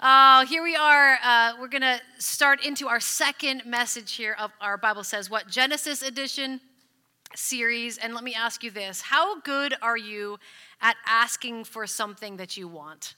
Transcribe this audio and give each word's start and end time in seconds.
Uh, 0.00 0.46
here 0.46 0.62
we 0.62 0.76
are. 0.76 1.18
Uh, 1.24 1.54
we're 1.58 1.66
going 1.66 1.82
to 1.82 2.00
start 2.18 2.64
into 2.64 2.86
our 2.86 3.00
second 3.00 3.66
message 3.66 4.14
here 4.14 4.36
of 4.38 4.52
our 4.60 4.78
Bible 4.78 5.02
Says 5.02 5.28
What 5.28 5.48
Genesis 5.48 6.02
edition 6.02 6.60
series. 7.34 7.98
And 7.98 8.14
let 8.14 8.22
me 8.22 8.32
ask 8.32 8.62
you 8.62 8.70
this 8.70 9.00
How 9.00 9.40
good 9.40 9.74
are 9.82 9.96
you 9.96 10.38
at 10.80 10.94
asking 11.04 11.64
for 11.64 11.84
something 11.88 12.36
that 12.36 12.56
you 12.56 12.68
want? 12.68 13.16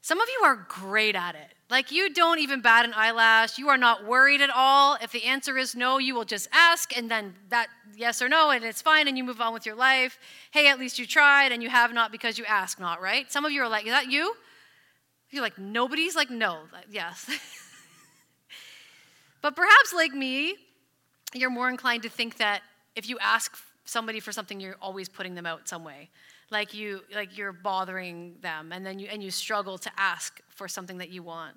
Some 0.00 0.20
of 0.20 0.28
you 0.28 0.44
are 0.44 0.66
great 0.68 1.14
at 1.14 1.36
it. 1.36 1.54
Like 1.70 1.92
you 1.92 2.12
don't 2.12 2.40
even 2.40 2.60
bat 2.60 2.84
an 2.84 2.92
eyelash. 2.92 3.56
You 3.56 3.68
are 3.68 3.78
not 3.78 4.04
worried 4.04 4.40
at 4.40 4.50
all. 4.52 4.98
If 5.00 5.12
the 5.12 5.22
answer 5.22 5.56
is 5.56 5.76
no, 5.76 5.98
you 5.98 6.16
will 6.16 6.24
just 6.24 6.48
ask 6.52 6.96
and 6.96 7.08
then 7.08 7.32
that 7.50 7.68
yes 7.96 8.20
or 8.20 8.28
no 8.28 8.50
and 8.50 8.64
it's 8.64 8.82
fine 8.82 9.06
and 9.06 9.16
you 9.16 9.22
move 9.22 9.40
on 9.40 9.54
with 9.54 9.66
your 9.66 9.76
life. 9.76 10.18
Hey, 10.50 10.66
at 10.66 10.80
least 10.80 10.98
you 10.98 11.06
tried 11.06 11.52
and 11.52 11.62
you 11.62 11.70
have 11.70 11.92
not 11.92 12.10
because 12.10 12.38
you 12.38 12.44
ask 12.44 12.80
not, 12.80 13.00
right? 13.00 13.30
Some 13.30 13.44
of 13.44 13.52
you 13.52 13.62
are 13.62 13.68
like, 13.68 13.86
is 13.86 13.92
that 13.92 14.10
you? 14.10 14.34
You're 15.34 15.42
like, 15.42 15.58
nobody's 15.58 16.14
like, 16.14 16.30
no, 16.30 16.60
yes. 16.88 17.28
but 19.42 19.56
perhaps, 19.56 19.92
like 19.92 20.12
me, 20.12 20.54
you're 21.34 21.50
more 21.50 21.68
inclined 21.68 22.04
to 22.04 22.08
think 22.08 22.38
that 22.38 22.62
if 22.94 23.08
you 23.08 23.18
ask 23.20 23.58
somebody 23.84 24.20
for 24.20 24.30
something, 24.30 24.60
you're 24.60 24.76
always 24.80 25.08
putting 25.08 25.34
them 25.34 25.44
out 25.44 25.68
some 25.68 25.82
way. 25.82 26.08
Like 26.50 26.72
you, 26.72 27.00
like 27.12 27.36
you're 27.36 27.52
bothering 27.52 28.36
them, 28.42 28.70
and 28.70 28.86
then 28.86 29.00
you 29.00 29.08
and 29.10 29.24
you 29.24 29.32
struggle 29.32 29.76
to 29.78 29.90
ask 29.96 30.40
for 30.50 30.68
something 30.68 30.98
that 30.98 31.10
you 31.10 31.24
want. 31.24 31.56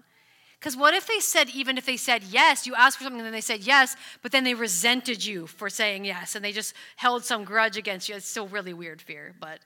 Because 0.60 0.76
what 0.76 0.96
if 0.96 1.06
they 1.06 1.20
said, 1.20 1.52
even 1.52 1.78
if 1.78 1.86
they 1.86 1.98
said 1.98 2.24
yes, 2.24 2.66
you 2.66 2.74
asked 2.74 2.98
for 2.98 3.04
something 3.04 3.20
and 3.20 3.28
then 3.28 3.34
they 3.34 3.42
said 3.42 3.62
yes, 3.62 3.96
but 4.24 4.32
then 4.32 4.44
they 4.44 4.56
resented 4.56 5.24
you 5.24 5.46
for 5.46 5.70
saying 5.70 6.04
yes 6.04 6.36
and 6.36 6.44
they 6.44 6.52
just 6.52 6.74
held 6.96 7.24
some 7.24 7.44
grudge 7.44 7.78
against 7.78 8.10
you? 8.10 8.16
It's 8.16 8.28
still 8.28 8.48
really 8.48 8.74
weird 8.74 9.00
fear, 9.00 9.36
but 9.40 9.60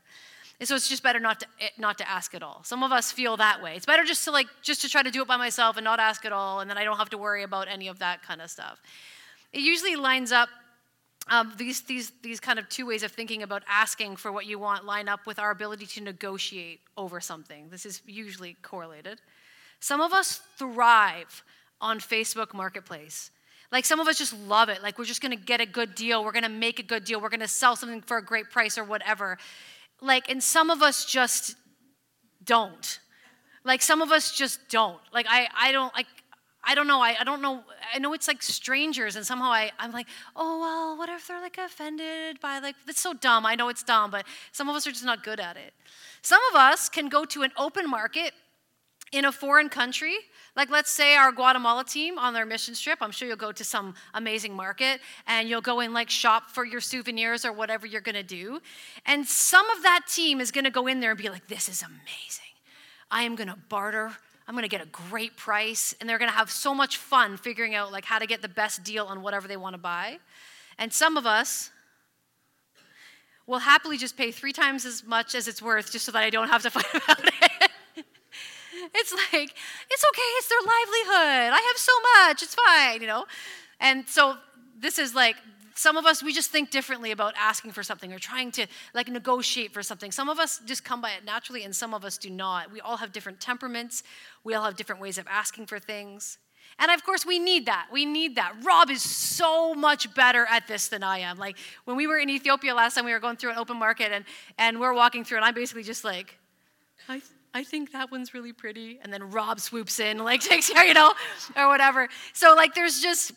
and 0.62 0.68
so 0.68 0.76
it's 0.76 0.88
just 0.88 1.02
better 1.02 1.20
not 1.20 1.40
to 1.40 1.48
eh, 1.60 1.70
not 1.80 1.98
to 1.98 2.08
ask 2.08 2.36
at 2.36 2.44
all. 2.44 2.62
Some 2.64 2.84
of 2.84 2.92
us 2.92 3.12
feel 3.12 3.36
that 3.38 3.64
way. 3.64 3.76
It's 3.76 3.88
better 3.88 4.04
just 4.04 4.24
to 4.26 4.32
like 4.32 4.46
just 4.62 4.82
to 4.84 4.90
try 4.90 5.02
to 5.02 5.10
do 5.10 5.24
it 5.24 5.28
by 5.28 5.36
myself 5.36 5.76
and 5.76 5.84
not 5.84 6.00
ask 6.00 6.24
at 6.24 6.32
all, 6.32 6.60
and 6.60 6.70
then 6.70 6.78
I 6.78 6.84
don't 6.84 6.98
have 6.98 7.10
to 7.10 7.18
worry 7.18 7.42
about 7.42 7.68
any 7.68 7.88
of 7.88 7.98
that 7.98 8.22
kind 8.22 8.40
of 8.44 8.52
stuff. 8.52 8.80
It 9.52 9.62
usually 9.62 9.96
lines 9.96 10.32
up. 10.32 10.50
Um, 11.28 11.54
these 11.58 11.82
these 11.82 12.12
these 12.22 12.40
kind 12.40 12.60
of 12.60 12.70
two 12.70 12.86
ways 12.86 13.02
of 13.02 13.12
thinking 13.12 13.42
about 13.42 13.64
asking 13.68 14.18
for 14.18 14.32
what 14.32 14.46
you 14.46 14.60
want 14.60 14.86
line 14.86 15.10
up 15.10 15.26
with 15.26 15.40
our 15.40 15.50
ability 15.50 15.88
to 15.88 16.02
negotiate 16.02 16.82
over 16.96 17.20
something. 17.20 17.70
This 17.70 17.84
is 17.88 18.04
usually 18.06 18.56
correlated. 18.62 19.20
Some 19.80 20.00
of 20.00 20.14
us 20.14 20.42
thrive 20.58 21.44
on 21.80 22.00
Facebook 22.00 22.54
Marketplace. 22.54 23.32
Like 23.72 23.86
some 23.86 24.00
of 24.00 24.08
us 24.08 24.18
just 24.18 24.38
love 24.48 24.70
it. 24.70 24.84
Like 24.84 25.00
we're 25.00 25.06
just 25.06 25.22
to 25.24 25.36
get 25.36 25.60
a 25.62 25.66
good 25.66 25.96
deal. 25.96 26.24
We're 26.24 26.34
to 26.44 26.50
make 26.50 26.78
a 26.78 26.84
good 26.84 27.04
deal. 27.04 27.20
We're 27.20 27.30
to 27.30 27.48
sell 27.48 27.76
something 27.76 28.02
for 28.02 28.18
a 28.18 28.24
great 28.24 28.52
price 28.52 28.78
or 28.78 28.84
whatever 28.84 29.38
like, 30.02 30.30
and 30.30 30.44
some 30.44 30.70
of 30.70 30.82
us 30.82 31.06
just 31.06 31.56
don't. 32.44 33.00
Like, 33.64 33.82
some 33.82 34.02
of 34.02 34.12
us 34.12 34.36
just 34.36 34.60
don't. 34.70 35.00
Like, 35.14 35.28
I, 35.30 35.48
I 35.56 35.72
don't, 35.72 35.94
like, 35.94 36.08
I 36.64 36.76
don't 36.76 36.88
know. 36.88 37.00
I, 37.02 37.16
I 37.20 37.24
don't 37.24 37.42
know. 37.42 37.64
I 37.94 38.00
know 38.00 38.14
it's 38.14 38.28
like 38.28 38.42
strangers, 38.42 39.16
and 39.16 39.26
somehow 39.26 39.52
I, 39.52 39.72
I'm 39.80 39.92
like, 39.92 40.08
oh, 40.36 40.60
well, 40.60 40.98
what 40.98 41.10
if 41.10 41.28
they're 41.28 41.42
like 41.42 41.58
offended 41.58 42.40
by, 42.40 42.60
like, 42.60 42.76
that's 42.86 43.02
so 43.02 43.14
dumb. 43.14 43.46
I 43.46 43.56
know 43.56 43.70
it's 43.70 43.84
dumb, 43.84 44.12
but 44.12 44.26
some 44.52 44.70
of 44.70 44.76
us 44.76 44.86
are 44.88 44.92
just 44.92 45.06
not 45.06 45.24
good 45.24 45.40
at 45.40 45.58
it. 45.58 45.74
Some 46.22 46.42
of 46.52 46.60
us 46.60 46.90
can 46.90 47.10
go 47.10 47.26
to 47.26 47.44
an 47.44 47.52
open 47.58 47.90
market 47.90 48.34
in 49.12 49.26
a 49.26 49.32
foreign 49.32 49.70
country 49.70 50.16
like, 50.56 50.70
let's 50.70 50.92
say 50.92 51.16
our 51.16 51.32
Guatemala 51.32 51.86
team 51.86 52.18
on 52.18 52.34
their 52.34 52.46
mission 52.46 52.74
trip, 52.74 52.98
I'm 53.02 53.12
sure 53.12 53.26
you'll 53.26 53.38
go 53.38 53.54
to 53.54 53.64
some 53.64 53.96
amazing 54.14 54.54
market 54.54 55.00
and 55.26 55.48
you'll 55.48 55.62
go 55.62 55.80
and 55.80 55.94
like 55.94 56.10
shop 56.10 56.50
for 56.50 56.66
your 56.66 56.82
souvenirs 56.82 57.46
or 57.46 57.54
whatever 57.54 57.88
you're 57.88 58.02
gonna 58.02 58.22
do. 58.22 58.60
And 59.06 59.26
some 59.26 59.70
of 59.70 59.84
that 59.84 60.02
team 60.10 60.42
is 60.42 60.52
gonna 60.52 60.70
go 60.70 60.88
in 60.88 61.00
there 61.00 61.12
and 61.12 61.18
be 61.18 61.30
like, 61.30 61.48
this 61.48 61.70
is 61.70 61.82
amazing. 61.82 62.52
I 63.10 63.24
am 63.24 63.36
gonna 63.36 63.58
barter. 63.70 64.12
I'm 64.46 64.56
gonna 64.56 64.68
get 64.68 64.82
a 64.82 64.88
great 64.88 65.38
price. 65.38 65.96
And 66.02 66.10
they're 66.10 66.20
gonna 66.20 66.32
have 66.32 66.52
so 66.52 66.74
much 66.74 66.98
fun 66.98 67.38
figuring 67.38 67.74
out 67.74 67.94
like 67.94 68.04
how 68.04 68.20
to 68.20 68.28
get 68.28 68.42
the 68.42 68.50
best 68.50 68.84
deal 68.84 69.06
on 69.06 69.22
whatever 69.22 69.48
they 69.48 69.58
wanna 69.58 69.78
buy. 69.78 70.20
And 70.78 70.92
some 70.92 71.16
of 71.16 71.26
us, 71.26 71.70
will 73.48 73.60
happily 73.60 73.98
just 73.98 74.16
pay 74.16 74.32
three 74.32 74.54
times 74.54 74.86
as 74.86 75.04
much 75.04 75.36
as 75.36 75.48
it's 75.48 75.62
worth 75.62 75.92
just 75.92 76.06
so 76.06 76.12
that 76.12 76.24
I 76.24 76.30
don't 76.30 76.48
have 76.48 76.62
to 76.62 76.70
fight 76.70 76.86
about 76.94 77.26
it. 77.26 77.51
It's 78.94 79.12
like, 79.12 79.54
it's 79.90 80.06
okay, 80.10 80.30
it's 80.38 80.48
their 80.48 80.60
livelihood. 80.60 81.54
I 81.54 81.62
have 81.68 81.78
so 81.78 81.94
much, 82.16 82.44
it's 82.44 82.56
fine, 82.56 83.02
you 83.02 83.08
know? 83.08 83.26
And 83.80 84.08
so 84.08 84.38
this 84.80 85.00
is 85.00 85.14
like, 85.16 85.36
some 85.74 85.98
of 85.98 86.06
us, 86.06 86.22
we 86.22 86.34
just 86.34 86.52
think 86.52 86.70
differently 86.70 87.12
about 87.12 87.34
asking 87.38 87.72
for 87.72 87.82
something 87.82 88.14
or 88.14 88.20
trying 88.20 88.52
to 88.52 88.68
like 88.94 89.08
negotiate 89.08 89.74
for 89.74 89.82
something. 89.82 90.12
Some 90.12 90.30
of 90.30 90.38
us 90.38 90.62
just 90.66 90.84
come 90.84 91.02
by 91.02 91.12
it 91.12 91.26
naturally, 91.26 91.64
and 91.64 91.76
some 91.76 91.94
of 91.94 92.06
us 92.06 92.18
do 92.18 92.30
not. 92.30 92.72
We 92.72 92.82
all 92.82 92.98
have 92.98 93.12
different 93.12 93.40
temperaments, 93.40 94.04
we 94.44 94.54
all 94.54 94.64
have 94.64 94.76
different 94.76 95.02
ways 95.02 95.18
of 95.18 95.26
asking 95.28 95.66
for 95.68 95.80
things. 95.80 96.38
And 96.78 96.92
of 96.92 97.04
course, 97.04 97.26
we 97.26 97.38
need 97.38 97.66
that. 97.66 97.88
We 97.92 98.06
need 98.06 98.36
that. 98.36 98.54
Rob 98.64 98.90
is 98.90 99.02
so 99.02 99.74
much 99.74 100.14
better 100.16 100.46
at 100.50 100.68
this 100.68 100.88
than 100.88 101.04
I 101.04 101.20
am. 101.20 101.38
Like 101.38 101.58
when 101.86 101.98
we 101.98 102.08
were 102.08 102.18
in 102.18 102.30
Ethiopia 102.30 102.74
last 102.74 102.96
time, 102.96 103.06
we 103.06 103.12
were 103.12 103.20
going 103.20 103.38
through 103.38 103.52
an 103.52 103.58
open 103.58 103.78
market 103.78 104.12
and, 104.12 104.26
and 104.58 104.80
we're 104.80 104.94
walking 104.94 105.24
through, 105.24 105.38
and 105.38 105.46
I'm 105.46 105.54
basically 105.54 105.84
just 105.84 106.04
like, 106.04 106.38
I, 107.08 107.22
I 107.54 107.64
think 107.64 107.92
that 107.92 108.12
one's 108.12 108.34
really 108.34 108.54
pretty. 108.54 109.00
And 109.02 109.12
then 109.12 109.32
Rob 109.32 109.60
swoops 109.60 110.00
in, 110.00 110.18
like 110.20 110.42
takes 110.42 110.70
care, 110.70 110.86
you 110.86 110.94
know, 110.94 111.14
or 111.56 111.68
whatever. 111.68 112.08
So 112.34 112.54
like 112.56 112.76
there's 112.76 113.02
just 113.02 113.34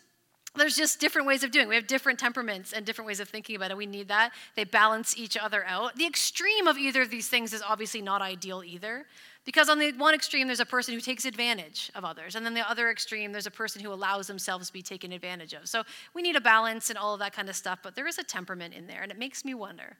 there's 0.56 0.76
just 0.76 1.00
different 1.00 1.26
ways 1.26 1.42
of 1.42 1.50
doing. 1.50 1.66
It. 1.66 1.68
We 1.68 1.74
have 1.74 1.88
different 1.88 2.18
temperaments 2.18 2.72
and 2.72 2.86
different 2.86 3.08
ways 3.08 3.18
of 3.18 3.28
thinking 3.28 3.56
about 3.56 3.72
it. 3.72 3.76
We 3.76 3.86
need 3.86 4.06
that. 4.08 4.30
They 4.54 4.62
balance 4.62 5.18
each 5.18 5.36
other 5.36 5.64
out. 5.66 5.96
The 5.96 6.06
extreme 6.06 6.68
of 6.68 6.78
either 6.78 7.02
of 7.02 7.10
these 7.10 7.28
things 7.28 7.52
is 7.52 7.60
obviously 7.60 8.00
not 8.00 8.22
ideal 8.22 8.62
either. 8.64 9.04
Because 9.44 9.68
on 9.68 9.78
the 9.78 9.92
one 9.92 10.14
extreme, 10.14 10.46
there's 10.46 10.60
a 10.60 10.66
person 10.66 10.94
who 10.94 11.00
takes 11.00 11.24
advantage 11.24 11.90
of 11.94 12.04
others. 12.04 12.34
And 12.34 12.46
then 12.46 12.54
the 12.54 12.68
other 12.68 12.88
extreme, 12.88 13.32
there's 13.32 13.46
a 13.46 13.50
person 13.50 13.82
who 13.82 13.92
allows 13.92 14.26
themselves 14.26 14.68
to 14.68 14.72
be 14.72 14.80
taken 14.80 15.12
advantage 15.12 15.52
of. 15.54 15.68
So 15.68 15.82
we 16.14 16.22
need 16.22 16.36
a 16.36 16.40
balance 16.40 16.88
and 16.88 16.98
all 16.98 17.14
of 17.14 17.20
that 17.20 17.34
kind 17.34 17.48
of 17.48 17.56
stuff, 17.56 17.80
but 17.82 17.94
there 17.94 18.06
is 18.06 18.18
a 18.18 18.24
temperament 18.24 18.74
in 18.74 18.86
there. 18.86 19.02
And 19.02 19.10
it 19.10 19.18
makes 19.18 19.44
me 19.44 19.54
wonder 19.54 19.98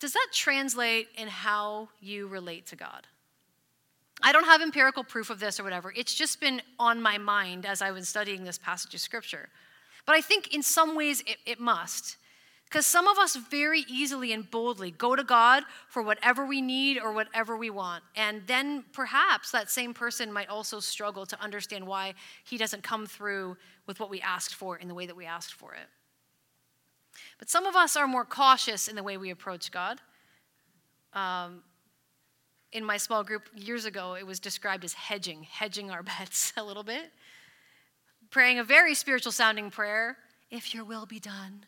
does 0.00 0.12
that 0.12 0.28
translate 0.32 1.08
in 1.16 1.28
how 1.28 1.88
you 2.00 2.26
relate 2.26 2.66
to 2.66 2.76
God? 2.76 3.06
I 4.22 4.32
don't 4.32 4.44
have 4.44 4.62
empirical 4.62 5.04
proof 5.04 5.30
of 5.30 5.40
this 5.40 5.58
or 5.58 5.64
whatever. 5.64 5.92
It's 5.96 6.14
just 6.14 6.40
been 6.40 6.62
on 6.78 7.02
my 7.02 7.18
mind 7.18 7.66
as 7.66 7.82
I 7.82 7.90
was 7.90 8.08
studying 8.08 8.44
this 8.44 8.58
passage 8.58 8.94
of 8.94 9.00
scripture. 9.00 9.48
But 10.06 10.16
I 10.16 10.20
think 10.20 10.54
in 10.54 10.62
some 10.62 10.96
ways 10.96 11.20
it, 11.26 11.36
it 11.46 11.60
must. 11.60 12.16
Because 12.64 12.86
some 12.86 13.06
of 13.06 13.18
us 13.18 13.36
very 13.36 13.84
easily 13.88 14.32
and 14.32 14.50
boldly 14.50 14.90
go 14.90 15.14
to 15.14 15.22
God 15.22 15.62
for 15.88 16.02
whatever 16.02 16.44
we 16.44 16.60
need 16.60 16.98
or 16.98 17.12
whatever 17.12 17.56
we 17.56 17.70
want. 17.70 18.02
And 18.16 18.42
then 18.46 18.84
perhaps 18.92 19.50
that 19.52 19.70
same 19.70 19.94
person 19.94 20.32
might 20.32 20.48
also 20.48 20.80
struggle 20.80 21.24
to 21.26 21.40
understand 21.40 21.86
why 21.86 22.14
he 22.44 22.56
doesn't 22.56 22.82
come 22.82 23.06
through 23.06 23.56
with 23.86 24.00
what 24.00 24.10
we 24.10 24.20
asked 24.20 24.54
for 24.54 24.76
in 24.76 24.88
the 24.88 24.94
way 24.94 25.06
that 25.06 25.16
we 25.16 25.26
asked 25.26 25.52
for 25.52 25.74
it. 25.74 25.86
But 27.38 27.48
some 27.48 27.66
of 27.66 27.76
us 27.76 27.96
are 27.96 28.06
more 28.06 28.24
cautious 28.24 28.88
in 28.88 28.96
the 28.96 29.02
way 29.02 29.16
we 29.16 29.30
approach 29.30 29.70
God. 29.70 30.00
Um, 31.12 31.62
in 32.72 32.84
my 32.84 32.96
small 32.96 33.22
group 33.22 33.48
years 33.54 33.84
ago, 33.84 34.14
it 34.14 34.26
was 34.26 34.40
described 34.40 34.84
as 34.84 34.92
hedging, 34.92 35.44
hedging 35.44 35.90
our 35.90 36.02
bets 36.18 36.52
a 36.56 36.64
little 36.64 36.82
bit. 36.82 37.12
Praying 38.30 38.58
a 38.58 38.64
very 38.64 38.94
spiritual 38.94 39.32
sounding 39.32 39.70
prayer, 39.70 40.16
if 40.50 40.74
your 40.74 40.84
will 40.84 41.06
be 41.06 41.20
done. 41.20 41.64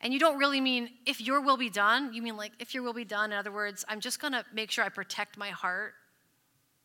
And 0.00 0.12
you 0.12 0.20
don't 0.20 0.38
really 0.38 0.60
mean 0.60 0.90
if 1.06 1.20
your 1.20 1.40
will 1.40 1.56
be 1.56 1.70
done, 1.70 2.12
you 2.12 2.22
mean 2.22 2.36
like 2.36 2.52
if 2.58 2.72
your 2.72 2.82
will 2.82 2.92
be 2.92 3.04
done. 3.04 3.32
In 3.32 3.38
other 3.38 3.50
words, 3.50 3.84
I'm 3.88 4.00
just 4.00 4.20
to 4.20 4.44
make 4.52 4.70
sure 4.70 4.84
I 4.84 4.90
protect 4.90 5.36
my 5.36 5.50
heart 5.50 5.94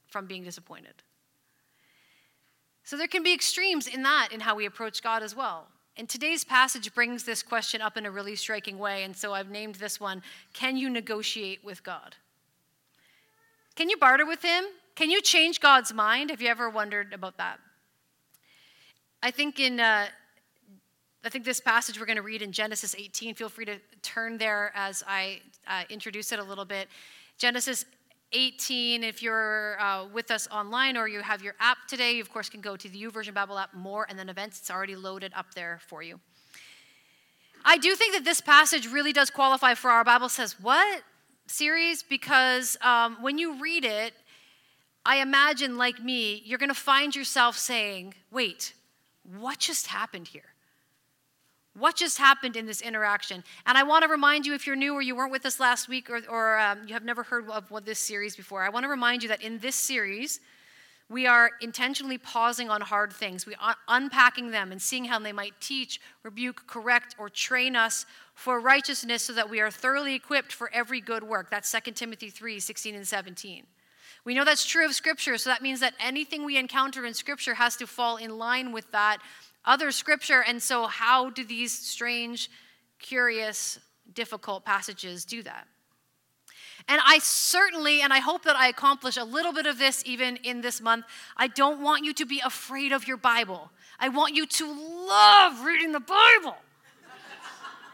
from 0.08 0.26
being 0.26 0.44
disappointed. 0.44 0.94
So 2.84 2.98
there 2.98 3.08
can 3.08 3.24
be 3.24 3.34
extremes 3.34 3.88
in 3.88 4.04
that, 4.04 4.30
in 4.32 4.40
how 4.40 4.56
we 4.56 4.66
approach 4.66 5.04
God 5.04 5.22
as 5.22 5.36
well. 5.36 5.68
And 5.96 6.10
today's 6.10 6.44
passage 6.44 6.94
brings 6.96 7.24
this 7.24 7.44
question 7.44 7.82
up 7.82 7.98
in 7.98 8.06
a 8.06 8.12
really 8.12 8.36
striking 8.36 8.80
way. 8.80 9.04
And 9.04 9.16
so 9.16 9.34
I've 9.34 9.50
named 9.50 9.76
this 9.76 10.00
one 10.00 10.24
Can 10.54 10.76
you 10.78 10.90
negotiate 10.90 11.64
with 11.64 11.84
God? 11.84 12.16
Can 13.76 13.90
you 13.90 13.98
barter 13.98 14.26
with 14.26 14.42
Him? 14.42 14.66
Can 14.96 15.10
you 15.10 15.22
change 15.22 15.60
God's 15.60 15.94
mind? 15.94 16.30
Have 16.30 16.42
you 16.42 16.50
ever 16.50 16.70
wondered 16.70 17.14
about 17.14 17.38
that? 17.38 17.60
I 19.22 19.32
think 19.32 19.60
in. 19.60 19.80
Uh, 19.80 20.08
I 21.26 21.30
think 21.30 21.46
this 21.46 21.62
passage 21.62 21.98
we're 21.98 22.06
going 22.06 22.18
to 22.18 22.22
read 22.22 22.42
in 22.42 22.52
Genesis 22.52 22.94
18, 22.98 23.36
feel 23.36 23.48
free 23.48 23.64
to 23.64 23.78
turn 24.02 24.38
there 24.38 24.74
as 24.76 25.04
I 25.08 25.40
uh, 25.66 25.84
introduce 25.90 26.34
it 26.34 26.40
a 26.40 26.44
little 26.44 26.66
bit. 26.66 26.90
Genesis 27.38 27.86
18. 28.34 29.04
If 29.04 29.22
you're 29.22 29.80
uh, 29.80 30.08
with 30.12 30.32
us 30.32 30.48
online 30.52 30.98
or 30.98 31.08
you 31.08 31.22
have 31.22 31.42
your 31.42 31.56
app 31.60 31.78
today, 31.88 32.14
you 32.14 32.22
of 32.22 32.32
course 32.32 32.50
can 32.50 32.62
go 32.62 32.76
to 32.76 32.90
the 32.90 33.02
YouVersion 33.04 33.34
Bible 33.34 33.58
app 33.58 33.74
more 33.74 34.06
and 34.10 34.18
then 34.18 34.30
events. 34.30 34.60
It's 34.60 34.72
already 34.72 34.96
loaded 34.96 35.32
up 35.36 35.54
there 35.54 35.80
for 35.88 36.04
you. 36.04 36.20
I 37.66 37.78
do 37.78 37.96
think 37.96 38.14
that 38.14 38.26
this 38.26 38.42
passage 38.42 38.88
really 38.88 39.14
does 39.14 39.30
qualify 39.30 39.74
for 39.74 39.90
our 39.90 40.04
Bible 40.04 40.30
says 40.30 40.60
what 40.60 41.04
series 41.48 42.04
because 42.04 42.78
um, 42.82 43.18
when 43.22 43.38
you 43.38 43.62
read 43.62 43.86
it, 43.86 44.14
I 45.06 45.18
imagine, 45.18 45.78
like 45.78 46.02
me, 46.02 46.42
you're 46.46 46.60
going 46.60 46.70
to 46.70 46.76
find 46.76 47.16
yourself 47.16 47.58
saying, 47.58 48.14
wait, 48.32 48.74
what 49.24 49.60
just 49.60 49.88
happened 49.88 50.30
here? 50.30 50.53
What 51.78 51.96
just 51.96 52.20
happened 52.20 52.56
in 52.56 52.68
this 52.68 52.82
interaction? 52.82 53.44
And 53.66 53.78
I 53.78 53.84
want 53.84 54.04
to 54.04 54.10
remind 54.10 54.46
you, 54.46 54.54
if 54.54 54.68
you're 54.68 54.76
new 54.76 54.94
or 54.94 55.02
you 55.02 55.16
weren't 55.16 55.32
with 55.32 55.46
us 55.46 55.60
last 55.60 55.90
week 55.90 56.10
or, 56.10 56.22
or 56.30 56.60
um, 56.60 56.82
you 56.88 56.94
have 56.94 57.04
never 57.04 57.24
heard 57.24 57.50
of 57.50 57.72
what 57.72 57.86
this 57.86 57.98
series 57.98 58.36
before, 58.36 58.64
I 58.64 58.70
want 58.70 58.84
to 58.84 58.90
remind 58.90 59.24
you 59.24 59.30
that 59.30 59.42
in 59.42 59.58
this 59.58 59.76
series, 59.76 60.40
we 61.10 61.26
are 61.26 61.52
intentionally 61.62 62.18
pausing 62.18 62.70
on 62.70 62.82
hard 62.82 63.12
things. 63.12 63.46
We 63.46 63.56
are 63.56 63.76
unpacking 63.88 64.52
them 64.52 64.72
and 64.72 64.82
seeing 64.82 65.06
how 65.06 65.20
they 65.20 65.32
might 65.32 65.60
teach, 65.60 66.00
rebuke, 66.22 66.68
correct, 66.68 67.16
or 67.18 67.28
train 67.28 67.76
us 67.76 68.06
for 68.36 68.60
righteousness 68.60 69.24
so 69.24 69.34
that 69.34 69.50
we 69.50 69.60
are 69.60 69.72
thoroughly 69.72 70.14
equipped 70.14 70.54
for 70.54 70.72
every 70.74 71.02
good 71.02 71.24
work. 71.24 71.50
That's 71.50 71.72
2 71.72 71.92
Timothy 71.92 72.30
3 72.30 72.60
16 72.60 72.96
and 72.96 73.08
17. 73.08 73.64
We 74.26 74.34
know 74.34 74.46
that's 74.46 74.66
true 74.66 74.86
of 74.86 74.96
Scripture, 74.96 75.38
so 75.38 75.50
that 75.50 75.62
means 75.62 75.82
that 75.82 75.94
anything 76.00 76.46
we 76.46 76.58
encounter 76.58 77.06
in 77.06 77.14
Scripture 77.14 77.56
has 77.56 77.76
to 77.78 77.88
fall 77.88 78.18
in 78.18 78.38
line 78.38 78.72
with 78.72 78.90
that 78.92 79.18
other 79.66 79.92
Scripture. 79.92 80.44
And 80.46 80.62
so, 80.62 80.88
how 80.88 81.30
do 81.30 81.44
these 81.44 81.78
strange, 81.78 82.50
curious, 83.00 83.80
difficult 84.14 84.66
passages 84.66 85.26
do 85.26 85.44
that? 85.44 85.68
And 86.88 87.00
I 87.06 87.20
certainly, 87.20 88.02
and 88.02 88.12
I 88.12 88.20
hope 88.20 88.44
that 88.44 88.56
I 88.56 88.68
accomplish 88.68 89.16
a 89.16 89.24
little 89.24 89.54
bit 89.54 89.66
of 89.66 89.78
this 89.78 90.04
even 90.06 90.36
in 90.38 90.62
this 90.62 90.82
month. 90.82 91.06
I 91.38 91.48
don't 91.48 91.82
want 91.82 92.04
you 92.04 92.14
to 92.14 92.26
be 92.26 92.42
afraid 92.44 92.92
of 92.92 93.08
your 93.08 93.18
Bible. 93.18 93.72
I 94.00 94.10
want 94.10 94.36
you 94.36 94.46
to 94.46 94.66
love 95.08 95.64
reading 95.64 95.94
the 95.94 96.02
Bible. 96.02 96.58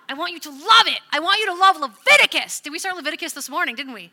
I 0.07 0.15
want 0.15 0.33
you 0.33 0.39
to 0.39 0.49
love 0.49 0.87
it. 0.87 0.99
I 1.11 1.19
want 1.19 1.39
you 1.39 1.45
to 1.47 1.53
love 1.53 1.77
Leviticus. 1.79 2.61
Did 2.61 2.71
we 2.71 2.79
start 2.79 2.95
Leviticus 2.95 3.33
this 3.33 3.47
morning, 3.47 3.75
didn't 3.75 3.93
we? 3.93 4.11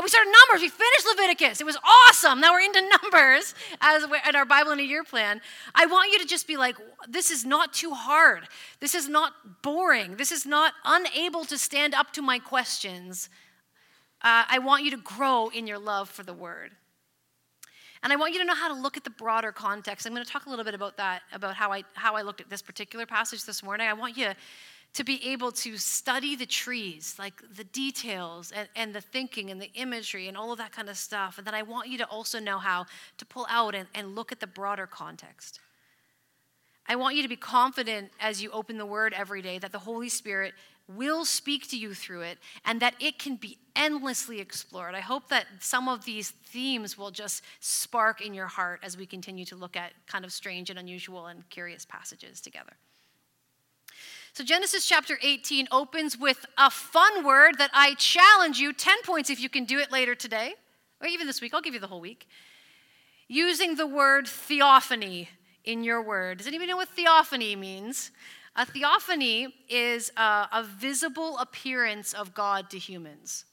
We 0.00 0.08
started 0.08 0.30
Numbers. 0.30 0.62
We 0.62 0.68
finished 0.68 1.06
Leviticus. 1.16 1.60
It 1.60 1.64
was 1.64 1.76
awesome. 2.08 2.40
Now 2.40 2.52
we're 2.52 2.60
into 2.60 2.80
Numbers 3.02 3.54
as 3.80 4.04
in 4.04 4.36
our 4.36 4.44
Bible 4.44 4.70
in 4.70 4.78
a 4.78 4.84
Year 4.84 5.02
plan. 5.02 5.40
I 5.74 5.86
want 5.86 6.12
you 6.12 6.20
to 6.20 6.24
just 6.24 6.46
be 6.46 6.56
like, 6.56 6.76
this 7.08 7.32
is 7.32 7.44
not 7.44 7.72
too 7.72 7.90
hard. 7.90 8.44
This 8.78 8.94
is 8.94 9.08
not 9.08 9.62
boring. 9.62 10.16
This 10.16 10.30
is 10.30 10.46
not 10.46 10.72
unable 10.84 11.44
to 11.46 11.58
stand 11.58 11.94
up 11.94 12.12
to 12.12 12.22
my 12.22 12.38
questions. 12.38 13.28
Uh, 14.22 14.44
I 14.48 14.60
want 14.60 14.84
you 14.84 14.92
to 14.92 14.98
grow 14.98 15.48
in 15.48 15.66
your 15.66 15.78
love 15.78 16.08
for 16.08 16.22
the 16.22 16.34
Word. 16.34 16.72
And 18.04 18.12
I 18.12 18.16
want 18.16 18.32
you 18.32 18.38
to 18.38 18.44
know 18.44 18.54
how 18.54 18.72
to 18.72 18.80
look 18.80 18.96
at 18.96 19.02
the 19.02 19.10
broader 19.10 19.50
context. 19.50 20.06
I'm 20.06 20.14
going 20.14 20.24
to 20.24 20.30
talk 20.30 20.46
a 20.46 20.50
little 20.50 20.64
bit 20.64 20.74
about 20.74 20.96
that, 20.98 21.22
about 21.32 21.56
how 21.56 21.72
I, 21.72 21.82
how 21.94 22.14
I 22.14 22.22
looked 22.22 22.40
at 22.40 22.48
this 22.48 22.62
particular 22.62 23.06
passage 23.06 23.44
this 23.44 23.64
morning. 23.64 23.88
I 23.88 23.92
want 23.94 24.16
you 24.16 24.28
to 24.94 25.04
be 25.04 25.24
able 25.28 25.52
to 25.52 25.76
study 25.76 26.34
the 26.34 26.46
trees, 26.46 27.14
like 27.18 27.42
the 27.54 27.64
details 27.64 28.52
and, 28.52 28.68
and 28.74 28.94
the 28.94 29.00
thinking 29.00 29.50
and 29.50 29.60
the 29.60 29.70
imagery 29.74 30.28
and 30.28 30.36
all 30.36 30.50
of 30.50 30.58
that 30.58 30.72
kind 30.72 30.88
of 30.88 30.96
stuff. 30.96 31.38
And 31.38 31.46
then 31.46 31.54
I 31.54 31.62
want 31.62 31.88
you 31.88 31.98
to 31.98 32.06
also 32.06 32.40
know 32.40 32.58
how 32.58 32.86
to 33.18 33.26
pull 33.26 33.46
out 33.48 33.74
and, 33.74 33.86
and 33.94 34.14
look 34.14 34.32
at 34.32 34.40
the 34.40 34.46
broader 34.46 34.86
context. 34.86 35.60
I 36.86 36.96
want 36.96 37.16
you 37.16 37.22
to 37.22 37.28
be 37.28 37.36
confident 37.36 38.10
as 38.18 38.42
you 38.42 38.50
open 38.50 38.78
the 38.78 38.86
word 38.86 39.12
every 39.12 39.42
day 39.42 39.58
that 39.58 39.72
the 39.72 39.78
Holy 39.78 40.08
Spirit 40.08 40.54
will 40.88 41.26
speak 41.26 41.68
to 41.68 41.76
you 41.76 41.92
through 41.92 42.22
it 42.22 42.38
and 42.64 42.80
that 42.80 42.94
it 42.98 43.18
can 43.18 43.36
be 43.36 43.58
endlessly 43.76 44.40
explored. 44.40 44.94
I 44.94 45.00
hope 45.00 45.28
that 45.28 45.46
some 45.60 45.86
of 45.86 46.06
these 46.06 46.30
themes 46.30 46.96
will 46.96 47.10
just 47.10 47.42
spark 47.60 48.24
in 48.24 48.32
your 48.32 48.46
heart 48.46 48.80
as 48.82 48.96
we 48.96 49.04
continue 49.04 49.44
to 49.44 49.56
look 49.56 49.76
at 49.76 49.92
kind 50.06 50.24
of 50.24 50.32
strange 50.32 50.70
and 50.70 50.78
unusual 50.78 51.26
and 51.26 51.48
curious 51.50 51.84
passages 51.84 52.40
together. 52.40 52.72
So, 54.38 54.44
Genesis 54.44 54.86
chapter 54.86 55.18
18 55.20 55.66
opens 55.72 56.16
with 56.16 56.46
a 56.56 56.70
fun 56.70 57.26
word 57.26 57.58
that 57.58 57.72
I 57.74 57.94
challenge 57.94 58.60
you 58.60 58.72
10 58.72 59.02
points 59.02 59.30
if 59.30 59.40
you 59.40 59.48
can 59.48 59.64
do 59.64 59.80
it 59.80 59.90
later 59.90 60.14
today, 60.14 60.54
or 61.00 61.08
even 61.08 61.26
this 61.26 61.40
week. 61.40 61.52
I'll 61.54 61.60
give 61.60 61.74
you 61.74 61.80
the 61.80 61.88
whole 61.88 62.00
week. 62.00 62.28
Using 63.26 63.74
the 63.74 63.84
word 63.84 64.28
theophany 64.28 65.28
in 65.64 65.82
your 65.82 66.00
word. 66.00 66.38
Does 66.38 66.46
anybody 66.46 66.70
know 66.70 66.76
what 66.76 66.88
theophany 66.90 67.56
means? 67.56 68.12
A 68.54 68.64
theophany 68.64 69.52
is 69.68 70.12
a, 70.16 70.46
a 70.52 70.62
visible 70.62 71.36
appearance 71.38 72.12
of 72.12 72.32
God 72.32 72.70
to 72.70 72.78
humans. 72.78 73.44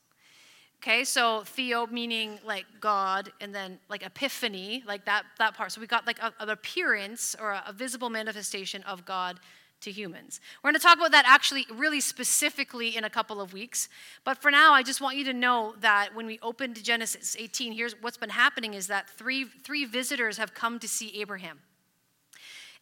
Okay, 0.84 1.04
so 1.04 1.42
theo 1.46 1.88
meaning 1.88 2.38
like 2.46 2.68
God, 2.80 3.32
and 3.42 3.56
then 3.56 3.80
like 3.90 4.06
epiphany, 4.06 4.84
like 4.86 5.06
that, 5.06 5.24
that 5.40 5.56
part. 5.56 5.72
So 5.72 5.82
we 5.82 5.88
got 5.88 6.06
like 6.06 6.20
a, 6.20 6.32
an 6.40 6.50
appearance 6.50 7.36
or 7.42 7.54
a, 7.54 7.64
a 7.70 7.74
visible 7.74 8.12
manifestation 8.12 8.84
of 8.84 9.04
God 9.04 9.40
to 9.82 9.92
humans. 9.92 10.40
We're 10.64 10.72
going 10.72 10.80
to 10.80 10.86
talk 10.86 10.98
about 10.98 11.12
that 11.12 11.26
actually 11.28 11.66
really 11.74 12.02
specifically 12.02 12.96
in 12.96 13.04
a 13.04 13.10
couple 13.10 13.40
of 13.40 13.54
weeks. 13.54 13.88
But 14.24 14.38
for 14.42 14.52
now, 14.52 14.74
I 14.74 14.84
just 14.84 15.02
want 15.02 15.18
you 15.18 15.24
to 15.26 15.34
know 15.34 15.76
that 15.80 16.16
when 16.16 16.26
we 16.26 16.40
opened 16.42 16.84
Genesis 16.84 17.36
18, 17.38 17.74
here's 17.74 17.94
what's 18.02 18.18
been 18.18 18.30
happening 18.30 18.74
is 18.74 18.88
that 18.88 19.10
three, 19.10 19.46
three 19.46 19.86
visitors 19.86 20.38
have 20.38 20.54
come 20.54 20.80
to 20.80 20.88
see 20.88 21.20
Abraham 21.22 21.60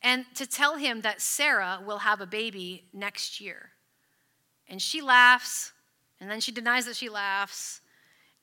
and 0.01 0.25
to 0.35 0.45
tell 0.45 0.77
him 0.77 1.01
that 1.01 1.21
Sarah 1.21 1.79
will 1.85 1.99
have 1.99 2.21
a 2.21 2.25
baby 2.25 2.83
next 2.93 3.39
year. 3.39 3.69
And 4.67 4.81
she 4.81 5.01
laughs, 5.01 5.71
and 6.19 6.29
then 6.29 6.39
she 6.39 6.51
denies 6.51 6.85
that 6.85 6.95
she 6.95 7.09
laughs. 7.09 7.81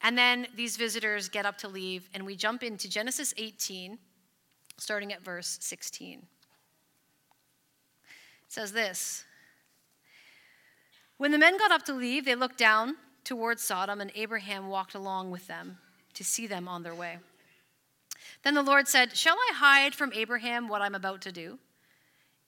And 0.03 0.17
then 0.17 0.46
these 0.56 0.76
visitors 0.76 1.29
get 1.29 1.44
up 1.44 1.58
to 1.58 1.69
leave, 1.69 2.08
and 2.14 2.25
we 2.25 2.37
jump 2.37 2.62
into 2.62 2.88
Genesis 2.88 3.35
18, 3.37 3.99
starting 4.79 5.12
at 5.12 5.23
verse 5.23 5.58
16 5.61 6.26
says 8.50 8.73
this 8.73 9.25
When 11.17 11.31
the 11.31 11.38
men 11.38 11.56
got 11.56 11.70
up 11.70 11.85
to 11.85 11.94
leave, 11.94 12.25
they 12.25 12.35
looked 12.35 12.58
down 12.58 12.97
towards 13.25 13.62
Sodom, 13.62 14.00
and 14.00 14.11
Abraham 14.14 14.69
walked 14.69 14.94
along 14.94 15.31
with 15.31 15.47
them 15.47 15.79
to 16.14 16.25
see 16.25 16.47
them 16.47 16.69
on 16.69 16.82
their 16.82 16.94
way. 16.94 17.19
Then 18.43 18.55
the 18.55 18.62
Lord 18.62 18.88
said, 18.88 19.17
Shall 19.17 19.37
I 19.37 19.55
hide 19.55 19.94
from 19.94 20.12
Abraham 20.12 20.69
what 20.69 20.82
I'm 20.82 20.94
about 20.94 21.23
to 21.23 21.32
do? 21.32 21.58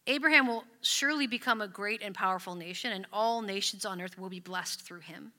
Abraham 0.09 0.49
will 0.49 0.65
surely 0.81 1.29
become 1.29 1.61
a 1.61 1.69
great 1.69 2.03
and 2.03 2.15
powerful 2.15 2.57
nation, 2.57 2.91
and 2.93 3.07
all 3.13 3.41
nations 3.41 3.85
on 3.85 4.01
earth 4.03 4.19
will 4.19 4.29
be 4.29 4.41
blessed 4.41 4.81
through 4.81 5.01
him. 5.01 5.33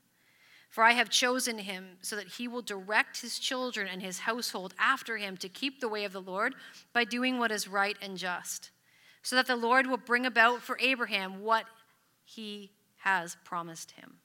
For 0.69 0.83
I 0.83 0.93
have 0.93 1.09
chosen 1.09 1.59
him 1.59 1.97
so 2.01 2.15
that 2.15 2.27
he 2.27 2.47
will 2.47 2.61
direct 2.61 3.21
his 3.21 3.37
children 3.37 3.87
and 3.91 4.01
his 4.01 4.19
household 4.19 4.73
after 4.79 5.17
him 5.17 5.35
to 5.37 5.49
keep 5.49 5.81
the 5.81 5.89
way 5.89 6.05
of 6.05 6.13
the 6.13 6.21
Lord 6.21 6.55
by 6.93 7.03
doing 7.03 7.37
what 7.37 7.51
is 7.51 7.67
right 7.67 7.97
and 8.01 8.17
just 8.17 8.71
so 9.23 9.35
that 9.37 9.47
the 9.47 9.55
Lord 9.55 9.87
will 9.87 9.97
bring 9.97 10.25
about 10.25 10.61
for 10.61 10.77
Abraham 10.79 11.41
what 11.41 11.65
he 12.23 12.71
has 12.97 13.37
promised 13.43 13.91
him. 13.91 14.17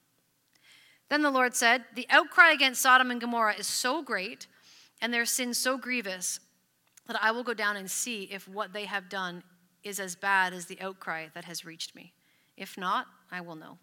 Then 1.09 1.21
the 1.21 1.31
Lord 1.31 1.55
said, 1.55 1.85
The 1.95 2.07
outcry 2.09 2.51
against 2.51 2.81
Sodom 2.81 3.09
and 3.09 3.19
Gomorrah 3.19 3.55
is 3.55 3.65
so 3.65 4.01
great, 4.03 4.45
and 5.01 5.13
their 5.13 5.25
sin 5.25 5.53
so 5.53 5.77
grievous, 5.77 6.39
that 7.07 7.21
I 7.21 7.31
will 7.31 7.43
go 7.43 7.53
down 7.53 7.75
and 7.75 7.89
see 7.89 8.23
if 8.25 8.47
what 8.47 8.73
they 8.73 8.85
have 8.85 9.09
done 9.09 9.41
is 9.83 9.99
as 9.99 10.15
bad 10.15 10.53
as 10.53 10.65
the 10.65 10.79
outcry 10.81 11.27
that 11.33 11.45
has 11.45 11.65
reached 11.65 11.95
me. 11.95 12.13
If 12.55 12.77
not, 12.77 13.07
I 13.31 13.41
will 13.41 13.55
know. 13.55 13.79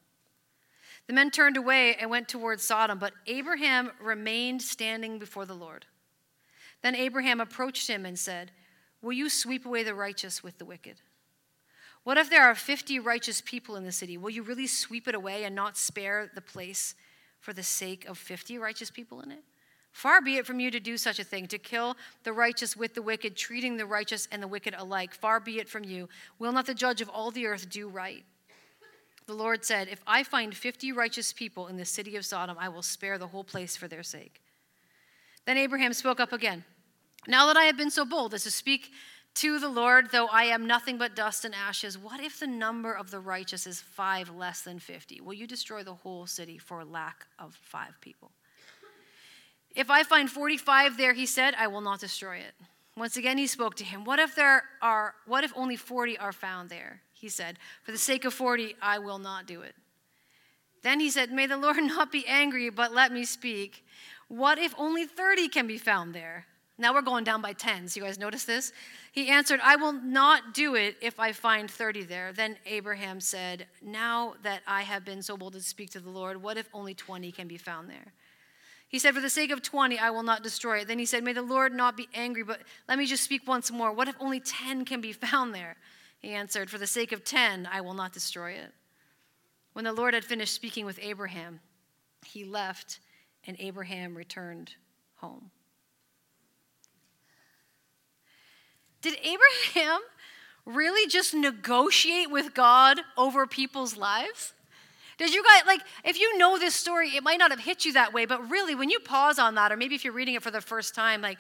The 1.07 1.13
men 1.13 1.31
turned 1.31 1.57
away 1.57 1.95
and 1.97 2.11
went 2.11 2.29
towards 2.29 2.63
Sodom, 2.63 2.99
but 2.99 3.15
Abraham 3.27 3.91
remained 4.01 4.63
standing 4.63 5.19
before 5.19 5.47
the 5.47 5.55
Lord. 5.55 5.87
Then 6.83 6.95
Abraham 6.95 7.41
approached 7.41 7.89
him 7.89 8.05
and 8.05 8.19
said, 8.19 8.53
Will 9.03 9.13
you 9.13 9.29
sweep 9.29 9.67
away 9.67 9.83
the 9.83 9.95
righteous 9.95 10.43
with 10.43 10.59
the 10.59 10.65
wicked? 10.65 10.97
What 12.05 12.19
if 12.19 12.31
there 12.31 12.45
are 12.45 12.55
50 12.55 12.99
righteous 13.01 13.41
people 13.41 13.77
in 13.77 13.85
the 13.85 13.93
city? 13.93 14.17
Will 14.17 14.31
you 14.31 14.43
really 14.43 14.67
sweep 14.67 15.09
it 15.09 15.15
away 15.15 15.45
and 15.45 15.55
not 15.55 15.77
spare 15.77 16.31
the 16.35 16.41
place 16.41 16.95
for 17.41 17.53
the 17.53 17.63
sake 17.63 18.07
of 18.07 18.17
50 18.17 18.59
righteous 18.59 18.91
people 18.91 19.21
in 19.21 19.33
it? 19.33 19.43
Far 19.91 20.21
be 20.21 20.37
it 20.37 20.47
from 20.47 20.61
you 20.61 20.71
to 20.71 20.79
do 20.79 20.99
such 20.99 21.19
a 21.19 21.25
thing, 21.25 21.47
to 21.47 21.59
kill 21.59 21.97
the 22.23 22.33
righteous 22.33 22.77
with 22.77 22.95
the 22.95 23.01
wicked, 23.01 23.35
treating 23.35 23.77
the 23.77 23.87
righteous 23.87 24.29
and 24.31 24.43
the 24.43 24.47
wicked 24.47 24.75
alike. 24.77 25.15
Far 25.15 25.41
be 25.41 25.59
it 25.59 25.69
from 25.69 25.85
you. 25.85 26.09
Will 26.39 26.53
not 26.53 26.67
the 26.67 26.75
judge 26.75 27.01
of 27.01 27.09
all 27.09 27.31
the 27.31 27.47
earth 27.47 27.71
do 27.71 27.89
right? 27.89 28.23
The 29.27 29.35
Lord 29.35 29.65
said, 29.65 29.89
If 29.89 30.03
I 30.07 30.23
find 30.23 30.55
50 30.55 30.93
righteous 30.93 31.33
people 31.33 31.67
in 31.67 31.77
the 31.77 31.85
city 31.85 32.15
of 32.17 32.25
Sodom, 32.25 32.57
I 32.61 32.69
will 32.69 32.83
spare 32.83 33.19
the 33.19 33.29
whole 33.29 33.43
place 33.43 33.77
for 33.77 33.89
their 33.89 34.03
sake. 34.03 34.43
Then 35.47 35.57
Abraham 35.57 35.93
spoke 35.93 36.21
up 36.21 36.33
again. 36.33 36.65
Now 37.27 37.47
that 37.47 37.57
I 37.57 37.65
have 37.65 37.77
been 37.77 37.91
so 37.91 38.05
bold 38.05 38.35
as 38.35 38.45
to 38.45 38.51
speak 38.51 38.93
to 39.37 39.59
the 39.59 39.69
Lord, 39.69 40.11
though 40.13 40.29
I 40.29 40.45
am 40.45 40.67
nothing 40.67 40.97
but 40.97 41.15
dust 41.15 41.45
and 41.45 41.55
ashes, 41.55 41.99
what 41.99 42.21
if 42.21 42.41
the 42.41 42.47
number 42.47 42.93
of 42.93 43.11
the 43.11 43.21
righteous 43.21 43.67
is 43.67 43.81
five 43.81 44.31
less 44.31 44.63
than 44.63 44.79
50? 44.79 45.21
Will 45.21 45.35
you 45.35 45.47
destroy 45.47 45.83
the 45.83 45.95
whole 45.95 46.27
city 46.27 46.57
for 46.57 46.85
lack 46.85 47.27
of 47.39 47.55
five 47.55 48.01
people? 48.01 48.31
If 49.75 49.91
I 49.91 50.05
find 50.05 50.31
45 50.31 50.97
there, 50.97 51.13
he 51.13 51.27
said, 51.27 51.55
I 51.59 51.67
will 51.67 51.83
not 51.83 52.01
destroy 52.01 52.37
it. 52.39 52.55
Once 52.97 53.19
again, 53.19 53.37
he 53.37 53.47
spoke 53.47 53.75
to 53.77 53.85
him. 53.85 54.05
What 54.05 54.19
if 54.19 54.35
there 54.35 54.63
are, 54.81 55.15
what 55.27 55.45
if 55.45 55.53
only 55.55 55.77
40 55.77 56.17
are 56.17 56.33
found 56.33 56.71
there? 56.71 57.03
He 57.13 57.29
said, 57.29 57.59
For 57.83 57.93
the 57.93 57.99
sake 57.99 58.25
of 58.25 58.33
40, 58.33 58.77
I 58.81 58.99
will 58.99 59.19
not 59.19 59.47
do 59.47 59.61
it. 59.61 59.75
Then 60.83 60.99
he 60.99 61.11
said, 61.11 61.31
May 61.31 61.47
the 61.47 61.59
Lord 61.59 61.77
not 61.83 62.11
be 62.11 62.27
angry, 62.27 62.71
but 62.71 62.95
let 62.95 63.13
me 63.13 63.25
speak. 63.25 63.85
What 64.29 64.59
if 64.59 64.75
only 64.79 65.05
30 65.05 65.49
can 65.49 65.67
be 65.67 65.77
found 65.77 66.15
there? 66.15 66.47
Now 66.79 66.93
we're 66.93 67.03
going 67.03 67.25
down 67.25 67.41
by 67.41 67.55
tens. 67.55 67.97
You 67.97 68.03
guys 68.03 68.19
notice 68.19 68.45
this? 68.45 68.73
He 69.13 69.29
answered, 69.29 69.61
I 69.63 69.77
will 69.77 69.93
not 69.93 70.53
do 70.53 70.75
it 70.75 70.97
if 71.01 71.19
I 71.19 71.33
find 71.33 71.71
30 71.71 72.05
there. 72.05 72.33
Then 72.33 72.57
Abraham 72.67 73.21
said, 73.21 73.67
Now 73.81 74.35
that 74.43 74.61
I 74.67 74.83
have 74.83 75.05
been 75.05 75.23
so 75.23 75.39
bold 75.39 75.55
to 75.55 75.63
speak 75.63 75.91
to 75.91 76.01
the 76.01 76.11
Lord, 76.11 76.43
what 76.43 76.59
if 76.59 76.69
only 76.75 76.93
20 76.93 77.33
can 77.33 77.49
be 77.49 77.57
found 77.57 77.89
there? 77.89 78.13
He 78.89 78.99
said, 78.99 79.15
For 79.15 79.23
the 79.23 79.31
sake 79.31 79.51
of 79.51 79.63
20, 79.63 79.99
I 79.99 80.11
will 80.11 80.23
not 80.23 80.43
destroy 80.43 80.79
it. 80.81 80.89
Then 80.89 80.99
he 80.99 81.07
said, 81.07 81.25
May 81.25 81.33
the 81.33 81.41
Lord 81.41 81.73
not 81.73 81.97
be 81.97 82.09
angry, 82.15 82.43
but 82.43 82.61
let 82.89 82.99
me 82.99 83.07
just 83.07 83.25
speak 83.25 83.49
once 83.49 83.71
more. 83.71 83.91
What 83.91 84.09
if 84.09 84.17
only 84.21 84.41
10 84.41 84.85
can 84.85 85.01
be 85.01 85.13
found 85.15 85.55
there? 85.55 85.77
He 86.19 86.31
answered, 86.31 86.71
For 86.71 86.79
the 86.79 86.87
sake 86.87 87.13
of 87.13 87.25
ten, 87.25 87.69
I 87.71 87.81
will 87.81 87.95
not 87.95 88.13
destroy 88.13 88.53
it. 88.53 88.73
When 89.73 89.85
the 89.85 89.93
Lord 89.93 90.15
had 90.15 90.25
finished 90.25 90.55
speaking 90.55 90.85
with 90.87 90.99
Abraham, 91.03 91.61
he 92.25 92.45
left, 92.45 93.01
and 93.47 93.57
Abraham 93.61 94.17
returned 94.17 94.75
home. 95.17 95.51
Did 99.07 99.19
Abraham 99.23 100.01
really 100.65 101.09
just 101.09 101.33
negotiate 101.33 102.29
with 102.29 102.55
God 102.55 102.99
over 103.17 103.47
people's 103.47 103.97
lives? 103.97 104.53
Did 105.17 105.33
you 105.33 105.45
guys, 105.45 105.63
like, 105.65 105.81
if 106.05 106.19
you 106.19 106.37
know 106.39 106.59
this 106.59 106.75
story, 106.75 107.11
it 107.11 107.23
might 107.23 107.39
not 107.39 107.53
have 107.53 107.61
hit 107.61 107.85
you 107.85 107.93
that 107.93 108.13
way, 108.13 108.27
but 108.27 108.51
really, 108.51 108.75
when 108.75 108.91
you 108.91 108.99
pause 108.99 109.39
on 109.39 109.55
that, 109.55 109.71
or 109.71 109.77
maybe 109.77 109.95
if 109.95 110.03
you're 110.03 110.13
reading 110.13 110.35
it 110.35 110.43
for 110.43 110.51
the 110.51 110.61
first 110.61 110.93
time, 110.93 111.23
like, 111.23 111.39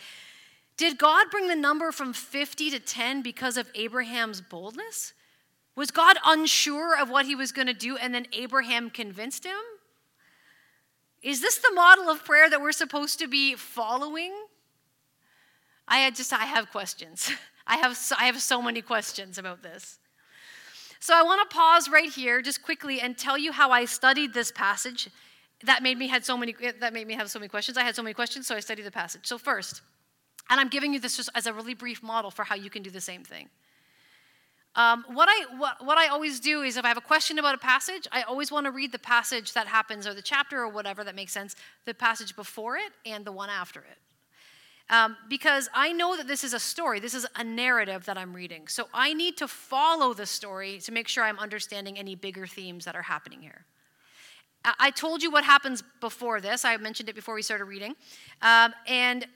did 0.77 0.97
God 0.97 1.27
bring 1.29 1.49
the 1.49 1.57
number 1.57 1.91
from 1.91 2.13
50 2.13 2.71
to 2.71 2.79
10 2.79 3.21
because 3.23 3.57
of 3.57 3.69
Abraham's 3.75 4.41
boldness? 4.41 5.13
Was 5.75 5.91
God 5.91 6.19
unsure 6.25 6.97
of 6.97 7.11
what 7.11 7.27
he 7.27 7.35
was 7.35 7.51
going 7.51 7.67
to 7.67 7.75
do 7.75 7.97
and 7.97 8.15
then 8.15 8.29
Abraham 8.33 8.91
convinced 8.91 9.45
him? 9.45 9.59
Is 11.21 11.41
this 11.41 11.59
the 11.59 11.73
model 11.75 12.09
of 12.11 12.25
prayer 12.25 12.49
that 12.49 12.63
we're 12.63 12.71
supposed 12.71 13.19
to 13.19 13.27
be 13.27 13.57
following? 13.57 14.33
I 15.89 16.11
just 16.11 16.33
I 16.33 16.45
have 16.45 16.71
questions. 16.71 17.33
I 17.67 17.77
have 17.77 17.97
so, 17.97 18.15
I 18.19 18.27
have 18.27 18.41
so 18.41 18.63
many 18.63 18.83
questions 18.83 19.39
about 19.39 19.63
this. 19.63 19.99
So 21.01 21.15
I 21.15 21.23
want 21.23 21.49
to 21.49 21.55
pause 21.55 21.89
right 21.89 22.11
here 22.11 22.43
just 22.43 22.63
quickly 22.63 23.01
and 23.01 23.17
tell 23.17 23.37
you 23.37 23.53
how 23.53 23.71
I 23.71 23.85
studied 23.85 24.35
this 24.35 24.51
passage. 24.51 25.09
That 25.65 25.83
made 25.83 25.99
me 25.99 26.09
had 26.09 26.25
so 26.25 26.37
many 26.37 26.55
that 26.81 26.93
made 26.93 27.07
me 27.07 27.15
have 27.15 27.31
so 27.31 27.39
many 27.39 27.49
questions. 27.49 27.79
I 27.79 27.83
had 27.83 27.97
so 27.97 28.03
many 28.03 28.15
questions, 28.15 28.47
so 28.47 28.55
I 28.55 28.61
studied 28.61 28.85
the 28.85 28.91
passage. 28.91 29.27
So 29.27 29.39
first, 29.39 29.83
and 30.51 30.61
I'm 30.61 30.69
giving 30.69 30.93
you 30.93 31.01
this 31.01 31.17
just 31.17 31.31
as 31.35 31.47
a 31.47 31.53
really 31.53 31.75
brief 31.75 32.03
model 32.03 32.31
for 32.31 32.45
how 32.45 32.55
you 32.55 32.71
can 32.71 32.83
do 32.83 32.91
the 32.91 33.01
same 33.01 33.25
thing. 33.25 33.49
Um, 34.77 35.07
what, 35.09 35.29
I, 35.31 35.57
what, 35.57 35.85
what 35.85 35.97
I 35.97 36.09
always 36.09 36.39
do 36.39 36.61
is 36.61 36.77
if 36.77 36.85
I 36.85 36.89
have 36.89 36.99
a 36.99 37.03
question 37.03 37.39
about 37.39 37.55
a 37.55 37.59
passage, 37.59 38.07
I 38.13 38.23
always 38.23 38.53
want 38.53 38.67
to 38.67 38.71
read 38.71 38.93
the 38.93 38.99
passage 38.99 39.55
that 39.55 39.67
happens, 39.67 40.07
or 40.07 40.13
the 40.13 40.23
chapter, 40.23 40.61
or 40.61 40.69
whatever 40.69 41.03
that 41.03 41.15
makes 41.15 41.33
sense, 41.33 41.57
the 41.87 41.95
passage 41.95 42.37
before 42.37 42.77
it 42.77 42.93
and 43.07 43.25
the 43.25 43.33
one 43.33 43.49
after 43.49 43.81
it. 43.81 43.97
Um, 44.89 45.17
because 45.29 45.69
I 45.75 45.93
know 45.93 46.17
that 46.17 46.29
this 46.29 46.45
is 46.45 46.55
a 46.55 46.61
story, 46.61 47.01
this 47.01 47.15
is 47.15 47.27
a 47.35 47.43
narrative 47.43 48.05
that 48.05 48.17
I'm 48.17 48.33
reading. 48.33 48.69
So 48.69 48.89
I 48.95 49.15
need 49.15 49.37
to 49.39 49.49
follow 49.49 50.15
the 50.15 50.27
story 50.27 50.79
to 50.81 50.93
make 50.93 51.09
sure 51.09 51.25
I'm 51.25 51.41
understanding 51.41 51.99
any 51.99 52.15
bigger 52.15 52.47
themes 52.47 52.85
that 52.85 52.95
are 52.95 53.03
happening 53.03 53.41
here. 53.41 53.65
I 54.81 54.91
told 54.91 55.23
you 55.23 55.31
what 55.31 55.45
happens 55.45 55.83
before 56.01 56.41
this. 56.41 56.65
I 56.65 56.77
mentioned 56.77 57.09
it 57.09 57.15
before 57.15 57.35
we 57.35 57.43
started 57.43 57.67
reading. 57.67 57.95
Um, 58.43 58.75
and 58.87 59.27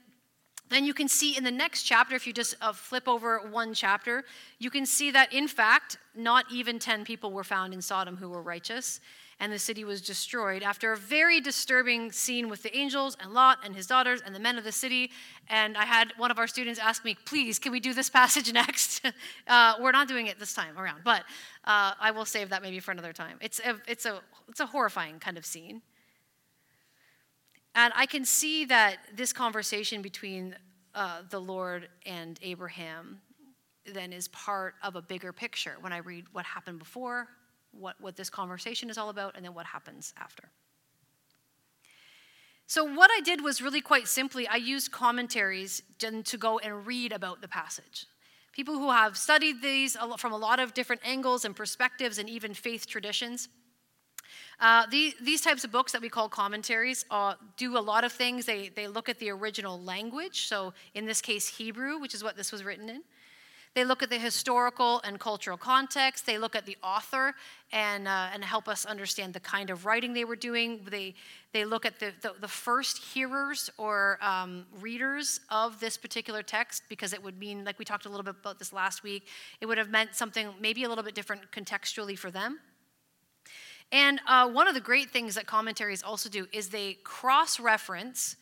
then 0.68 0.84
you 0.84 0.94
can 0.94 1.08
see 1.08 1.36
in 1.36 1.44
the 1.44 1.50
next 1.50 1.82
chapter, 1.82 2.14
if 2.14 2.26
you 2.26 2.32
just 2.32 2.56
uh, 2.60 2.72
flip 2.72 3.08
over 3.08 3.38
one 3.50 3.74
chapter, 3.74 4.24
you 4.58 4.70
can 4.70 4.86
see 4.86 5.10
that 5.10 5.32
in 5.32 5.48
fact, 5.48 5.98
not 6.14 6.46
even 6.50 6.78
10 6.78 7.04
people 7.04 7.32
were 7.32 7.44
found 7.44 7.74
in 7.74 7.82
Sodom 7.82 8.16
who 8.16 8.28
were 8.28 8.42
righteous, 8.42 9.00
and 9.40 9.50
the 9.50 9.58
city 9.58 9.84
was 9.84 10.02
destroyed 10.02 10.62
after 10.62 10.92
a 10.92 10.96
very 10.96 11.40
disturbing 11.40 12.12
scene 12.12 12.50
with 12.50 12.62
the 12.62 12.76
angels 12.76 13.16
and 13.18 13.32
Lot 13.32 13.58
and 13.64 13.74
his 13.74 13.86
daughters 13.86 14.20
and 14.24 14.34
the 14.34 14.38
men 14.38 14.58
of 14.58 14.64
the 14.64 14.72
city. 14.72 15.10
And 15.48 15.78
I 15.78 15.86
had 15.86 16.12
one 16.18 16.30
of 16.30 16.38
our 16.38 16.46
students 16.46 16.78
ask 16.78 17.04
me, 17.04 17.16
please, 17.24 17.58
can 17.58 17.72
we 17.72 17.80
do 17.80 17.94
this 17.94 18.10
passage 18.10 18.52
next? 18.52 19.00
uh, 19.48 19.74
we're 19.80 19.92
not 19.92 20.08
doing 20.08 20.26
it 20.26 20.38
this 20.38 20.52
time 20.52 20.78
around, 20.78 21.00
but 21.04 21.22
uh, 21.64 21.94
I 21.98 22.10
will 22.10 22.26
save 22.26 22.50
that 22.50 22.60
maybe 22.60 22.80
for 22.80 22.92
another 22.92 23.14
time. 23.14 23.38
It's 23.40 23.60
a, 23.60 23.76
it's, 23.88 24.04
a, 24.04 24.20
it's 24.48 24.60
a 24.60 24.66
horrifying 24.66 25.18
kind 25.18 25.38
of 25.38 25.46
scene. 25.46 25.80
And 27.74 27.92
I 27.96 28.04
can 28.04 28.24
see 28.24 28.66
that 28.66 28.98
this 29.14 29.32
conversation 29.32 30.02
between 30.02 30.54
uh, 30.94 31.22
the 31.30 31.40
Lord 31.40 31.88
and 32.04 32.38
Abraham 32.42 33.20
then 33.86 34.12
is 34.12 34.28
part 34.28 34.74
of 34.82 34.96
a 34.96 35.02
bigger 35.02 35.32
picture 35.32 35.76
when 35.80 35.92
I 35.92 35.98
read 35.98 36.26
what 36.32 36.44
happened 36.44 36.78
before, 36.78 37.28
what, 37.72 38.00
what 38.00 38.16
this 38.16 38.30
conversation 38.30 38.90
is 38.90 38.98
all 38.98 39.10
about, 39.10 39.36
and 39.36 39.44
then 39.44 39.54
what 39.54 39.66
happens 39.66 40.12
after. 40.18 40.50
So, 42.66 42.84
what 42.84 43.10
I 43.12 43.20
did 43.20 43.42
was 43.42 43.60
really 43.60 43.80
quite 43.80 44.06
simply, 44.06 44.46
I 44.46 44.56
used 44.56 44.92
commentaries 44.92 45.82
to 45.98 46.38
go 46.38 46.58
and 46.60 46.86
read 46.86 47.12
about 47.12 47.40
the 47.40 47.48
passage. 47.48 48.06
People 48.52 48.78
who 48.78 48.90
have 48.90 49.16
studied 49.16 49.62
these 49.62 49.96
from 50.18 50.32
a 50.32 50.36
lot 50.36 50.60
of 50.60 50.74
different 50.74 51.02
angles 51.04 51.44
and 51.44 51.54
perspectives 51.54 52.18
and 52.18 52.28
even 52.28 52.54
faith 52.54 52.86
traditions. 52.86 53.48
Uh, 54.60 54.86
the, 54.90 55.14
these 55.22 55.40
types 55.40 55.64
of 55.64 55.72
books 55.72 55.92
that 55.92 56.02
we 56.02 56.08
call 56.08 56.28
commentaries 56.28 57.04
uh, 57.10 57.34
do 57.56 57.78
a 57.78 57.80
lot 57.80 58.04
of 58.04 58.12
things. 58.12 58.44
They, 58.44 58.68
they 58.68 58.86
look 58.86 59.08
at 59.08 59.18
the 59.18 59.30
original 59.30 59.80
language, 59.80 60.46
so 60.46 60.74
in 60.94 61.06
this 61.06 61.20
case, 61.20 61.48
Hebrew, 61.48 61.98
which 61.98 62.14
is 62.14 62.22
what 62.22 62.36
this 62.36 62.52
was 62.52 62.62
written 62.62 62.88
in. 62.88 63.02
They 63.74 63.84
look 63.84 64.02
at 64.02 64.10
the 64.10 64.18
historical 64.18 65.00
and 65.04 65.20
cultural 65.20 65.56
context. 65.56 66.26
They 66.26 66.38
look 66.38 66.56
at 66.56 66.66
the 66.66 66.76
author 66.82 67.34
and, 67.70 68.08
uh, 68.08 68.28
and 68.32 68.42
help 68.42 68.66
us 68.66 68.84
understand 68.84 69.32
the 69.32 69.40
kind 69.40 69.70
of 69.70 69.86
writing 69.86 70.12
they 70.12 70.24
were 70.24 70.34
doing. 70.34 70.80
They, 70.90 71.14
they 71.52 71.64
look 71.64 71.86
at 71.86 72.00
the, 72.00 72.12
the, 72.20 72.34
the 72.40 72.48
first 72.48 72.98
hearers 72.98 73.70
or 73.78 74.18
um, 74.22 74.66
readers 74.80 75.40
of 75.50 75.78
this 75.78 75.96
particular 75.96 76.42
text 76.42 76.82
because 76.88 77.12
it 77.12 77.22
would 77.22 77.38
mean, 77.38 77.64
like 77.64 77.78
we 77.78 77.84
talked 77.84 78.06
a 78.06 78.08
little 78.08 78.24
bit 78.24 78.34
about 78.40 78.58
this 78.58 78.72
last 78.72 79.04
week, 79.04 79.28
it 79.60 79.66
would 79.66 79.78
have 79.78 79.90
meant 79.90 80.16
something 80.16 80.48
maybe 80.60 80.82
a 80.82 80.88
little 80.88 81.04
bit 81.04 81.14
different 81.14 81.52
contextually 81.52 82.18
for 82.18 82.32
them. 82.32 82.58
And 83.92 84.20
uh, 84.26 84.48
one 84.48 84.66
of 84.66 84.74
the 84.74 84.80
great 84.80 85.10
things 85.10 85.36
that 85.36 85.46
commentaries 85.46 86.02
also 86.02 86.28
do 86.28 86.48
is 86.52 86.68
they 86.68 86.94
cross 87.04 87.60
reference 87.60 88.36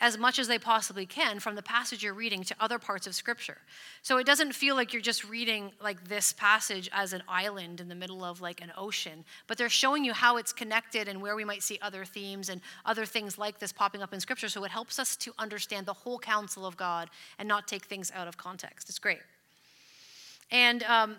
as 0.00 0.16
much 0.16 0.38
as 0.38 0.48
they 0.48 0.58
possibly 0.58 1.04
can 1.04 1.38
from 1.38 1.54
the 1.54 1.62
passage 1.62 2.02
you're 2.02 2.14
reading 2.14 2.42
to 2.42 2.54
other 2.58 2.78
parts 2.78 3.06
of 3.06 3.14
scripture. 3.14 3.58
So 4.02 4.16
it 4.16 4.26
doesn't 4.26 4.52
feel 4.54 4.74
like 4.74 4.92
you're 4.92 5.02
just 5.02 5.24
reading 5.24 5.72
like 5.82 6.08
this 6.08 6.32
passage 6.32 6.88
as 6.92 7.12
an 7.12 7.22
island 7.28 7.80
in 7.80 7.88
the 7.88 7.94
middle 7.94 8.24
of 8.24 8.40
like 8.40 8.62
an 8.62 8.72
ocean, 8.76 9.24
but 9.46 9.58
they're 9.58 9.68
showing 9.68 10.04
you 10.04 10.14
how 10.14 10.38
it's 10.38 10.52
connected 10.52 11.06
and 11.06 11.20
where 11.20 11.36
we 11.36 11.44
might 11.44 11.62
see 11.62 11.78
other 11.82 12.04
themes 12.04 12.48
and 12.48 12.60
other 12.86 13.04
things 13.04 13.36
like 13.38 13.58
this 13.58 13.72
popping 13.72 14.02
up 14.02 14.14
in 14.14 14.20
scripture. 14.20 14.48
So 14.48 14.64
it 14.64 14.70
helps 14.70 14.98
us 14.98 15.16
to 15.16 15.32
understand 15.38 15.86
the 15.86 15.92
whole 15.92 16.18
counsel 16.18 16.64
of 16.64 16.76
God 16.76 17.10
and 17.38 17.46
not 17.46 17.68
take 17.68 17.84
things 17.84 18.10
out 18.14 18.26
of 18.26 18.38
context. 18.38 18.88
It's 18.88 18.98
great. 18.98 19.20
And 20.50 20.82
um, 20.84 21.16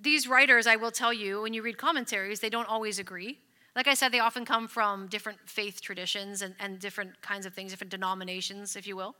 these 0.00 0.26
writers, 0.26 0.66
I 0.66 0.76
will 0.76 0.90
tell 0.90 1.12
you, 1.12 1.42
when 1.42 1.52
you 1.52 1.62
read 1.62 1.78
commentaries, 1.78 2.40
they 2.40 2.50
don't 2.50 2.68
always 2.68 2.98
agree. 2.98 3.38
Like 3.76 3.86
I 3.86 3.94
said, 3.94 4.10
they 4.10 4.20
often 4.20 4.46
come 4.46 4.66
from 4.66 5.06
different 5.06 5.38
faith 5.44 5.82
traditions 5.82 6.40
and, 6.40 6.54
and 6.58 6.80
different 6.80 7.20
kinds 7.20 7.44
of 7.44 7.52
things, 7.52 7.70
different 7.72 7.90
denominations, 7.90 8.74
if 8.74 8.86
you 8.86 8.96
will. 8.96 9.14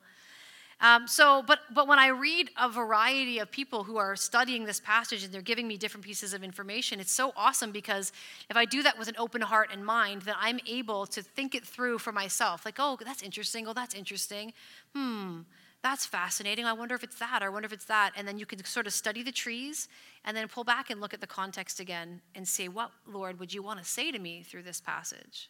Um, 0.81 1.07
so, 1.07 1.43
but, 1.47 1.61
but 1.75 1.87
when 1.87 1.99
I 1.99 2.09
read 2.09 2.51
a 2.61 2.69
variety 2.69 3.39
of 3.39 3.51
people 3.51 3.85
who 3.85 3.97
are 3.97 4.17
studying 4.17 4.65
this 4.65 4.81
passage 4.81 5.25
and 5.25 5.33
they're 5.33 5.41
giving 5.41 5.69
me 5.69 5.77
different 5.77 6.05
pieces 6.05 6.35
of 6.35 6.43
information, 6.43 7.01
it's 7.01 7.13
so 7.13 7.33
awesome 7.37 7.71
because 7.71 8.13
if 8.51 8.57
I 8.57 8.65
do 8.65 8.83
that 8.83 8.99
with 8.99 9.09
an 9.09 9.15
open 9.19 9.41
heart 9.43 9.71
and 9.73 9.85
mind, 9.85 10.23
then 10.23 10.35
I'm 10.39 10.59
able 10.67 11.07
to 11.07 11.23
think 11.23 11.55
it 11.55 11.65
through 11.65 11.99
for 11.99 12.13
myself. 12.13 12.65
Like, 12.65 12.77
oh, 12.79 12.99
that's 13.03 13.23
interesting. 13.23 13.67
Oh, 13.69 13.73
that's 13.75 13.95
interesting. 13.95 14.53
Hmm 14.95 15.43
that's 15.83 16.07
fascinating. 16.07 16.65
I 16.65 16.73
wonder 16.73 16.95
if 16.95 17.05
it's 17.05 17.19
that. 17.19 17.43
I 17.43 17.49
wonder 17.49 17.67
if 17.67 17.73
it's 17.73 17.85
that. 17.85 18.13
And 18.17 18.27
then 18.27 18.39
you 18.39 18.47
can 18.47 18.65
sort 18.65 18.87
of 18.87 18.93
study 18.93 19.23
the 19.23 19.33
trees 19.33 19.89
and 20.25 20.37
then 20.37 20.49
pull 20.49 20.65
back 20.65 20.91
and 20.91 21.01
look 21.01 21.15
at 21.15 21.21
the 21.21 21.27
context 21.27 21.79
again 21.81 22.21
and 22.35 22.47
say, 22.47 22.69
What, 22.69 22.91
Lord, 23.07 23.39
would 23.39 23.55
you 23.55 23.63
want 23.63 23.79
to 23.79 23.85
say 23.85 24.11
to 24.11 24.19
me 24.19 24.43
through 24.43 24.63
this 24.63 24.81
passage? 24.81 25.49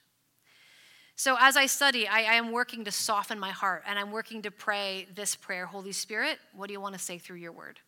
So 1.19 1.37
as 1.41 1.57
I 1.57 1.65
study, 1.65 2.07
I, 2.07 2.19
I, 2.19 2.35
am 2.35 2.53
working 2.53 2.85
to 2.85 2.93
soften 2.93 3.39
my 3.39 3.51
heart 3.51 3.85
and 3.87 3.99
I'm 3.99 4.13
working 4.13 4.43
to 4.43 4.51
pray 4.51 5.09
this 5.15 5.35
prayer 5.35 5.65
Holy 5.65 5.93
Spirit, 5.93 6.39
what 6.55 6.67
do 6.67 6.75
you 6.75 6.81
want 6.81 6.95
to 6.95 7.01
say 7.01 7.17
through 7.17 7.37
your 7.37 7.53
word? 7.53 7.81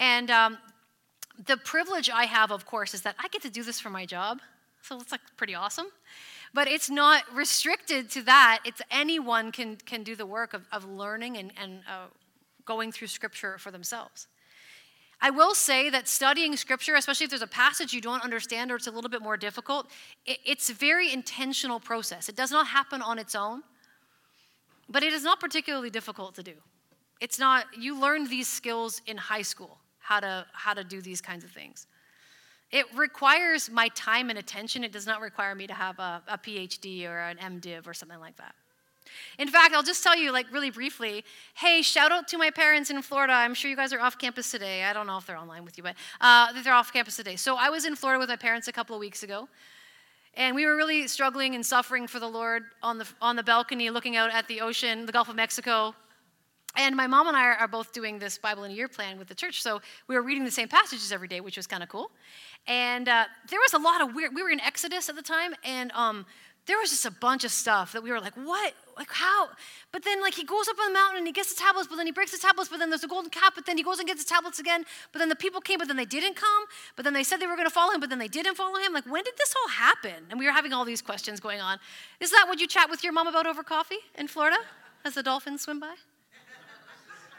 And 0.00 0.28
um, 0.28 0.58
the 1.46 1.56
privilege 1.56 2.10
I 2.10 2.24
have, 2.24 2.50
of 2.50 2.66
course, 2.66 2.94
is 2.94 3.02
that 3.02 3.14
I 3.20 3.28
get 3.28 3.42
to 3.42 3.50
do 3.50 3.62
this 3.62 3.78
for 3.78 3.90
my 3.90 4.06
job. 4.06 4.40
So 4.82 4.96
it's 5.00 5.12
like 5.12 5.20
pretty 5.36 5.54
awesome. 5.54 5.86
But 6.54 6.68
it's 6.68 6.90
not 6.90 7.24
restricted 7.34 8.10
to 8.10 8.22
that. 8.22 8.60
It's 8.64 8.82
anyone 8.90 9.52
can, 9.52 9.76
can 9.76 10.02
do 10.02 10.14
the 10.14 10.26
work 10.26 10.52
of, 10.52 10.66
of 10.70 10.84
learning 10.84 11.38
and, 11.38 11.52
and 11.60 11.80
uh, 11.88 12.06
going 12.64 12.92
through 12.92 13.08
scripture 13.08 13.58
for 13.58 13.70
themselves. 13.70 14.28
I 15.24 15.30
will 15.30 15.54
say 15.54 15.88
that 15.88 16.08
studying 16.08 16.56
scripture, 16.56 16.96
especially 16.96 17.24
if 17.24 17.30
there's 17.30 17.42
a 17.42 17.46
passage 17.46 17.92
you 17.92 18.00
don't 18.00 18.24
understand 18.24 18.72
or 18.72 18.76
it's 18.76 18.88
a 18.88 18.90
little 18.90 19.08
bit 19.08 19.22
more 19.22 19.36
difficult, 19.36 19.88
it, 20.26 20.38
it's 20.44 20.68
a 20.68 20.74
very 20.74 21.12
intentional 21.12 21.78
process. 21.78 22.28
It 22.28 22.34
does 22.34 22.50
not 22.50 22.66
happen 22.66 23.00
on 23.00 23.20
its 23.20 23.36
own, 23.36 23.62
but 24.88 25.04
it 25.04 25.12
is 25.12 25.22
not 25.22 25.38
particularly 25.38 25.90
difficult 25.90 26.34
to 26.34 26.42
do. 26.42 26.54
It's 27.20 27.38
not, 27.38 27.66
you 27.78 27.98
learn 27.98 28.28
these 28.28 28.48
skills 28.48 29.00
in 29.06 29.16
high 29.16 29.42
school, 29.42 29.78
how 30.00 30.18
to, 30.18 30.44
how 30.52 30.74
to 30.74 30.82
do 30.82 31.00
these 31.00 31.20
kinds 31.20 31.44
of 31.44 31.52
things. 31.52 31.86
It 32.72 32.86
requires 32.96 33.70
my 33.70 33.88
time 33.88 34.30
and 34.30 34.38
attention. 34.38 34.82
It 34.82 34.92
does 34.92 35.06
not 35.06 35.20
require 35.20 35.54
me 35.54 35.66
to 35.66 35.74
have 35.74 35.98
a, 35.98 36.22
a 36.26 36.38
PhD 36.38 37.06
or 37.06 37.18
an 37.18 37.36
MDiv 37.36 37.86
or 37.86 37.94
something 37.94 38.18
like 38.18 38.36
that. 38.36 38.54
In 39.38 39.48
fact, 39.48 39.74
I'll 39.74 39.82
just 39.82 40.02
tell 40.02 40.16
you, 40.16 40.32
like, 40.32 40.50
really 40.52 40.70
briefly 40.70 41.24
hey, 41.54 41.82
shout 41.82 42.12
out 42.12 42.28
to 42.28 42.38
my 42.38 42.50
parents 42.50 42.90
in 42.90 43.00
Florida. 43.02 43.34
I'm 43.34 43.54
sure 43.54 43.70
you 43.70 43.76
guys 43.76 43.92
are 43.92 44.00
off 44.00 44.16
campus 44.18 44.50
today. 44.50 44.84
I 44.84 44.92
don't 44.92 45.06
know 45.06 45.18
if 45.18 45.26
they're 45.26 45.36
online 45.36 45.64
with 45.64 45.76
you, 45.76 45.84
but 45.84 45.96
uh, 46.20 46.62
they're 46.62 46.72
off 46.72 46.92
campus 46.92 47.16
today. 47.16 47.36
So 47.36 47.56
I 47.56 47.68
was 47.68 47.84
in 47.84 47.94
Florida 47.94 48.18
with 48.18 48.30
my 48.30 48.36
parents 48.36 48.68
a 48.68 48.72
couple 48.72 48.96
of 48.96 49.00
weeks 49.00 49.22
ago, 49.22 49.48
and 50.34 50.56
we 50.56 50.64
were 50.64 50.76
really 50.76 51.06
struggling 51.08 51.54
and 51.54 51.64
suffering 51.64 52.06
for 52.06 52.20
the 52.20 52.28
Lord 52.28 52.64
on 52.82 52.98
the, 52.98 53.06
on 53.20 53.36
the 53.36 53.42
balcony 53.42 53.90
looking 53.90 54.16
out 54.16 54.32
at 54.32 54.48
the 54.48 54.62
ocean, 54.62 55.04
the 55.04 55.12
Gulf 55.12 55.28
of 55.28 55.36
Mexico. 55.36 55.94
And 56.74 56.96
my 56.96 57.06
mom 57.06 57.28
and 57.28 57.36
I 57.36 57.54
are 57.54 57.68
both 57.68 57.92
doing 57.92 58.18
this 58.18 58.38
Bible 58.38 58.64
in 58.64 58.70
a 58.70 58.74
year 58.74 58.88
plan 58.88 59.18
with 59.18 59.28
the 59.28 59.34
church. 59.34 59.62
So 59.62 59.82
we 60.08 60.14
were 60.14 60.22
reading 60.22 60.44
the 60.44 60.50
same 60.50 60.68
passages 60.68 61.12
every 61.12 61.28
day, 61.28 61.42
which 61.42 61.58
was 61.58 61.66
kind 61.66 61.82
of 61.82 61.90
cool. 61.90 62.10
And 62.66 63.08
uh, 63.08 63.24
there 63.50 63.58
was 63.60 63.74
a 63.74 63.78
lot 63.78 64.00
of 64.00 64.14
weird, 64.14 64.34
we 64.34 64.42
were 64.42 64.50
in 64.50 64.60
Exodus 64.60 65.08
at 65.08 65.16
the 65.16 65.22
time, 65.22 65.54
and 65.64 65.90
um, 65.92 66.26
there 66.66 66.78
was 66.78 66.90
just 66.90 67.04
a 67.04 67.10
bunch 67.10 67.44
of 67.44 67.50
stuff 67.50 67.92
that 67.92 68.02
we 68.02 68.10
were 68.10 68.20
like, 68.20 68.34
what? 68.34 68.74
Like, 68.96 69.10
how? 69.10 69.48
But 69.90 70.04
then, 70.04 70.20
like, 70.20 70.34
he 70.34 70.44
goes 70.44 70.68
up 70.68 70.76
on 70.78 70.92
the 70.92 70.94
mountain 70.94 71.18
and 71.18 71.26
he 71.26 71.32
gets 71.32 71.52
the 71.54 71.60
tablets, 71.60 71.88
but 71.88 71.96
then 71.96 72.06
he 72.06 72.12
breaks 72.12 72.30
the 72.30 72.38
tablets, 72.38 72.70
but 72.70 72.78
then 72.78 72.88
there's 72.88 73.02
a 73.02 73.08
golden 73.08 73.30
calf, 73.30 73.52
but 73.54 73.66
then 73.66 73.76
he 73.76 73.82
goes 73.82 73.98
and 73.98 74.06
gets 74.06 74.22
the 74.22 74.28
tablets 74.28 74.60
again. 74.60 74.84
But 75.12 75.18
then 75.18 75.28
the 75.28 75.36
people 75.36 75.60
came, 75.60 75.78
but 75.78 75.88
then 75.88 75.96
they 75.96 76.04
didn't 76.04 76.36
come. 76.36 76.64
But 76.94 77.04
then 77.04 77.14
they 77.14 77.24
said 77.24 77.40
they 77.40 77.48
were 77.48 77.56
going 77.56 77.66
to 77.66 77.74
follow 77.74 77.92
him, 77.92 78.00
but 78.00 78.10
then 78.10 78.20
they 78.20 78.28
didn't 78.28 78.54
follow 78.54 78.78
him. 78.78 78.92
Like, 78.92 79.06
when 79.06 79.24
did 79.24 79.34
this 79.38 79.52
all 79.60 79.70
happen? 79.70 80.26
And 80.30 80.38
we 80.38 80.46
were 80.46 80.52
having 80.52 80.72
all 80.72 80.84
these 80.84 81.02
questions 81.02 81.40
going 81.40 81.60
on. 81.60 81.78
Is 82.20 82.30
that 82.30 82.44
what 82.46 82.60
you 82.60 82.68
chat 82.68 82.88
with 82.88 83.02
your 83.02 83.12
mom 83.12 83.26
about 83.26 83.46
over 83.46 83.64
coffee 83.64 83.98
in 84.14 84.28
Florida 84.28 84.58
as 85.04 85.14
the 85.14 85.22
dolphins 85.22 85.62
swim 85.62 85.80
by? 85.80 85.94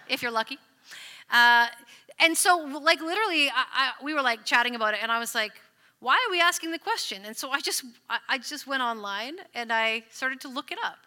if 0.10 0.22
you're 0.22 0.32
lucky. 0.32 0.58
Uh, 1.32 1.68
and 2.20 2.38
so, 2.38 2.58
like, 2.82 3.02
literally, 3.02 3.50
I, 3.50 3.66
I, 3.74 3.92
we 4.04 4.14
were 4.14 4.22
like 4.22 4.46
chatting 4.46 4.76
about 4.76 4.94
it, 4.94 5.00
and 5.02 5.12
I 5.12 5.20
was 5.20 5.34
like, 5.36 5.54
why 6.04 6.16
are 6.16 6.32
we 6.32 6.42
asking 6.42 6.72
the 6.72 6.80
question? 6.80 7.22
And 7.26 7.36
so 7.36 7.50
I 7.50 7.62
just, 7.62 7.86
I 8.28 8.38
just 8.38 8.68
went 8.68 8.84
online 8.84 9.36
and 9.56 9.72
I 9.72 10.04
started 10.12 10.42
to 10.42 10.50
look 10.50 10.70
it 10.70 10.78
up. 10.84 10.98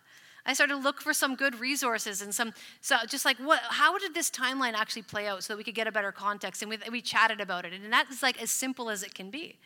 I 0.47 0.55
started 0.55 0.73
to 0.73 0.81
look 0.81 1.03
for 1.03 1.13
some 1.13 1.35
good 1.35 1.61
resources 1.61 2.23
and 2.23 2.35
some, 2.35 2.55
so 2.81 2.97
just 3.07 3.27
like 3.27 3.37
what, 3.37 3.61
how 3.69 3.99
did 3.99 4.15
this 4.15 4.31
timeline 4.31 4.73
actually 4.73 5.03
play 5.03 5.27
out 5.27 5.45
so 5.45 5.53
that 5.53 5.59
we 5.59 5.65
could 5.65 5.75
get 5.75 5.87
a 5.87 5.93
better 5.93 6.13
context? 6.13 6.63
And 6.63 6.71
we, 6.71 6.79
we 6.91 7.03
chatted 7.03 7.43
about 7.43 7.67
it. 7.67 7.75
And 7.75 7.93
that 7.93 8.07
is 8.11 8.23
like 8.23 8.41
as 8.41 8.51
simple 8.51 8.89
as 8.89 9.03
it 9.03 9.13
can 9.13 9.29
be. 9.29 9.59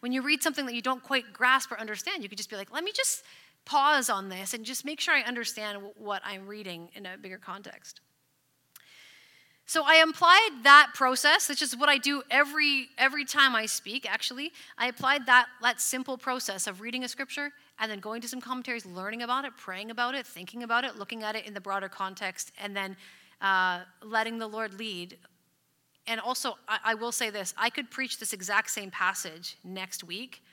When 0.00 0.12
you 0.12 0.22
read 0.22 0.40
something 0.40 0.66
that 0.66 0.74
you 0.74 0.82
don't 0.82 1.02
quite 1.02 1.32
grasp 1.32 1.72
or 1.72 1.80
understand, 1.80 2.22
you 2.22 2.28
could 2.28 2.38
just 2.38 2.50
be 2.50 2.54
like, 2.54 2.72
let 2.72 2.84
me 2.84 2.92
just 2.94 3.24
pause 3.64 4.08
on 4.08 4.28
this 4.28 4.54
and 4.54 4.64
just 4.64 4.84
make 4.84 5.00
sure 5.00 5.14
I 5.14 5.22
understand 5.22 5.78
what 5.96 6.22
I'm 6.24 6.46
reading 6.46 6.90
in 6.94 7.06
a 7.06 7.16
bigger 7.16 7.38
context. 7.38 8.02
So 9.68 9.82
I 9.84 9.96
applied 9.96 10.62
that 10.62 10.92
process, 10.94 11.48
which 11.48 11.60
is 11.60 11.76
what 11.76 11.88
I 11.88 11.98
do 11.98 12.22
every 12.30 12.88
every 12.98 13.24
time 13.24 13.56
I 13.56 13.66
speak, 13.66 14.08
actually. 14.08 14.52
I 14.78 14.86
applied 14.86 15.26
that, 15.26 15.48
that 15.60 15.80
simple 15.80 16.16
process 16.16 16.68
of 16.68 16.80
reading 16.80 17.02
a 17.02 17.08
scripture 17.08 17.52
and 17.80 17.90
then 17.90 17.98
going 17.98 18.20
to 18.20 18.28
some 18.28 18.40
commentaries, 18.40 18.86
learning 18.86 19.22
about 19.22 19.44
it, 19.44 19.56
praying 19.56 19.90
about 19.90 20.14
it, 20.14 20.24
thinking 20.24 20.62
about 20.62 20.84
it, 20.84 20.96
looking 20.96 21.24
at 21.24 21.34
it 21.34 21.46
in 21.46 21.52
the 21.52 21.60
broader 21.60 21.88
context, 21.88 22.52
and 22.62 22.76
then 22.76 22.96
uh, 23.40 23.80
letting 24.02 24.38
the 24.38 24.46
Lord 24.46 24.78
lead. 24.78 25.18
And 26.06 26.20
also, 26.20 26.56
I, 26.68 26.78
I 26.84 26.94
will 26.94 27.12
say 27.12 27.30
this 27.30 27.52
I 27.56 27.68
could 27.68 27.90
preach 27.90 28.20
this 28.20 28.32
exact 28.32 28.70
same 28.70 28.92
passage 28.92 29.56
next 29.64 30.04
week, 30.04 30.44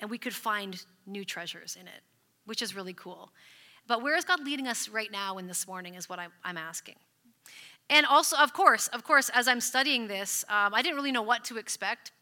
and 0.00 0.10
we 0.10 0.18
could 0.18 0.34
find 0.34 0.84
new 1.06 1.24
treasures 1.24 1.76
in 1.80 1.86
it, 1.86 2.02
which 2.46 2.62
is 2.62 2.74
really 2.74 2.94
cool. 2.94 3.30
But 3.86 4.02
where 4.02 4.16
is 4.16 4.24
God 4.24 4.44
leading 4.44 4.66
us 4.66 4.88
right 4.88 5.10
now 5.10 5.38
in 5.38 5.46
this 5.46 5.68
morning 5.68 5.94
is 5.94 6.08
what 6.08 6.18
I'm, 6.18 6.32
I'm 6.42 6.56
asking. 6.56 6.96
And 7.90 8.06
also, 8.06 8.36
of 8.36 8.52
course, 8.52 8.86
of 8.88 9.04
course, 9.04 9.30
as 9.34 9.48
I'm 9.48 9.60
studying 9.60 10.06
this, 10.06 10.44
um, 10.48 10.72
I 10.72 10.80
didn't 10.80 10.96
really 10.96 11.12
know 11.12 11.22
what 11.22 11.44
to 11.46 11.58
expect. 11.58 12.12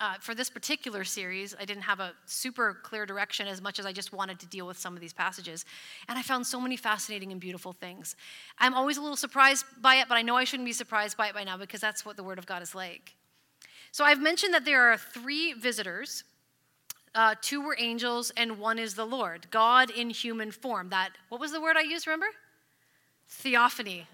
Uh, 0.00 0.14
for 0.20 0.32
this 0.32 0.48
particular 0.48 1.02
series, 1.02 1.56
I 1.58 1.64
didn't 1.64 1.82
have 1.82 1.98
a 1.98 2.12
super 2.24 2.78
clear 2.84 3.04
direction 3.04 3.48
as 3.48 3.60
much 3.60 3.80
as 3.80 3.84
I 3.84 3.92
just 3.92 4.12
wanted 4.12 4.38
to 4.38 4.46
deal 4.46 4.64
with 4.64 4.78
some 4.78 4.94
of 4.94 5.00
these 5.00 5.12
passages. 5.12 5.64
And 6.08 6.16
I 6.16 6.22
found 6.22 6.46
so 6.46 6.60
many 6.60 6.76
fascinating 6.76 7.32
and 7.32 7.40
beautiful 7.40 7.72
things. 7.72 8.14
I'm 8.58 8.74
always 8.74 8.96
a 8.96 9.00
little 9.00 9.16
surprised 9.16 9.66
by 9.80 9.96
it, 9.96 10.08
but 10.08 10.16
I 10.16 10.22
know 10.22 10.36
I 10.36 10.44
shouldn't 10.44 10.66
be 10.66 10.72
surprised 10.72 11.16
by 11.16 11.28
it 11.28 11.34
by 11.34 11.42
now 11.42 11.56
because 11.56 11.80
that's 11.80 12.06
what 12.06 12.16
the 12.16 12.22
Word 12.22 12.38
of 12.38 12.46
God 12.46 12.62
is 12.62 12.76
like. 12.76 13.16
So 13.90 14.04
I've 14.04 14.22
mentioned 14.22 14.54
that 14.54 14.64
there 14.64 14.92
are 14.92 14.96
three 14.96 15.52
visitors. 15.52 16.22
Uh, 17.14 17.34
two 17.42 17.60
were 17.60 17.76
angels, 17.78 18.30
and 18.36 18.58
one 18.58 18.78
is 18.78 18.94
the 18.94 19.04
Lord, 19.04 19.50
God 19.50 19.90
in 19.90 20.10
human 20.10 20.52
form. 20.52 20.90
That, 20.90 21.10
what 21.28 21.40
was 21.40 21.50
the 21.50 21.60
word 21.60 21.76
I 21.76 21.82
used, 21.82 22.06
remember? 22.06 22.28
Theophany. 23.28 24.06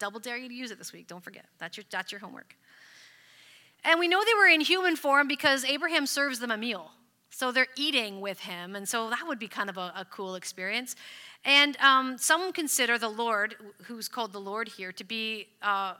Double 0.00 0.18
dare 0.18 0.36
you 0.36 0.48
to 0.48 0.54
use 0.54 0.72
it 0.72 0.78
this 0.78 0.92
week. 0.92 1.06
Don't 1.06 1.22
forget. 1.22 1.44
That's 1.58 1.76
your, 1.76 1.84
that's 1.90 2.10
your 2.10 2.20
homework. 2.20 2.56
And 3.84 4.00
we 4.00 4.08
know 4.08 4.20
they 4.24 4.34
were 4.34 4.48
in 4.48 4.60
human 4.60 4.96
form 4.96 5.28
because 5.28 5.64
Abraham 5.64 6.06
serves 6.06 6.40
them 6.40 6.50
a 6.50 6.56
meal. 6.56 6.90
So 7.30 7.52
they're 7.52 7.68
eating 7.76 8.20
with 8.20 8.40
him. 8.40 8.74
And 8.74 8.88
so 8.88 9.08
that 9.10 9.22
would 9.26 9.38
be 9.38 9.46
kind 9.46 9.70
of 9.70 9.76
a, 9.76 9.92
a 9.96 10.06
cool 10.10 10.34
experience. 10.34 10.96
And 11.44 11.76
um, 11.76 12.18
some 12.18 12.52
consider 12.52 12.98
the 12.98 13.08
Lord, 13.08 13.54
who's 13.84 14.08
called 14.08 14.32
the 14.32 14.40
Lord 14.40 14.68
here, 14.68 14.90
to 14.92 15.04
be 15.04 15.46
uh, 15.62 15.94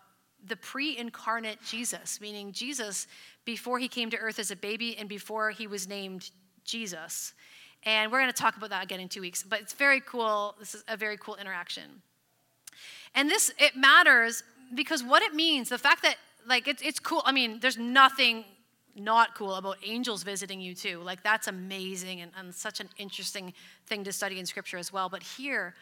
the 0.47 0.57
pre 0.57 0.97
incarnate 0.99 1.59
Jesus, 1.65 2.21
meaning 2.21 2.53
Jesus 2.53 3.07
before 3.45 3.79
he 3.79 3.87
came 3.87 4.11
to 4.11 4.19
earth 4.19 4.39
as 4.39 4.51
a 4.51 4.57
baby 4.57 4.97
and 4.99 5.09
before 5.09 5.51
he 5.51 5.67
was 5.67 5.87
named 5.87 6.31
Jesus. 6.65 7.33
And 7.85 8.11
we're 8.11 8.21
going 8.21 8.33
to 8.33 8.37
talk 8.37 8.57
about 8.57 8.71
that 8.71 8.85
again 8.85 9.01
in 9.01 9.09
two 9.09 9.21
weeks. 9.21 9.43
But 9.43 9.61
it's 9.61 9.73
very 9.73 10.01
cool. 10.01 10.57
This 10.59 10.75
is 10.75 10.85
a 10.89 10.97
very 10.97 11.17
cool 11.17 11.37
interaction. 11.37 12.03
And 13.15 13.29
this, 13.29 13.53
it 13.59 13.77
matters 13.77 14.43
because 14.75 15.03
what 15.03 15.23
it 15.23 15.35
means, 15.35 15.69
the 15.69 15.79
fact 15.79 16.03
that, 16.03 16.17
like, 16.47 16.69
it's, 16.69 16.83
it's 16.83 16.99
cool. 16.99 17.23
I 17.25 17.33
mean, 17.33 17.59
there's 17.61 17.79
nothing 17.79 18.45
not 18.97 19.35
cool 19.35 19.55
about 19.55 19.77
angels 19.85 20.23
visiting 20.23 20.61
you, 20.61 20.75
too. 20.75 21.01
Like, 21.03 21.23
that's 21.23 21.49
amazing 21.49 22.21
and, 22.21 22.33
and 22.39 22.55
such 22.55 22.81
an 22.81 22.89
interesting 22.99 23.53
thing 23.87 24.05
to 24.05 24.13
study 24.13 24.39
in 24.39 24.47
Scripture 24.47 24.79
as 24.79 24.93
well. 24.93 25.09
But 25.09 25.23
here, 25.23 25.75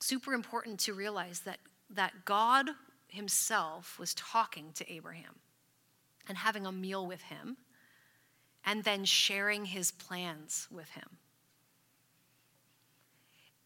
super 0.00 0.34
important 0.34 0.80
to 0.80 0.94
realize 0.94 1.40
that, 1.40 1.58
that 1.90 2.24
God 2.24 2.70
Himself 3.08 3.98
was 3.98 4.14
talking 4.14 4.72
to 4.74 4.92
Abraham 4.92 5.34
and 6.28 6.38
having 6.38 6.66
a 6.66 6.72
meal 6.72 7.06
with 7.06 7.22
him 7.22 7.56
and 8.64 8.84
then 8.84 9.04
sharing 9.04 9.64
his 9.64 9.90
plans 9.90 10.68
with 10.70 10.88
him. 10.90 11.18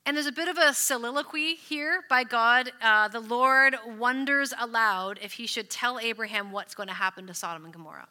And 0.06 0.16
there's 0.16 0.26
a 0.26 0.32
bit 0.32 0.46
of 0.46 0.56
a 0.56 0.72
soliloquy 0.72 1.56
here 1.56 2.04
by 2.08 2.22
God. 2.22 2.70
Uh, 2.80 3.08
the 3.08 3.18
Lord 3.18 3.74
wonders 3.98 4.54
aloud 4.56 5.18
if 5.20 5.32
he 5.32 5.48
should 5.48 5.68
tell 5.68 5.98
Abraham 5.98 6.52
what's 6.52 6.76
going 6.76 6.86
to 6.86 6.94
happen 6.94 7.26
to 7.26 7.34
Sodom 7.34 7.64
and 7.64 7.72
Gomorrah. 7.72 8.06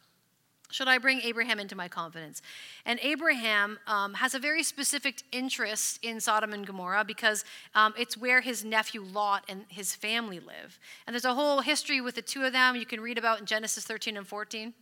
Should 0.70 0.88
I 0.88 0.98
bring 0.98 1.22
Abraham 1.22 1.58
into 1.58 1.74
my 1.74 1.88
confidence? 1.88 2.42
And 2.84 3.00
Abraham 3.02 3.78
um, 3.86 4.12
has 4.12 4.34
a 4.34 4.38
very 4.38 4.62
specific 4.62 5.22
interest 5.32 5.98
in 6.02 6.20
Sodom 6.20 6.52
and 6.52 6.66
Gomorrah 6.66 7.02
because 7.02 7.46
um, 7.74 7.94
it's 7.98 8.14
where 8.14 8.42
his 8.42 8.62
nephew 8.62 9.00
Lot 9.00 9.44
and 9.48 9.64
his 9.68 9.94
family 9.94 10.38
live. 10.38 10.78
And 11.06 11.14
there's 11.14 11.24
a 11.24 11.32
whole 11.32 11.62
history 11.62 12.02
with 12.02 12.16
the 12.16 12.20
two 12.20 12.44
of 12.44 12.52
them 12.52 12.76
you 12.76 12.84
can 12.84 13.00
read 13.00 13.16
about 13.16 13.40
in 13.40 13.46
Genesis 13.46 13.84
13 13.84 14.18
and 14.18 14.26
14. 14.26 14.74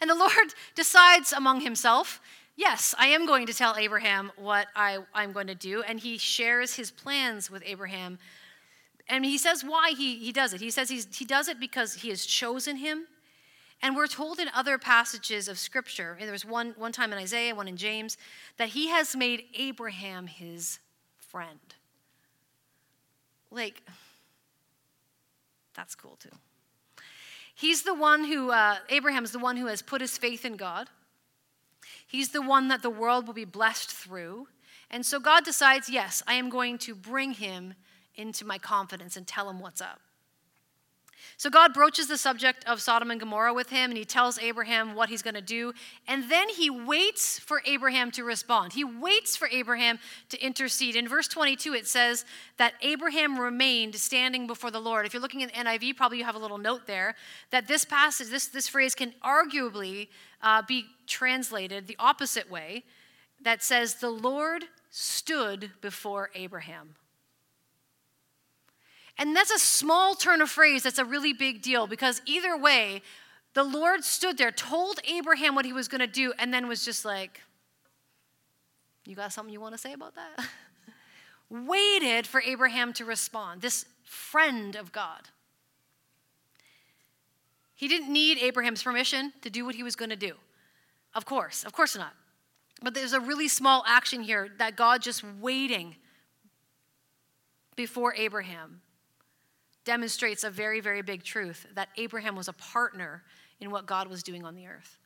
And 0.00 0.08
the 0.08 0.14
Lord 0.14 0.54
decides 0.74 1.34
among 1.34 1.60
himself 1.60 2.22
Yes, 2.56 2.94
I 2.98 3.06
am 3.06 3.26
going 3.26 3.46
to 3.46 3.54
tell 3.54 3.76
Abraham 3.76 4.30
what 4.36 4.66
I, 4.76 4.98
I'm 5.14 5.32
going 5.32 5.46
to 5.46 5.54
do. 5.54 5.82
And 5.82 5.98
he 5.98 6.18
shares 6.18 6.74
his 6.74 6.90
plans 6.90 7.50
with 7.50 7.62
Abraham. 7.64 8.18
And 9.08 9.24
he 9.24 9.38
says 9.38 9.64
why 9.64 9.94
he, 9.96 10.18
he 10.18 10.32
does 10.32 10.52
it. 10.52 10.60
He 10.60 10.70
says 10.70 10.90
he 10.90 11.24
does 11.24 11.48
it 11.48 11.58
because 11.58 11.94
he 11.94 12.10
has 12.10 12.26
chosen 12.26 12.76
him. 12.76 13.06
And 13.80 13.96
we're 13.96 14.06
told 14.06 14.38
in 14.38 14.48
other 14.54 14.78
passages 14.78 15.48
of 15.48 15.58
Scripture, 15.58 16.16
there 16.20 16.30
was 16.30 16.44
one, 16.44 16.72
one 16.76 16.92
time 16.92 17.12
in 17.12 17.18
Isaiah, 17.18 17.54
one 17.54 17.66
in 17.66 17.76
James, 17.76 18.16
that 18.56 18.68
he 18.68 18.88
has 18.88 19.16
made 19.16 19.44
Abraham 19.54 20.28
his 20.28 20.78
friend. 21.18 21.58
Like, 23.50 23.82
that's 25.74 25.96
cool 25.96 26.16
too. 26.20 26.30
He's 27.54 27.82
the 27.82 27.94
one 27.94 28.24
who, 28.24 28.50
uh, 28.50 28.76
Abraham's 28.88 29.32
the 29.32 29.38
one 29.40 29.56
who 29.56 29.66
has 29.66 29.82
put 29.82 30.00
his 30.00 30.16
faith 30.16 30.44
in 30.44 30.56
God. 30.56 30.88
He's 32.12 32.28
the 32.28 32.42
one 32.42 32.68
that 32.68 32.82
the 32.82 32.90
world 32.90 33.26
will 33.26 33.32
be 33.32 33.46
blessed 33.46 33.90
through. 33.90 34.48
And 34.90 35.06
so 35.06 35.18
God 35.18 35.46
decides, 35.46 35.88
yes, 35.88 36.22
I 36.26 36.34
am 36.34 36.50
going 36.50 36.76
to 36.80 36.94
bring 36.94 37.32
him 37.32 37.72
into 38.14 38.44
my 38.44 38.58
confidence 38.58 39.16
and 39.16 39.26
tell 39.26 39.48
him 39.48 39.60
what's 39.60 39.80
up. 39.80 39.98
So 41.42 41.50
God 41.50 41.74
broaches 41.74 42.06
the 42.06 42.18
subject 42.18 42.64
of 42.68 42.80
Sodom 42.80 43.10
and 43.10 43.18
Gomorrah 43.18 43.52
with 43.52 43.70
him, 43.70 43.90
and 43.90 43.98
he 43.98 44.04
tells 44.04 44.38
Abraham 44.38 44.94
what 44.94 45.08
he's 45.08 45.22
going 45.22 45.34
to 45.34 45.40
do. 45.40 45.72
And 46.06 46.30
then 46.30 46.48
he 46.48 46.70
waits 46.70 47.40
for 47.40 47.60
Abraham 47.66 48.12
to 48.12 48.22
respond. 48.22 48.74
He 48.74 48.84
waits 48.84 49.34
for 49.36 49.48
Abraham 49.50 49.98
to 50.28 50.40
intercede. 50.40 50.94
In 50.94 51.08
verse 51.08 51.26
22, 51.26 51.74
it 51.74 51.88
says 51.88 52.24
that 52.58 52.74
Abraham 52.80 53.40
remained 53.40 53.96
standing 53.96 54.46
before 54.46 54.70
the 54.70 54.78
Lord. 54.78 55.04
If 55.04 55.14
you're 55.14 55.20
looking 55.20 55.42
at 55.42 55.52
NIV, 55.52 55.96
probably 55.96 56.18
you 56.18 56.24
have 56.24 56.36
a 56.36 56.38
little 56.38 56.58
note 56.58 56.86
there 56.86 57.16
that 57.50 57.66
this 57.66 57.84
passage, 57.84 58.28
this, 58.28 58.46
this 58.46 58.68
phrase 58.68 58.94
can 58.94 59.12
arguably 59.24 60.10
uh, 60.44 60.62
be 60.62 60.84
translated 61.08 61.88
the 61.88 61.96
opposite 61.98 62.48
way 62.52 62.84
that 63.40 63.64
says, 63.64 63.96
The 63.96 64.10
Lord 64.10 64.66
stood 64.90 65.72
before 65.80 66.30
Abraham. 66.36 66.94
And 69.18 69.36
that's 69.36 69.50
a 69.50 69.58
small 69.58 70.14
turn 70.14 70.40
of 70.40 70.50
phrase 70.50 70.82
that's 70.82 70.98
a 70.98 71.04
really 71.04 71.32
big 71.32 71.62
deal 71.62 71.86
because 71.86 72.22
either 72.26 72.56
way, 72.56 73.02
the 73.54 73.62
Lord 73.62 74.04
stood 74.04 74.38
there, 74.38 74.50
told 74.50 75.00
Abraham 75.06 75.54
what 75.54 75.64
he 75.64 75.72
was 75.72 75.88
going 75.88 76.00
to 76.00 76.06
do, 76.06 76.32
and 76.38 76.52
then 76.52 76.68
was 76.68 76.84
just 76.84 77.04
like, 77.04 77.42
You 79.04 79.14
got 79.14 79.32
something 79.32 79.52
you 79.52 79.60
want 79.60 79.74
to 79.74 79.78
say 79.78 79.92
about 79.92 80.14
that? 80.14 80.46
Waited 81.50 82.26
for 82.26 82.40
Abraham 82.40 82.92
to 82.94 83.04
respond, 83.04 83.60
this 83.60 83.84
friend 84.04 84.74
of 84.74 84.90
God. 84.90 85.28
He 87.74 87.88
didn't 87.88 88.12
need 88.12 88.38
Abraham's 88.38 88.82
permission 88.82 89.32
to 89.42 89.50
do 89.50 89.64
what 89.64 89.74
he 89.74 89.82
was 89.82 89.96
going 89.96 90.10
to 90.10 90.16
do. 90.16 90.34
Of 91.14 91.26
course, 91.26 91.64
of 91.64 91.72
course 91.72 91.96
not. 91.96 92.14
But 92.80 92.94
there's 92.94 93.12
a 93.12 93.20
really 93.20 93.48
small 93.48 93.84
action 93.86 94.22
here 94.22 94.48
that 94.58 94.76
God 94.76 95.02
just 95.02 95.22
waiting 95.40 95.96
before 97.76 98.14
Abraham 98.14 98.80
demonstrates 99.84 100.44
a 100.44 100.50
very, 100.50 100.80
very 100.80 101.02
big 101.02 101.24
truth 101.24 101.66
that 101.74 101.88
Abraham 101.96 102.36
was 102.36 102.48
a 102.48 102.52
partner 102.52 103.22
in 103.60 103.70
what 103.70 103.86
God 103.86 104.08
was 104.08 104.22
doing 104.22 104.44
on 104.44 104.54
the 104.54 104.66
earth. 104.66 104.98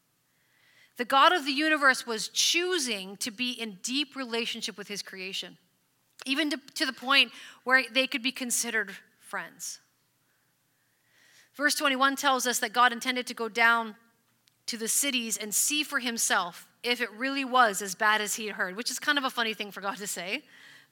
The 0.97 1.05
God 1.05 1.33
of 1.33 1.45
the 1.45 1.53
universe 1.53 2.07
was 2.07 2.29
choosing 2.29 3.17
to 3.19 3.31
be 3.31 3.51
in 3.51 3.79
deep 3.83 4.17
relationship 4.17 4.79
with 4.79 4.89
his 4.89 5.03
creation, 5.03 5.59
even 6.25 6.51
to, 6.51 6.61
to 6.75 6.87
the 6.87 6.93
point 6.93 7.33
where 7.65 7.83
they 7.93 8.07
could 8.07 8.23
be 8.23 8.33
considered 8.33 8.93
friends. 9.21 9.81
Verse 11.55 11.75
21 11.75 12.17
tells 12.17 12.47
us 12.47 12.59
that 12.61 12.73
God 12.73 12.93
intended 12.93 13.27
to 13.27 13.35
go 13.35 13.49
down 13.49 13.97
to 14.67 14.77
the 14.77 14.89
cities 14.89 15.37
and 15.37 15.55
see 15.55 15.83
for 15.83 16.01
himself 16.01 16.67
if 16.83 17.01
it 17.01 17.11
really 17.13 17.45
was 17.45 17.83
as 17.83 17.95
bad 17.95 18.21
as 18.21 18.35
he 18.35 18.47
had 18.47 18.57
heard, 18.57 18.77
which 18.77 18.91
is 18.91 18.99
kind 18.99 19.19
of 19.19 19.25
a 19.25 19.31
funny 19.31 19.55
thing 19.55 19.71
for 19.71 19.81
God 19.81 19.97
to 19.99 20.07
say, 20.07 20.43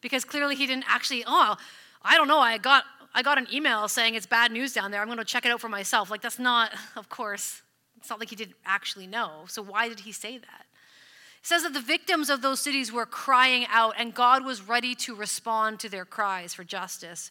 because 0.00 0.24
clearly 0.24 0.54
he 0.54 0.66
didn't 0.66 0.84
actually, 0.88 1.24
oh, 1.26 1.56
I 2.02 2.16
don't 2.16 2.28
know, 2.28 2.38
I 2.38 2.58
got 2.58 2.84
I 3.14 3.22
got 3.22 3.38
an 3.38 3.46
email 3.52 3.86
saying 3.86 4.16
it's 4.16 4.26
bad 4.26 4.50
news 4.50 4.72
down 4.72 4.90
there. 4.90 5.00
I'm 5.00 5.06
going 5.06 5.18
to 5.18 5.24
check 5.24 5.46
it 5.46 5.52
out 5.52 5.60
for 5.60 5.68
myself. 5.68 6.10
Like 6.10 6.20
that's 6.20 6.38
not, 6.38 6.72
of 6.96 7.08
course, 7.08 7.62
it's 7.96 8.10
not 8.10 8.18
like 8.18 8.30
he 8.30 8.36
didn't 8.36 8.56
actually 8.66 9.06
know. 9.06 9.44
So 9.46 9.62
why 9.62 9.88
did 9.88 10.00
he 10.00 10.12
say 10.12 10.38
that? 10.38 10.66
It 11.40 11.46
says 11.46 11.62
that 11.62 11.74
the 11.74 11.80
victims 11.80 12.28
of 12.28 12.42
those 12.42 12.60
cities 12.60 12.90
were 12.90 13.06
crying 13.06 13.66
out 13.70 13.94
and 13.98 14.14
God 14.14 14.44
was 14.44 14.62
ready 14.62 14.94
to 14.96 15.14
respond 15.14 15.78
to 15.80 15.88
their 15.88 16.04
cries 16.04 16.54
for 16.54 16.64
justice. 16.64 17.30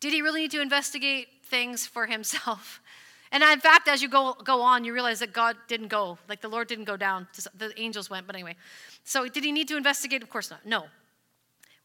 Did 0.00 0.12
he 0.12 0.20
really 0.20 0.42
need 0.42 0.50
to 0.50 0.60
investigate 0.60 1.28
things 1.44 1.86
for 1.86 2.06
himself? 2.06 2.80
And 3.32 3.42
in 3.42 3.58
fact, 3.58 3.88
as 3.88 4.02
you 4.02 4.08
go, 4.08 4.34
go 4.44 4.62
on, 4.62 4.84
you 4.84 4.92
realize 4.92 5.18
that 5.18 5.32
God 5.32 5.56
didn't 5.66 5.88
go, 5.88 6.16
like 6.28 6.40
the 6.40 6.48
Lord 6.48 6.68
didn't 6.68 6.84
go 6.84 6.96
down. 6.96 7.26
The 7.58 7.72
angels 7.76 8.08
went, 8.08 8.24
but 8.24 8.36
anyway. 8.36 8.54
So, 9.02 9.26
did 9.26 9.42
he 9.42 9.50
need 9.50 9.66
to 9.66 9.76
investigate? 9.76 10.22
Of 10.22 10.30
course 10.30 10.48
not. 10.48 10.64
No. 10.64 10.84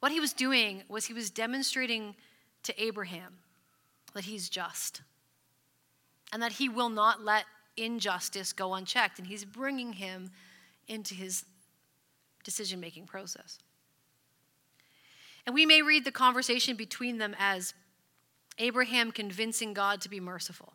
What 0.01 0.11
he 0.11 0.19
was 0.19 0.33
doing 0.33 0.83
was 0.87 1.05
he 1.05 1.13
was 1.13 1.31
demonstrating 1.31 2.15
to 2.63 2.83
Abraham 2.83 3.37
that 4.13 4.25
he's 4.25 4.49
just 4.49 5.01
and 6.31 6.41
that 6.41 6.53
he 6.53 6.69
will 6.69 6.89
not 6.89 7.23
let 7.23 7.45
injustice 7.77 8.53
go 8.53 8.73
unchecked. 8.73 9.19
And 9.19 9.27
he's 9.27 9.45
bringing 9.45 9.93
him 9.93 10.31
into 10.87 11.13
his 11.13 11.45
decision 12.43 12.79
making 12.79 13.05
process. 13.05 13.59
And 15.45 15.55
we 15.55 15.65
may 15.65 15.81
read 15.81 16.05
the 16.05 16.11
conversation 16.11 16.75
between 16.75 17.17
them 17.17 17.35
as 17.39 17.73
Abraham 18.57 19.11
convincing 19.11 19.73
God 19.73 20.01
to 20.01 20.09
be 20.09 20.19
merciful. 20.19 20.73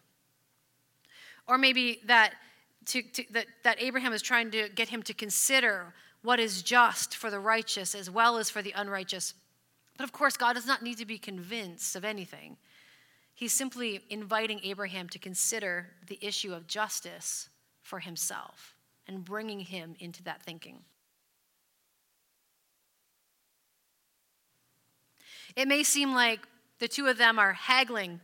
Or 1.47 1.57
maybe 1.57 2.01
that, 2.07 2.33
to, 2.87 3.03
to, 3.03 3.25
that, 3.33 3.47
that 3.63 3.81
Abraham 3.81 4.13
is 4.13 4.23
trying 4.23 4.51
to 4.51 4.69
get 4.69 4.89
him 4.89 5.03
to 5.05 5.15
consider 5.15 5.95
what 6.23 6.41
is 6.41 6.63
just 6.63 7.15
for 7.15 7.31
the 7.31 7.39
righteous 7.39 7.95
as 7.95 8.11
well 8.11 8.37
as 8.37 8.51
for 8.51 8.63
the 8.63 8.73
unrighteous. 8.75 9.35
But 9.97 10.05
of 10.05 10.13
course, 10.13 10.37
God 10.37 10.55
does 10.55 10.67
not 10.67 10.83
need 10.83 10.99
to 10.99 11.07
be 11.07 11.19
convinced 11.19 11.97
of 11.97 12.05
anything. 12.05 12.57
He's 13.35 13.53
simply 13.53 14.01
inviting 14.11 14.61
Abraham 14.65 15.09
to 15.11 15.19
consider 15.19 15.89
the 16.07 16.19
issue 16.23 16.55
of 16.55 16.67
justice 16.67 17.49
for 17.83 18.01
himself 18.01 18.75
and 19.07 19.25
bringing 19.25 19.61
him 19.61 19.95
into 19.99 20.23
that 20.25 20.43
thinking. 20.43 20.81
It 25.55 25.69
may 25.69 25.83
seem 25.83 26.15
like 26.15 26.41
the 26.79 26.89
two 26.89 27.07
of 27.07 27.19
them 27.19 27.39
are 27.39 27.53
haggling 27.53 28.21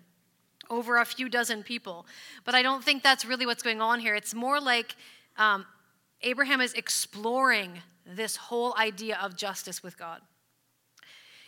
over 0.69 0.99
a 0.99 1.05
few 1.05 1.29
dozen 1.29 1.63
people, 1.63 2.07
but 2.45 2.55
I 2.55 2.63
don't 2.63 2.85
think 2.85 3.03
that's 3.03 3.25
really 3.25 3.47
what's 3.47 3.63
going 3.63 3.81
on 3.81 4.01
here. 4.01 4.15
It's 4.15 4.35
more 4.35 4.61
like 4.61 4.97
um, 5.37 5.67
Abraham 6.23 6.61
is 6.61 6.73
exploring 6.75 7.83
this 8.07 8.37
whole 8.37 8.75
idea 8.79 9.19
of 9.23 9.37
justice 9.37 9.83
with 9.83 9.99
God. 9.99 10.21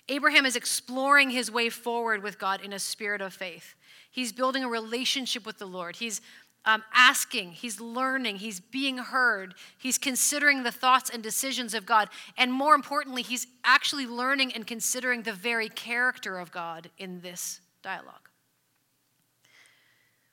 Abraham 0.08 0.44
is 0.44 0.56
exploring 0.56 1.30
his 1.30 1.50
way 1.50 1.70
forward 1.70 2.22
with 2.22 2.38
God 2.38 2.60
in 2.60 2.72
a 2.72 2.78
spirit 2.78 3.20
of 3.20 3.32
faith. 3.32 3.74
He's 4.10 4.32
building 4.32 4.62
a 4.62 4.68
relationship 4.68 5.46
with 5.46 5.58
the 5.58 5.66
Lord. 5.66 5.96
He's 5.96 6.20
um, 6.66 6.82
asking, 6.94 7.52
he's 7.52 7.80
learning, 7.80 8.36
he's 8.36 8.60
being 8.60 8.98
heard, 8.98 9.54
he's 9.76 9.98
considering 9.98 10.62
the 10.62 10.72
thoughts 10.72 11.10
and 11.10 11.22
decisions 11.22 11.74
of 11.74 11.84
God. 11.84 12.08
And 12.38 12.52
more 12.52 12.74
importantly, 12.74 13.22
he's 13.22 13.46
actually 13.64 14.06
learning 14.06 14.52
and 14.52 14.66
considering 14.66 15.22
the 15.22 15.32
very 15.32 15.68
character 15.68 16.38
of 16.38 16.52
God 16.52 16.90
in 16.98 17.20
this 17.20 17.60
dialogue. 17.82 18.28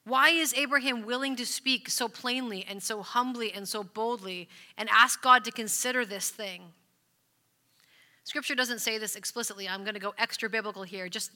Why 0.04 0.30
is 0.30 0.54
Abraham 0.56 1.06
willing 1.06 1.36
to 1.36 1.46
speak 1.46 1.90
so 1.90 2.08
plainly 2.08 2.66
and 2.68 2.82
so 2.82 3.04
humbly 3.04 3.52
and 3.52 3.68
so 3.68 3.84
boldly 3.84 4.50
and 4.78 4.90
ask 4.90 5.22
God 5.22 5.44
to 5.46 5.52
consider 5.52 6.06
this 6.06 6.30
thing? 6.30 6.74
Scripture 8.24 8.56
doesn't 8.56 8.80
say 8.80 8.98
this 8.98 9.16
explicitly. 9.16 9.68
I'm 9.68 9.84
going 9.84 9.96
to 9.96 10.00
go 10.00 10.14
extra 10.18 10.50
biblical 10.50 10.84
here 10.84 11.10
just 11.10 11.32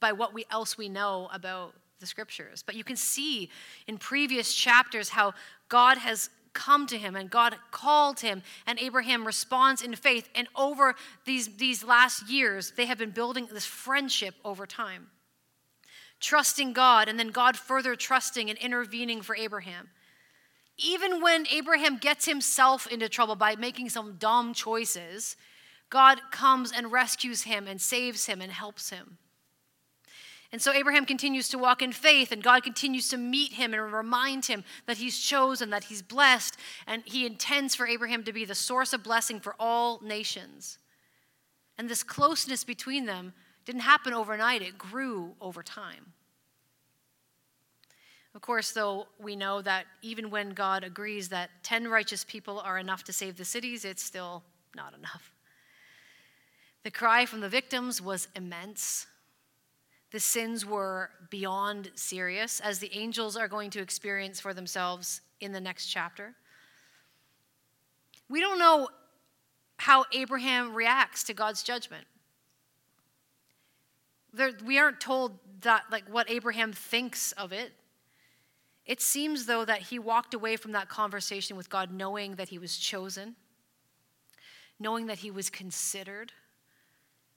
by 0.00 0.12
what 0.12 0.34
we, 0.34 0.44
else 0.50 0.76
we 0.76 0.88
know 0.88 1.28
about 1.32 1.74
the 2.00 2.06
scriptures. 2.06 2.62
But 2.64 2.74
you 2.74 2.84
can 2.84 2.96
see 2.96 3.50
in 3.86 3.98
previous 3.98 4.54
chapters 4.54 5.10
how 5.10 5.34
God 5.68 5.98
has 5.98 6.28
come 6.52 6.86
to 6.86 6.98
him 6.98 7.16
and 7.16 7.30
God 7.30 7.56
called 7.70 8.20
him, 8.20 8.42
and 8.66 8.78
Abraham 8.78 9.26
responds 9.26 9.82
in 9.82 9.94
faith. 9.94 10.28
And 10.34 10.48
over 10.56 10.94
these, 11.24 11.56
these 11.56 11.84
last 11.84 12.28
years, 12.30 12.72
they 12.76 12.86
have 12.86 12.98
been 12.98 13.10
building 13.10 13.48
this 13.52 13.66
friendship 13.66 14.34
over 14.44 14.66
time. 14.66 15.08
Trusting 16.20 16.72
God, 16.72 17.08
and 17.08 17.18
then 17.18 17.28
God 17.28 17.56
further 17.56 17.96
trusting 17.96 18.48
and 18.48 18.58
intervening 18.58 19.20
for 19.20 19.36
Abraham. 19.36 19.90
Even 20.78 21.20
when 21.20 21.46
Abraham 21.52 21.98
gets 21.98 22.26
himself 22.26 22.86
into 22.86 23.08
trouble 23.08 23.36
by 23.36 23.56
making 23.56 23.90
some 23.90 24.16
dumb 24.18 24.54
choices, 24.54 25.36
God 25.94 26.20
comes 26.32 26.72
and 26.72 26.90
rescues 26.90 27.44
him 27.44 27.68
and 27.68 27.80
saves 27.80 28.26
him 28.26 28.40
and 28.40 28.50
helps 28.50 28.90
him. 28.90 29.16
And 30.50 30.60
so 30.60 30.72
Abraham 30.72 31.06
continues 31.06 31.48
to 31.50 31.56
walk 31.56 31.82
in 31.82 31.92
faith, 31.92 32.32
and 32.32 32.42
God 32.42 32.64
continues 32.64 33.08
to 33.10 33.16
meet 33.16 33.52
him 33.52 33.72
and 33.72 33.92
remind 33.92 34.46
him 34.46 34.64
that 34.86 34.96
he's 34.96 35.20
chosen, 35.20 35.70
that 35.70 35.84
he's 35.84 36.02
blessed, 36.02 36.56
and 36.88 37.04
he 37.04 37.24
intends 37.24 37.76
for 37.76 37.86
Abraham 37.86 38.24
to 38.24 38.32
be 38.32 38.44
the 38.44 38.56
source 38.56 38.92
of 38.92 39.04
blessing 39.04 39.38
for 39.38 39.54
all 39.60 40.00
nations. 40.02 40.78
And 41.78 41.88
this 41.88 42.02
closeness 42.02 42.64
between 42.64 43.06
them 43.06 43.32
didn't 43.64 43.82
happen 43.82 44.12
overnight, 44.12 44.62
it 44.62 44.76
grew 44.76 45.36
over 45.40 45.62
time. 45.62 46.12
Of 48.34 48.40
course, 48.40 48.72
though, 48.72 49.06
we 49.20 49.36
know 49.36 49.62
that 49.62 49.86
even 50.02 50.28
when 50.28 50.50
God 50.50 50.82
agrees 50.82 51.28
that 51.28 51.50
10 51.62 51.86
righteous 51.86 52.24
people 52.24 52.58
are 52.58 52.78
enough 52.78 53.04
to 53.04 53.12
save 53.12 53.36
the 53.36 53.44
cities, 53.44 53.84
it's 53.84 54.02
still 54.02 54.42
not 54.74 54.92
enough. 54.92 55.33
The 56.84 56.90
cry 56.90 57.24
from 57.26 57.40
the 57.40 57.48
victims 57.48 58.00
was 58.00 58.28
immense. 58.36 59.06
The 60.12 60.20
sins 60.20 60.64
were 60.64 61.10
beyond 61.30 61.90
serious, 61.94 62.60
as 62.60 62.78
the 62.78 62.94
angels 62.94 63.36
are 63.36 63.48
going 63.48 63.70
to 63.70 63.80
experience 63.80 64.38
for 64.38 64.54
themselves 64.54 65.22
in 65.40 65.52
the 65.52 65.60
next 65.60 65.86
chapter. 65.86 66.34
We 68.28 68.40
don't 68.40 68.58
know 68.58 68.88
how 69.78 70.04
Abraham 70.12 70.74
reacts 70.74 71.24
to 71.24 71.34
God's 71.34 71.62
judgment. 71.62 72.06
There, 74.32 74.52
we 74.64 74.78
aren't 74.78 75.00
told 75.00 75.38
that 75.62 75.84
like 75.90 76.04
what 76.08 76.30
Abraham 76.30 76.72
thinks 76.72 77.32
of 77.32 77.52
it. 77.52 77.72
It 78.84 79.00
seems 79.00 79.46
though 79.46 79.64
that 79.64 79.82
he 79.82 79.98
walked 79.98 80.34
away 80.34 80.56
from 80.56 80.72
that 80.72 80.88
conversation 80.88 81.56
with 81.56 81.70
God 81.70 81.90
knowing 81.92 82.36
that 82.36 82.50
he 82.50 82.58
was 82.58 82.76
chosen, 82.76 83.36
knowing 84.78 85.06
that 85.06 85.18
he 85.18 85.30
was 85.30 85.48
considered, 85.48 86.32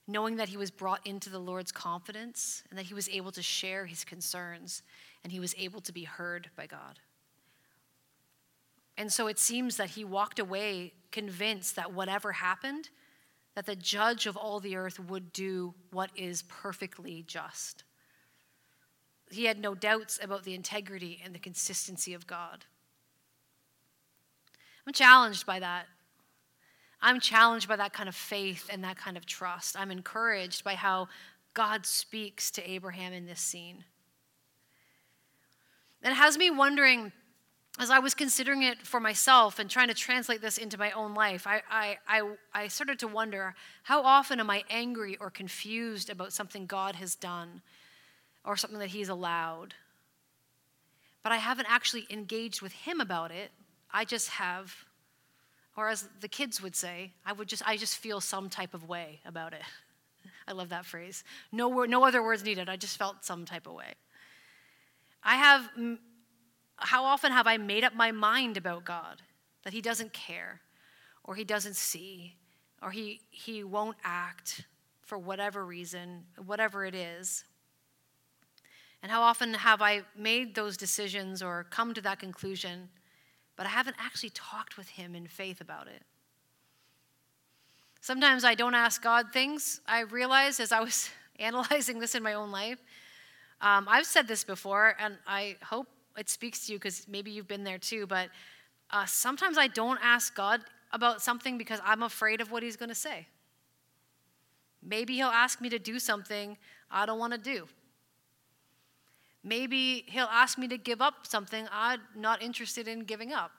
knowing 0.08 0.38
that 0.38 0.50
he 0.50 0.58
was 0.58 0.72
brought 0.72 1.06
into 1.06 1.30
the 1.30 1.40
Lord's 1.40 1.72
confidence 1.72 2.64
and 2.70 2.80
that 2.80 2.86
he 2.86 2.94
was 2.94 3.10
able 3.10 3.32
to 3.32 3.42
share 3.42 3.86
his 3.86 4.06
concerns 4.06 4.82
and 5.24 5.32
he 5.32 5.40
was 5.40 5.54
able 5.58 5.82
to 5.82 5.92
be 5.92 6.06
heard 6.06 6.50
by 6.56 6.66
God. 6.66 7.00
And 8.98 9.12
so 9.12 9.28
it 9.28 9.38
seems 9.38 9.78
that 9.78 9.92
he 9.92 10.04
walked 10.04 10.40
away 10.40 10.94
convinced 11.12 11.76
that 11.76 11.94
whatever 11.94 12.32
happened, 12.32 12.90
that 13.56 13.66
the 13.66 13.76
judge 13.76 14.26
of 14.26 14.38
all 14.38 14.60
the 14.60 14.76
earth 14.76 15.00
would 15.00 15.34
do 15.34 15.74
what 15.92 16.10
is 16.16 16.44
perfectly 16.44 17.24
just. 17.28 17.84
He 19.30 19.46
had 19.46 19.60
no 19.60 19.76
doubts 19.76 20.20
about 20.22 20.44
the 20.44 20.56
integrity 20.56 21.22
and 21.24 21.36
the 21.36 21.40
consistency 21.40 22.14
of 22.14 22.26
God. 22.26 22.66
I'm 24.86 24.94
challenged 24.94 25.46
by 25.46 25.60
that 25.60 25.86
I'm 27.02 27.20
challenged 27.20 27.68
by 27.68 27.76
that 27.76 27.94
kind 27.94 28.10
of 28.10 28.16
faith 28.16 28.70
and 28.72 28.84
that 28.84 28.98
kind 28.98 29.18
of 29.18 29.26
trust. 29.26 29.80
I'm 29.80 29.92
encouraged 29.92 30.64
by 30.64 30.76
how 30.76 31.10
God 31.54 31.86
speaks 31.86 32.52
to 32.52 32.70
Abraham 32.70 33.14
in 33.14 33.26
this 33.26 33.40
scene. 33.40 33.84
And 36.02 36.12
it 36.12 36.16
has 36.16 36.38
me 36.38 36.50
wondering, 36.50 37.12
as 37.80 37.90
I 37.92 38.00
was 38.00 38.14
considering 38.14 38.64
it 38.64 38.86
for 38.86 39.00
myself 39.00 39.60
and 39.60 39.70
trying 39.70 39.90
to 39.90 39.94
translate 39.94 40.42
this 40.42 40.58
into 40.58 40.78
my 40.78 40.92
own 40.92 41.14
life, 41.14 41.46
I, 41.46 41.62
I, 41.70 41.98
I, 42.08 42.32
I 42.54 42.68
started 42.68 43.00
to 43.00 43.08
wonder 43.08 43.54
how 43.84 44.02
often 44.02 44.40
am 44.40 44.50
I 44.50 44.64
angry 44.70 45.18
or 45.20 45.30
confused 45.30 46.10
about 46.10 46.34
something 46.34 46.66
God 46.66 46.96
has 46.96 47.16
done 47.16 47.62
or 48.44 48.58
something 48.58 48.80
that 48.80 48.90
He's 48.90 49.10
allowed? 49.10 49.76
But 51.22 51.32
I 51.32 51.38
haven't 51.38 51.68
actually 51.70 52.08
engaged 52.10 52.62
with 52.62 52.72
Him 52.72 53.00
about 53.00 53.32
it. 53.32 53.52
I 53.92 54.06
just 54.06 54.30
have 54.30 54.86
or 55.78 55.88
as 55.88 56.10
the 56.20 56.28
kids 56.28 56.62
would 56.62 56.76
say, 56.76 57.14
I 57.24 57.32
would 57.32 57.48
just 57.48 57.62
I 57.66 57.78
just 57.78 57.98
feel 57.98 58.20
some 58.20 58.50
type 58.50 58.74
of 58.74 58.90
way 58.90 59.22
about 59.26 59.54
it. 59.54 59.62
I 60.48 60.52
love 60.54 60.70
that 60.70 60.86
phrase. 60.86 61.24
No, 61.52 61.84
no 61.84 62.04
other 62.04 62.24
words 62.24 62.44
needed. 62.44 62.68
I 62.68 62.76
just 62.76 62.98
felt 62.98 63.24
some 63.24 63.46
type 63.46 63.68
of 63.68 63.74
way. 63.74 63.94
I 65.24 65.36
have, 65.36 65.70
how 66.78 67.04
often 67.04 67.32
have 67.32 67.48
I 67.48 67.58
made 67.58 67.84
up 67.84 67.94
my 67.94 68.12
mind 68.12 68.58
about 68.58 68.86
God 68.86 69.22
that 69.64 69.74
He 69.74 69.82
doesn't 69.82 70.14
care, 70.14 70.62
or 71.24 71.36
He 71.36 71.44
doesn't 71.44 71.76
see, 71.76 72.36
or 72.82 72.92
He, 72.92 73.22
he 73.30 73.64
won't 73.64 73.98
act 74.04 74.66
for 75.02 75.18
whatever 75.18 75.66
reason, 75.66 76.24
whatever 76.46 76.86
it 76.86 76.96
is? 76.96 77.44
And 79.04 79.12
how 79.12 79.22
often 79.22 79.54
have 79.54 79.82
I 79.82 80.02
made 80.18 80.56
those 80.56 80.78
decisions 80.78 81.44
or 81.44 81.66
come 81.70 81.94
to 81.94 82.02
that 82.02 82.20
conclusion, 82.20 82.90
but 83.58 83.66
I 83.66 83.70
haven't 83.70 83.98
actually 84.00 84.30
talked 84.30 84.78
with 84.78 84.88
Him 84.88 85.16
in 85.16 85.28
faith 85.28 85.60
about 85.60 85.88
it? 85.88 86.04
Sometimes 88.00 88.46
I 88.46 88.56
don't 88.56 88.76
ask 88.76 89.02
God 89.02 89.34
things. 89.34 89.82
I 89.86 90.02
realized 90.02 90.62
as 90.62 90.72
I 90.72 90.80
was 90.80 91.10
analyzing 91.40 92.00
this 92.00 92.16
in 92.16 92.24
my 92.24 92.36
own 92.36 92.52
life. 92.52 92.80
Um, 93.60 93.88
I've 93.90 94.06
said 94.06 94.28
this 94.28 94.44
before, 94.44 94.96
and 95.00 95.18
I 95.28 95.58
hope 95.64 95.88
it 96.16 96.30
speaks 96.30 96.68
to 96.68 96.74
you 96.74 96.80
because 96.80 97.08
maybe 97.08 97.32
you've 97.32 97.48
been 97.48 97.64
there 97.64 97.80
too, 97.80 98.08
but 98.08 98.30
uh, 98.92 99.06
sometimes 99.06 99.58
I 99.58 99.68
don't 99.68 100.00
ask 100.02 100.34
God 100.36 100.62
about 100.94 101.22
something 101.22 101.58
because 101.58 101.80
I'm 101.84 102.04
afraid 102.04 102.40
of 102.40 102.52
what 102.52 102.64
He's 102.64 102.78
going 102.78 102.90
to 102.90 102.96
say. 102.96 103.28
Maybe 104.82 105.16
He'll 105.16 105.28
ask 105.28 105.60
me 105.60 105.70
to 105.70 105.80
do 105.80 106.00
something 106.00 106.58
I 106.90 107.06
don't 107.06 107.20
want 107.20 107.34
to 107.34 107.40
do. 107.40 107.68
Maybe 109.44 110.06
He'll 110.08 110.26
ask 110.26 110.58
me 110.58 110.68
to 110.68 110.78
give 110.78 111.02
up 111.02 111.28
something 111.28 111.68
I'm 111.72 112.02
not 112.16 112.42
interested 112.42 112.88
in 112.88 113.02
giving 113.02 113.34
up. 113.34 113.52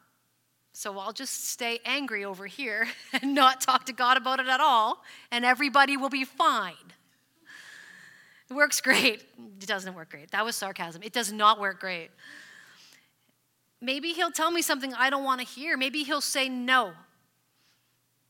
So 0.73 0.99
I'll 0.99 1.13
just 1.13 1.49
stay 1.49 1.81
angry 1.85 2.25
over 2.25 2.47
here 2.47 2.87
and 3.13 3.35
not 3.35 3.61
talk 3.61 3.87
to 3.87 3.93
God 3.93 4.17
about 4.17 4.39
it 4.41 4.47
at 4.47 4.61
all, 4.61 5.03
and 5.31 5.45
everybody 5.45 5.97
will 5.97 6.09
be 6.09 6.25
fine. 6.25 6.75
It 8.51 8.55
works 8.55 8.81
great. 8.81 9.25
It 9.61 9.67
doesn't 9.67 9.95
work 9.95 10.11
great. 10.11 10.31
That 10.31 10.45
was 10.45 10.57
sarcasm. 10.57 11.03
It 11.03 11.13
does 11.13 11.33
not 11.33 11.61
work 11.61 11.81
great. 11.81 12.11
Maybe 13.81 14.13
he'll 14.13 14.31
tell 14.31 14.51
me 14.51 14.63
something 14.63 14.95
I 14.95 15.11
don't 15.11 15.25
want 15.25 15.41
to 15.41 15.47
hear. 15.47 15.77
Maybe 15.77 16.03
he'll 16.03 16.21
say 16.21 16.49
no. 16.49 16.93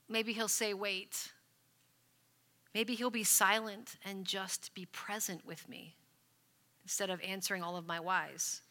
Maybe 0.08 0.32
he'll 0.32 0.48
say 0.48 0.74
wait. 0.74 1.32
Maybe 2.74 2.94
he'll 2.94 3.10
be 3.10 3.24
silent 3.24 3.96
and 4.04 4.24
just 4.24 4.74
be 4.74 4.86
present 4.86 5.46
with 5.46 5.68
me 5.68 5.94
instead 6.88 7.10
of 7.10 7.20
answering 7.20 7.62
all 7.62 7.76
of 7.76 7.86
my 7.86 8.00
whys. 8.00 8.62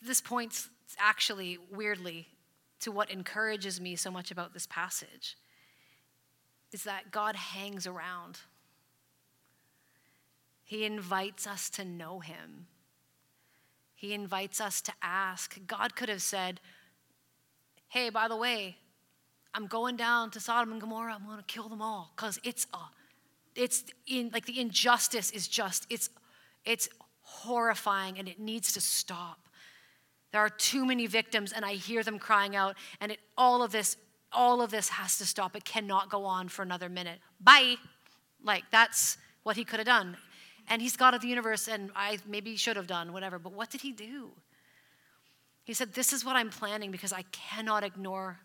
This 0.00 0.22
points 0.22 0.70
actually, 0.98 1.58
weirdly, 1.70 2.28
to 2.80 2.90
what 2.90 3.10
encourages 3.10 3.82
me 3.82 3.94
so 3.94 4.10
much 4.10 4.30
about 4.30 4.54
this 4.54 4.66
passage 4.66 5.36
is 6.72 6.84
that 6.84 7.10
God 7.10 7.36
hangs 7.36 7.86
around. 7.86 8.38
He 10.64 10.86
invites 10.86 11.46
us 11.46 11.68
to 11.70 11.84
know 11.84 12.20
Him. 12.20 12.68
He 13.94 14.14
invites 14.14 14.58
us 14.58 14.80
to 14.80 14.92
ask. 15.02 15.60
God 15.66 15.94
could 15.94 16.08
have 16.08 16.22
said, 16.22 16.60
Hey, 17.88 18.08
by 18.08 18.26
the 18.26 18.36
way, 18.36 18.78
I'm 19.52 19.66
going 19.66 19.96
down 19.96 20.30
to 20.30 20.40
Sodom 20.40 20.72
and 20.72 20.80
Gomorrah. 20.80 21.14
I'm 21.14 21.26
going 21.26 21.36
to 21.36 21.44
kill 21.44 21.68
them 21.68 21.82
all 21.82 22.14
because 22.16 22.40
it's 22.42 22.66
a, 22.72 22.78
it's 23.54 23.84
in 24.06 24.30
like 24.32 24.46
the 24.46 24.60
injustice 24.60 25.30
is 25.30 25.48
just 25.48 25.86
it's 25.90 26.08
it's 26.64 26.88
horrifying 27.20 28.18
and 28.18 28.28
it 28.28 28.38
needs 28.38 28.72
to 28.72 28.80
stop. 28.80 29.38
There 30.32 30.40
are 30.40 30.50
too 30.50 30.86
many 30.86 31.06
victims, 31.06 31.52
and 31.52 31.64
I 31.64 31.74
hear 31.74 32.02
them 32.02 32.18
crying 32.18 32.56
out, 32.56 32.76
and 33.00 33.12
it, 33.12 33.18
all 33.36 33.62
of 33.62 33.70
this, 33.70 33.96
all 34.32 34.62
of 34.62 34.70
this 34.70 34.88
has 34.88 35.18
to 35.18 35.26
stop. 35.26 35.54
It 35.54 35.64
cannot 35.64 36.08
go 36.08 36.24
on 36.24 36.48
for 36.48 36.62
another 36.62 36.88
minute. 36.88 37.18
Bye. 37.40 37.76
Like 38.42 38.64
that's 38.70 39.18
what 39.42 39.56
he 39.56 39.64
could 39.64 39.78
have 39.78 39.86
done. 39.86 40.16
And 40.68 40.80
he's 40.80 40.96
God 40.96 41.14
of 41.14 41.20
the 41.20 41.28
universe, 41.28 41.68
and 41.68 41.90
I 41.94 42.18
maybe 42.26 42.56
should 42.56 42.76
have 42.76 42.86
done 42.86 43.12
whatever. 43.12 43.38
But 43.38 43.52
what 43.52 43.70
did 43.70 43.82
he 43.82 43.92
do? 43.92 44.30
He 45.64 45.74
said, 45.74 45.92
This 45.92 46.12
is 46.12 46.24
what 46.24 46.36
I'm 46.36 46.50
planning 46.50 46.90
because 46.90 47.12
I 47.12 47.22
cannot 47.30 47.84
ignore 47.84 48.40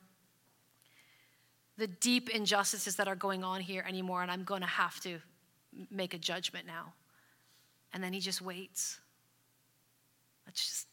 the 1.77 1.87
deep 1.87 2.29
injustices 2.29 2.95
that 2.95 3.07
are 3.07 3.15
going 3.15 3.43
on 3.43 3.61
here 3.61 3.85
anymore, 3.87 4.21
and 4.21 4.31
I'm 4.31 4.43
going 4.43 4.61
to 4.61 4.67
have 4.67 4.99
to 5.01 5.19
make 5.91 6.13
a 6.13 6.17
judgment 6.17 6.65
now. 6.65 6.93
And 7.93 8.03
then 8.03 8.13
he 8.13 8.19
just 8.19 8.41
waits. 8.41 8.99
That's 10.45 10.65
just 10.65 10.87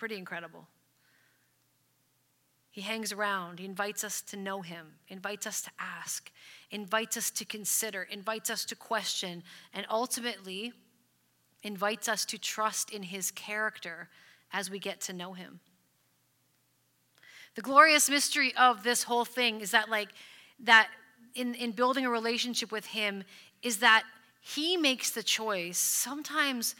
Pretty 0.00 0.16
incredible. 0.16 0.66
He 2.70 2.80
hangs 2.80 3.12
around. 3.12 3.58
He 3.58 3.66
invites 3.66 4.02
us 4.02 4.22
to 4.22 4.36
know 4.38 4.62
him, 4.62 4.86
invites 5.08 5.46
us 5.46 5.60
to 5.60 5.70
ask, 5.78 6.32
invites 6.70 7.18
us 7.18 7.30
to 7.32 7.44
consider, 7.44 8.04
invites 8.04 8.48
us 8.48 8.64
to 8.64 8.74
question, 8.74 9.42
and 9.74 9.84
ultimately 9.90 10.72
invites 11.62 12.08
us 12.08 12.24
to 12.24 12.38
trust 12.38 12.90
in 12.90 13.02
his 13.02 13.30
character 13.30 14.08
as 14.54 14.70
we 14.70 14.78
get 14.78 15.02
to 15.02 15.12
know 15.12 15.34
him. 15.34 15.60
The 17.56 17.62
glorious 17.62 18.08
mystery 18.08 18.54
of 18.56 18.82
this 18.82 19.02
whole 19.02 19.26
thing 19.26 19.60
is 19.60 19.72
that, 19.72 19.90
like, 19.90 20.08
that 20.64 20.88
in, 21.34 21.54
in 21.54 21.72
building 21.72 22.04
a 22.04 22.10
relationship 22.10 22.72
with 22.72 22.86
him, 22.86 23.24
is 23.62 23.78
that 23.78 24.04
he 24.40 24.76
makes 24.76 25.10
the 25.10 25.22
choice. 25.22 25.78
Sometimes 25.78 26.74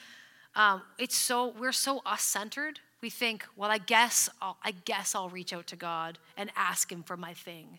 um, 0.55 0.83
it's 0.99 1.17
so, 1.17 1.55
we're 1.59 1.73
so 1.73 2.03
us 2.05 2.23
centered 2.23 2.81
we 3.01 3.11
think, 3.11 3.47
well, 3.57 3.71
I 3.71 3.79
guess 3.79 4.29
I'll, 4.43 4.59
I 4.63 4.73
guess 4.73 5.15
I'll 5.15 5.31
reach 5.31 5.53
out 5.53 5.67
to 5.69 5.77
God 5.77 6.19
and 6.37 6.51
ask 6.57 6.91
Him 6.91 7.03
for 7.03 7.17
my 7.17 7.33
thing. 7.33 7.79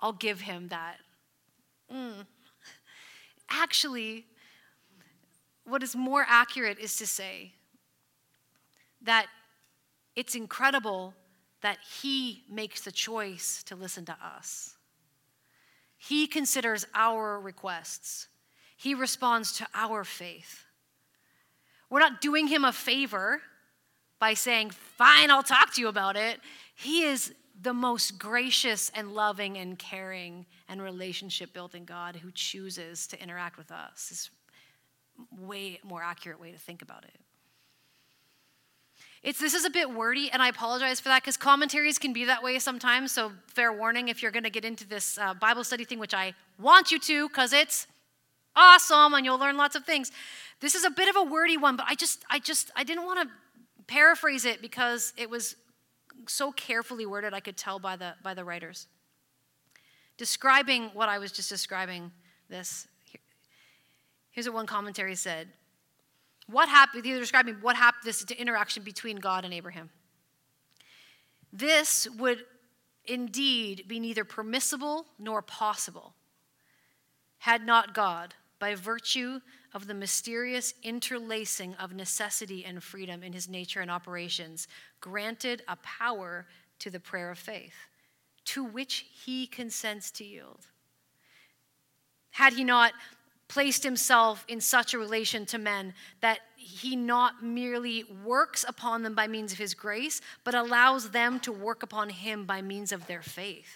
I'll 0.00 0.12
give 0.12 0.40
Him 0.40 0.68
that. 0.68 0.96
Mm. 1.92 2.26
Actually, 3.50 4.26
what 5.64 5.82
is 5.82 5.94
more 5.94 6.24
accurate 6.28 6.78
is 6.78 6.96
to 6.96 7.06
say 7.06 7.52
that 9.02 9.26
it's 10.16 10.34
incredible 10.34 11.14
that 11.62 11.78
He 12.00 12.42
makes 12.50 12.80
the 12.80 12.92
choice 12.92 13.62
to 13.64 13.76
listen 13.76 14.04
to 14.06 14.16
us. 14.22 14.74
He 16.02 16.26
considers 16.26 16.86
our 16.94 17.38
requests, 17.38 18.28
He 18.76 18.94
responds 18.94 19.52
to 19.58 19.66
our 19.74 20.02
faith. 20.02 20.64
We're 21.90 22.00
not 22.00 22.22
doing 22.22 22.46
Him 22.46 22.64
a 22.64 22.72
favor 22.72 23.42
by 24.18 24.32
saying, 24.32 24.70
Fine, 24.70 25.30
I'll 25.30 25.42
talk 25.42 25.74
to 25.74 25.80
you 25.80 25.88
about 25.88 26.16
it. 26.16 26.40
He 26.74 27.02
is 27.02 27.34
the 27.60 27.74
most 27.74 28.18
gracious 28.18 28.90
and 28.94 29.12
loving 29.12 29.58
and 29.58 29.78
caring 29.78 30.46
and 30.70 30.80
relationship 30.80 31.52
building 31.52 31.84
God 31.84 32.16
who 32.16 32.30
chooses 32.30 33.06
to 33.08 33.22
interact 33.22 33.58
with 33.58 33.70
us. 33.70 34.10
Is 34.10 34.30
way 35.38 35.80
more 35.84 36.02
accurate 36.02 36.40
way 36.40 36.50
to 36.50 36.58
think 36.58 36.80
about 36.80 37.04
it. 37.04 37.20
It's, 39.22 39.38
this 39.38 39.52
is 39.52 39.66
a 39.66 39.70
bit 39.70 39.90
wordy, 39.90 40.30
and 40.30 40.40
I 40.40 40.48
apologize 40.48 40.98
for 40.98 41.10
that 41.10 41.22
because 41.22 41.36
commentaries 41.36 41.98
can 41.98 42.14
be 42.14 42.24
that 42.24 42.42
way 42.42 42.58
sometimes. 42.58 43.12
So, 43.12 43.32
fair 43.48 43.70
warning 43.70 44.08
if 44.08 44.22
you're 44.22 44.30
going 44.30 44.44
to 44.44 44.50
get 44.50 44.64
into 44.64 44.86
this 44.86 45.18
uh, 45.18 45.34
Bible 45.34 45.62
study 45.62 45.84
thing, 45.84 45.98
which 45.98 46.14
I 46.14 46.32
want 46.58 46.90
you 46.90 46.98
to 47.00 47.28
because 47.28 47.52
it's 47.52 47.86
awesome 48.56 49.12
and 49.12 49.26
you'll 49.26 49.38
learn 49.38 49.58
lots 49.58 49.76
of 49.76 49.84
things. 49.84 50.10
This 50.60 50.74
is 50.74 50.84
a 50.84 50.90
bit 50.90 51.08
of 51.08 51.16
a 51.16 51.22
wordy 51.22 51.58
one, 51.58 51.76
but 51.76 51.84
I 51.86 51.94
just, 51.94 52.24
I 52.30 52.38
just, 52.38 52.70
I 52.74 52.82
didn't 52.82 53.04
want 53.04 53.20
to 53.20 53.28
paraphrase 53.86 54.46
it 54.46 54.62
because 54.62 55.12
it 55.18 55.28
was 55.28 55.54
so 56.26 56.50
carefully 56.52 57.04
worded, 57.04 57.34
I 57.34 57.40
could 57.40 57.56
tell 57.58 57.78
by 57.78 57.96
the, 57.96 58.14
by 58.22 58.32
the 58.32 58.44
writers. 58.44 58.86
Describing 60.16 60.90
what 60.94 61.08
I 61.08 61.18
was 61.18 61.30
just 61.32 61.48
describing, 61.48 62.10
this, 62.48 62.86
here's 64.30 64.46
what 64.46 64.54
one 64.54 64.66
commentary 64.66 65.14
said. 65.14 65.48
What 66.50 66.68
happened, 66.68 67.04
they're 67.04 67.18
describing 67.18 67.56
what 67.60 67.76
happened, 67.76 68.04
this 68.04 68.24
interaction 68.24 68.82
between 68.82 69.16
God 69.16 69.44
and 69.44 69.54
Abraham. 69.54 69.90
This 71.52 72.08
would 72.18 72.44
indeed 73.04 73.84
be 73.88 74.00
neither 74.00 74.24
permissible 74.24 75.06
nor 75.18 75.42
possible 75.42 76.14
had 77.40 77.64
not 77.64 77.94
God, 77.94 78.34
by 78.58 78.74
virtue 78.74 79.40
of 79.72 79.86
the 79.86 79.94
mysterious 79.94 80.74
interlacing 80.82 81.74
of 81.76 81.94
necessity 81.94 82.66
and 82.66 82.82
freedom 82.82 83.22
in 83.22 83.32
his 83.32 83.48
nature 83.48 83.80
and 83.80 83.90
operations, 83.90 84.68
granted 85.00 85.62
a 85.66 85.76
power 85.76 86.46
to 86.78 86.90
the 86.90 87.00
prayer 87.00 87.30
of 87.30 87.38
faith, 87.38 87.72
to 88.44 88.62
which 88.62 89.06
he 89.24 89.46
consents 89.46 90.10
to 90.10 90.24
yield. 90.24 90.66
Had 92.32 92.52
he 92.52 92.62
not 92.62 92.92
placed 93.50 93.82
himself 93.82 94.44
in 94.46 94.60
such 94.60 94.94
a 94.94 94.98
relation 94.98 95.44
to 95.44 95.58
men 95.58 95.92
that 96.20 96.38
he 96.54 96.94
not 96.94 97.42
merely 97.42 98.04
works 98.24 98.64
upon 98.68 99.02
them 99.02 99.12
by 99.12 99.26
means 99.26 99.50
of 99.50 99.58
his 99.58 99.74
grace, 99.74 100.20
but 100.44 100.54
allows 100.54 101.10
them 101.10 101.40
to 101.40 101.50
work 101.50 101.82
upon 101.82 102.08
him 102.08 102.46
by 102.46 102.62
means 102.62 102.92
of 102.92 103.04
their 103.08 103.22
faith? 103.22 103.66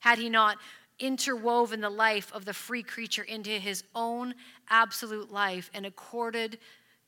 Had 0.00 0.18
he 0.18 0.28
not 0.28 0.58
interwoven 0.98 1.80
the 1.80 1.88
life 1.88 2.30
of 2.34 2.44
the 2.44 2.52
free 2.52 2.82
creature 2.82 3.22
into 3.22 3.52
his 3.52 3.84
own 3.94 4.34
absolute 4.68 5.32
life 5.32 5.70
and 5.72 5.86
accorded 5.86 6.58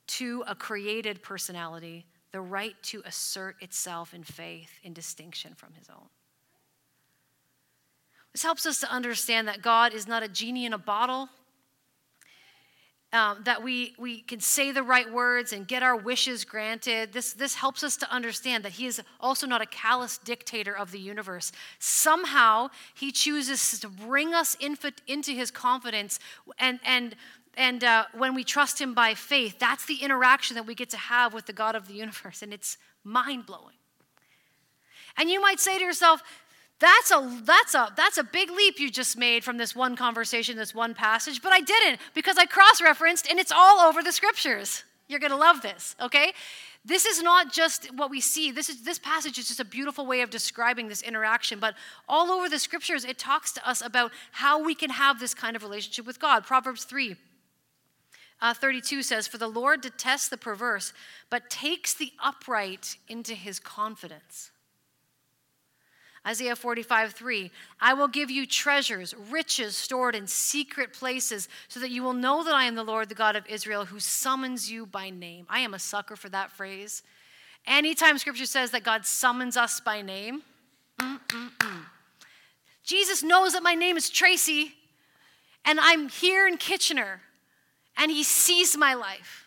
to 0.07 0.43
a 0.49 0.55
created 0.55 1.23
personality 1.23 2.07
the 2.33 2.41
right 2.41 2.75
to 2.85 3.03
assert 3.05 3.55
itself 3.61 4.15
in 4.15 4.25
faith 4.25 4.71
in 4.83 4.95
distinction 4.95 5.55
from 5.55 5.75
his 5.75 5.91
own. 5.91 6.09
This 8.33 8.43
helps 8.43 8.65
us 8.65 8.81
to 8.81 8.91
understand 8.91 9.47
that 9.49 9.61
God 9.61 9.93
is 9.93 10.09
not 10.09 10.23
a 10.23 10.29
genie 10.29 10.65
in 10.65 10.73
a 10.73 10.79
bottle, 10.79 11.29
um, 13.13 13.39
that 13.45 13.63
we, 13.63 13.95
we 13.99 14.21
can 14.21 14.41
say 14.41 14.73
the 14.73 14.83
right 14.83 15.11
words 15.11 15.53
and 15.53 15.67
get 15.67 15.83
our 15.83 15.97
wishes 15.97 16.45
granted. 16.45 17.13
This, 17.13 17.33
this 17.33 17.55
helps 17.55 17.83
us 17.83 17.97
to 17.99 18.13
understand 18.13 18.65
that 18.65 18.73
He 18.73 18.87
is 18.87 19.01
also 19.21 19.47
not 19.47 19.63
a 19.63 19.67
callous 19.67 20.19
dictator 20.19 20.77
of 20.77 20.91
the 20.91 20.99
universe. 20.99 21.53
Somehow, 21.79 22.69
He 22.95 23.13
chooses 23.13 23.79
to 23.81 23.89
bring 23.89 24.35
us 24.35 24.57
into 24.61 25.33
His 25.33 25.51
confidence. 25.51 26.19
And, 26.59 26.81
and, 26.85 27.15
and 27.57 27.85
uh, 27.85 28.05
when 28.13 28.35
we 28.35 28.45
trust 28.45 28.81
Him 28.81 28.93
by 28.93 29.15
faith, 29.15 29.59
that's 29.59 29.87
the 29.87 29.97
interaction 30.03 30.57
that 30.57 30.67
we 30.67 30.75
get 30.75 30.91
to 30.91 30.99
have 30.99 31.33
with 31.33 31.47
the 31.47 31.53
God 31.53 31.75
of 31.75 31.89
the 31.89 31.95
universe. 31.95 32.43
And 32.43 32.53
it's 32.53 32.77
mind 33.05 33.47
blowing. 33.47 33.77
And 35.17 35.31
you 35.31 35.41
might 35.41 35.61
say 35.61 35.79
to 35.79 35.85
yourself, 35.85 36.23
that's 36.79 37.11
a 37.11 37.41
that's 37.45 37.75
a 37.75 37.93
that's 37.97 38.19
a 38.19 38.25
big 38.25 38.51
leap 38.51 38.79
you 38.79 38.91
just 38.91 39.17
made 39.17 39.45
from 39.45 39.57
this 39.57 39.75
one 39.75 39.97
conversation, 39.97 40.57
this 40.57 40.75
one 40.75 40.95
passage, 40.95 41.43
but 41.43 41.53
I 41.53 41.61
didn't 41.61 42.01
because 42.15 42.37
I 42.37 42.45
cross-referenced 42.45 43.29
and 43.31 43.39
it's 43.39 43.53
all 43.53 43.81
over 43.81 44.03
the 44.03 44.13
scriptures. 44.13 44.85
You're 45.09 45.21
going 45.21 45.31
to 45.31 45.37
love 45.37 45.63
this, 45.63 45.95
okay? 46.01 46.33
This 46.85 47.07
is 47.07 47.23
not 47.23 47.53
just 47.53 47.95
what 47.95 48.11
we 48.11 48.21
see. 48.21 48.51
This 48.51 48.69
is 48.69 48.83
this 48.83 48.99
passage 48.99 49.39
is 49.39 49.49
just 49.49 49.61
a 49.61 49.65
beautiful 49.65 50.05
way 50.07 50.21
of 50.21 50.31
describing 50.31 50.89
this 50.89 51.03
interaction, 51.03 51.59
but 51.59 51.75
all 52.09 52.31
over 52.31 52.49
the 52.49 52.59
scriptures 52.59 53.05
it 53.05 53.19
talks 53.19 53.53
to 53.53 53.69
us 53.69 53.81
about 53.81 54.13
how 54.33 54.63
we 54.63 54.75
can 54.75 54.91
have 54.91 55.19
this 55.19 55.33
kind 55.33 55.57
of 55.57 55.63
relationship 55.63 56.07
with 56.07 56.21
God. 56.21 56.45
Proverbs 56.45 56.85
3 56.85 57.17
uh, 58.41 58.55
32 58.55 59.03
says, 59.03 59.27
For 59.27 59.39
the 59.39 59.49
Lord 59.49 59.81
detests 59.81 60.29
the 60.29 60.37
perverse, 60.37 60.93
but 61.31 61.49
takes 61.49 61.95
the 61.95 62.13
upright 62.23 62.97
into 63.09 63.35
his 63.35 63.59
confidence. 63.59 64.51
Isaiah 66.27 66.57
45, 66.57 67.13
3. 67.13 67.51
I 67.81 67.95
will 67.95 68.09
give 68.09 68.31
you 68.31 68.47
treasures, 68.47 69.15
riches 69.31 69.77
stored 69.77 70.17
in 70.17 70.27
secret 70.27 70.93
places, 70.93 71.49
so 71.69 71.79
that 71.81 71.91
you 71.91 72.03
will 72.03 72.15
know 72.15 72.43
that 72.43 72.55
I 72.55 72.65
am 72.65 72.75
the 72.75 72.83
Lord, 72.83 73.09
the 73.09 73.15
God 73.15 73.37
of 73.37 73.47
Israel, 73.47 73.85
who 73.85 74.01
summons 74.01 74.71
you 74.71 74.87
by 74.87 75.11
name. 75.11 75.47
I 75.49 75.61
am 75.61 75.73
a 75.73 75.79
sucker 75.79 76.17
for 76.17 76.29
that 76.31 76.51
phrase. 76.51 77.03
Anytime 77.67 78.19
scripture 78.19 78.47
says 78.47 78.73
that 78.73 78.83
God 78.83 79.07
summons 79.07 79.57
us 79.57 79.81
by 79.81 80.03
name, 80.03 80.43
mm-mm-mm. 80.99 81.85
Jesus 82.83 83.23
knows 83.23 83.53
that 83.53 83.63
my 83.63 83.75
name 83.75 83.97
is 83.97 84.11
Tracy, 84.11 84.73
and 85.65 85.79
I'm 85.81 86.09
here 86.09 86.47
in 86.47 86.57
Kitchener, 86.57 87.21
and 87.97 88.11
he 88.11 88.23
sees 88.23 88.77
my 88.77 88.95
life. 88.95 89.47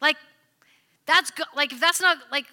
Like, 0.00 0.16
that's 1.06 1.30
go- 1.30 1.44
like 1.56 1.72
if 1.72 1.80
that's 1.80 2.00
not 2.00 2.18
like 2.30 2.46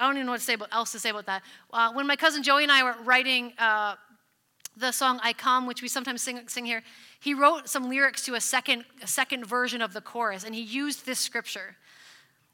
I 0.00 0.06
don't 0.06 0.16
even 0.16 0.26
know 0.26 0.32
what 0.32 0.38
to 0.38 0.44
say 0.44 0.54
about, 0.54 0.70
else 0.72 0.92
to 0.92 0.98
say 0.98 1.10
about 1.10 1.26
that. 1.26 1.42
Uh, 1.70 1.92
when 1.92 2.06
my 2.06 2.16
cousin 2.16 2.42
Joey 2.42 2.62
and 2.62 2.72
I 2.72 2.82
were 2.82 2.96
writing 3.04 3.52
uh, 3.58 3.96
the 4.74 4.92
song 4.92 5.20
"I 5.22 5.34
Come," 5.34 5.66
which 5.66 5.82
we 5.82 5.88
sometimes 5.88 6.22
sing, 6.22 6.40
sing 6.48 6.64
here, 6.64 6.82
he 7.20 7.34
wrote 7.34 7.68
some 7.68 7.90
lyrics 7.90 8.24
to 8.24 8.34
a 8.34 8.40
second, 8.40 8.86
a 9.02 9.06
second 9.06 9.44
version 9.46 9.82
of 9.82 9.92
the 9.92 10.00
chorus, 10.00 10.42
and 10.42 10.54
he 10.54 10.62
used 10.62 11.04
this 11.04 11.18
scripture. 11.18 11.76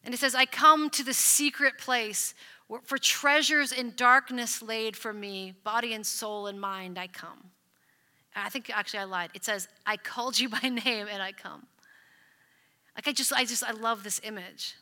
And 0.02 0.12
it 0.12 0.18
says, 0.18 0.35
"I 0.35 0.44
come 0.44 0.90
to 0.90 1.04
the 1.04 1.14
secret 1.14 1.78
place 1.78 2.35
for 2.82 2.98
treasures 2.98 3.70
in 3.70 3.92
darkness 3.94 4.61
laid 4.61 4.96
for 4.96 5.12
me, 5.12 5.54
body 5.62 5.94
and 5.94 6.04
soul 6.04 6.48
and 6.48 6.61
mind. 6.61 6.98
I 6.98 7.06
come." 7.06 7.50
I 8.35 8.50
think 8.50 8.70
actually 8.76 8.98
I 8.98 9.04
lied. 9.04 9.30
It 9.35 9.44
says, 9.44 9.68
"I 9.87 9.96
called 9.96 10.37
you 10.37 10.48
by 10.48 10.59
name 10.85 11.06
and 11.09 11.22
I 11.22 11.30
come." 11.30 11.68
Like 12.96 13.06
I 13.06 13.12
just, 13.12 13.32
I 13.32 13.44
just, 13.44 13.62
I 13.62 13.70
love 13.70 14.02
this 14.02 14.20
image. 14.24 14.74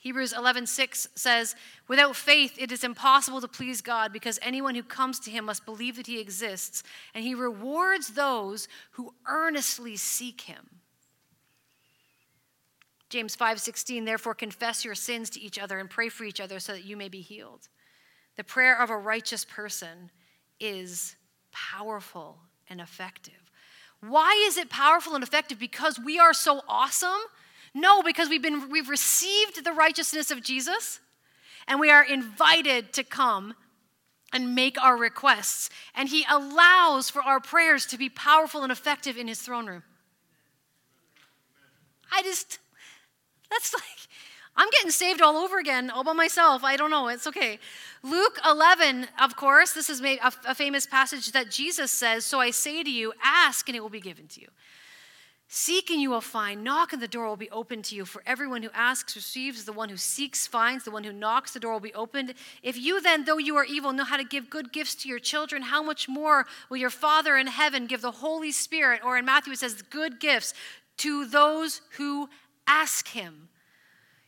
Hebrews 0.00 0.32
11:6 0.32 1.08
says, 1.14 1.54
"Without 1.86 2.16
faith 2.16 2.54
it 2.56 2.72
is 2.72 2.82
impossible 2.82 3.42
to 3.42 3.48
please 3.48 3.82
God 3.82 4.14
because 4.14 4.38
anyone 4.40 4.74
who 4.74 4.82
comes 4.82 5.20
to 5.20 5.30
him 5.30 5.44
must 5.44 5.66
believe 5.66 5.96
that 5.96 6.06
he 6.06 6.18
exists, 6.18 6.82
and 7.12 7.22
he 7.22 7.34
rewards 7.34 8.08
those 8.08 8.66
who 8.92 9.14
earnestly 9.26 9.98
seek 9.98 10.42
him." 10.42 10.80
James 13.10 13.36
5:16 13.36 14.06
Therefore 14.06 14.34
confess 14.34 14.86
your 14.86 14.94
sins 14.94 15.28
to 15.30 15.40
each 15.40 15.58
other 15.58 15.78
and 15.78 15.90
pray 15.90 16.08
for 16.08 16.24
each 16.24 16.40
other 16.40 16.60
so 16.60 16.72
that 16.72 16.84
you 16.84 16.96
may 16.96 17.10
be 17.10 17.20
healed. 17.20 17.68
The 18.36 18.44
prayer 18.44 18.80
of 18.80 18.88
a 18.88 18.96
righteous 18.96 19.44
person 19.44 20.10
is 20.58 21.16
powerful 21.52 22.40
and 22.68 22.80
effective. 22.80 23.50
Why 24.00 24.32
is 24.46 24.56
it 24.56 24.70
powerful 24.70 25.14
and 25.14 25.22
effective? 25.22 25.58
Because 25.58 25.98
we 25.98 26.18
are 26.18 26.32
so 26.32 26.64
awesome 26.66 27.20
no, 27.74 28.02
because 28.02 28.28
we've 28.28 28.42
been 28.42 28.70
we've 28.70 28.88
received 28.88 29.64
the 29.64 29.72
righteousness 29.72 30.30
of 30.30 30.42
Jesus 30.42 31.00
and 31.68 31.78
we 31.78 31.90
are 31.90 32.04
invited 32.04 32.92
to 32.94 33.04
come 33.04 33.54
and 34.32 34.54
make 34.54 34.80
our 34.80 34.96
requests 34.96 35.70
and 35.94 36.08
he 36.08 36.24
allows 36.30 37.10
for 37.10 37.22
our 37.22 37.40
prayers 37.40 37.86
to 37.86 37.98
be 37.98 38.08
powerful 38.08 38.62
and 38.62 38.72
effective 38.72 39.16
in 39.16 39.28
his 39.28 39.40
throne 39.40 39.66
room. 39.66 39.82
I 42.12 42.22
just 42.22 42.58
that's 43.50 43.74
like 43.74 44.08
I'm 44.56 44.68
getting 44.72 44.90
saved 44.90 45.22
all 45.22 45.36
over 45.36 45.58
again, 45.58 45.90
all 45.90 46.04
by 46.04 46.12
myself. 46.12 46.64
I 46.64 46.76
don't 46.76 46.90
know. 46.90 47.08
It's 47.08 47.26
okay. 47.26 47.58
Luke 48.02 48.38
11, 48.44 49.08
of 49.20 49.36
course, 49.36 49.72
this 49.72 49.88
is 49.88 50.02
a, 50.02 50.18
a 50.46 50.54
famous 50.54 50.86
passage 50.86 51.32
that 51.32 51.50
Jesus 51.50 51.90
says, 51.90 52.24
So 52.24 52.40
I 52.40 52.50
say 52.50 52.82
to 52.82 52.90
you, 52.90 53.12
ask 53.22 53.68
and 53.68 53.76
it 53.76 53.80
will 53.80 53.88
be 53.88 54.00
given 54.00 54.26
to 54.28 54.40
you. 54.40 54.48
Seek 55.52 55.90
and 55.90 56.00
you 56.00 56.10
will 56.10 56.20
find. 56.20 56.62
Knock 56.62 56.92
and 56.92 57.02
the 57.02 57.08
door 57.08 57.26
will 57.26 57.36
be 57.36 57.50
opened 57.50 57.84
to 57.86 57.96
you. 57.96 58.04
For 58.04 58.22
everyone 58.24 58.62
who 58.62 58.70
asks 58.72 59.16
receives, 59.16 59.64
the 59.64 59.72
one 59.72 59.88
who 59.88 59.96
seeks 59.96 60.46
finds, 60.46 60.84
the 60.84 60.92
one 60.92 61.02
who 61.02 61.12
knocks 61.12 61.52
the 61.52 61.58
door 61.58 61.72
will 61.72 61.80
be 61.80 61.92
opened. 61.92 62.34
If 62.62 62.78
you 62.78 63.00
then, 63.00 63.24
though 63.24 63.38
you 63.38 63.56
are 63.56 63.64
evil, 63.64 63.92
know 63.92 64.04
how 64.04 64.16
to 64.16 64.22
give 64.22 64.48
good 64.48 64.72
gifts 64.72 64.94
to 65.02 65.08
your 65.08 65.18
children, 65.18 65.62
how 65.62 65.82
much 65.82 66.08
more 66.08 66.46
will 66.68 66.76
your 66.76 66.88
Father 66.88 67.36
in 67.36 67.48
heaven 67.48 67.88
give 67.88 68.00
the 68.00 68.12
Holy 68.12 68.52
Spirit, 68.52 69.00
or 69.04 69.18
in 69.18 69.24
Matthew 69.24 69.52
it 69.52 69.58
says, 69.58 69.82
good 69.82 70.20
gifts 70.20 70.54
to 70.98 71.26
those 71.26 71.80
who 71.96 72.28
ask 72.68 73.08
him? 73.08 73.48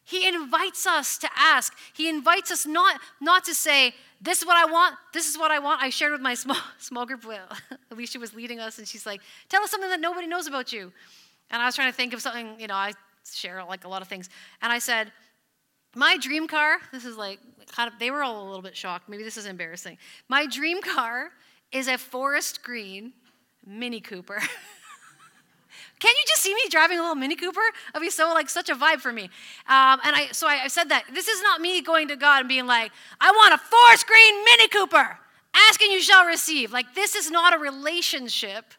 He 0.03 0.27
invites 0.27 0.89
us 0.89 1.19
to 1.19 1.29
ask. 1.37 1.73
He 1.95 2.09
invites 2.09 2.51
us 2.51 2.67
not, 2.67 3.01
not 3.21 3.45
to 3.45 3.55
say, 3.55 3.95
this 4.23 4.41
is 4.41 4.47
what 4.47 4.57
I 4.57 4.71
want, 4.71 4.95
this 5.13 5.29
is 5.29 5.37
what 5.37 5.51
I 5.51 5.59
want. 5.59 5.83
I 5.83 5.91
shared 5.91 6.13
with 6.13 6.21
my 6.21 6.35
small, 6.45 6.57
small 6.79 7.05
group, 7.05 7.25
Alicia 7.91 8.19
was 8.19 8.35
leading 8.35 8.61
us, 8.61 8.79
and 8.79 8.87
she's 8.87 9.05
like, 9.05 9.21
tell 9.49 9.63
us 9.63 9.71
something 9.71 9.91
that 9.91 10.01
nobody 10.01 10.27
knows 10.27 10.47
about 10.47 10.73
you. 10.73 10.93
And 11.51 11.61
I 11.61 11.67
was 11.67 11.75
trying 11.75 11.91
to 11.91 11.97
think 11.97 12.15
of 12.15 12.23
something, 12.23 12.59
you 12.59 12.69
know, 12.69 12.75
I 12.75 12.93
share 13.31 13.63
like 13.65 13.85
a 13.85 13.89
lot 13.89 14.01
of 14.01 14.09
things. 14.09 14.31
And 14.63 14.73
I 14.73 14.79
said, 14.79 15.13
my 15.95 16.17
dream 16.17 16.47
car, 16.47 16.79
this 16.93 17.05
is 17.05 17.17
like, 17.17 17.41
kind 17.71 17.93
of, 17.93 17.99
they 17.99 18.11
were 18.11 18.23
all 18.23 18.43
a 18.43 18.47
little 18.47 18.63
bit 18.63 18.77
shocked. 18.77 19.09
Maybe 19.09 19.25
this 19.25 19.37
is 19.37 19.47
embarrassing. 19.47 19.99
My 20.29 20.47
dream 20.47 20.81
car 20.81 21.31
is 21.73 21.89
a 21.89 21.99
forest 21.99 22.63
green 22.63 23.13
Mini 23.67 24.01
Cooper. 24.01 24.41
Can't 26.03 26.17
you 26.17 26.25
just 26.27 26.43
see 26.43 26.53
me 26.53 26.63
driving 26.69 26.99
a 26.99 27.01
little 27.01 27.15
Mini 27.15 27.37
Cooper? 27.37 27.61
That'd 27.93 28.05
be 28.05 28.11
so 28.11 28.35
like 28.35 28.51
such 28.51 28.69
a 28.69 28.75
vibe 28.75 28.99
for 28.99 29.13
me. 29.13 29.25
Um, 29.69 30.01
and 30.05 30.17
I 30.17 30.29
so 30.33 30.49
I, 30.49 30.65
I 30.65 30.69
said 30.69 30.89
that 30.89 31.05
this 31.15 31.29
is 31.29 31.41
not 31.43 31.61
me 31.61 31.81
going 31.81 32.09
to 32.09 32.17
God 32.17 32.41
and 32.41 32.49
being 32.49 32.67
like, 32.67 32.91
I 33.21 33.31
want 33.31 33.55
a 33.55 33.59
forest 33.59 34.07
green 34.09 34.45
Mini 34.45 34.69
Cooper. 34.69 35.19
Ask 35.55 35.81
and 35.81 35.93
you 35.93 36.01
shall 36.01 36.27
receive. 36.27 36.73
Like 36.73 36.95
this 36.95 37.15
is 37.15 37.31
not 37.31 37.55
a 37.55 37.59
relationship 37.59 38.75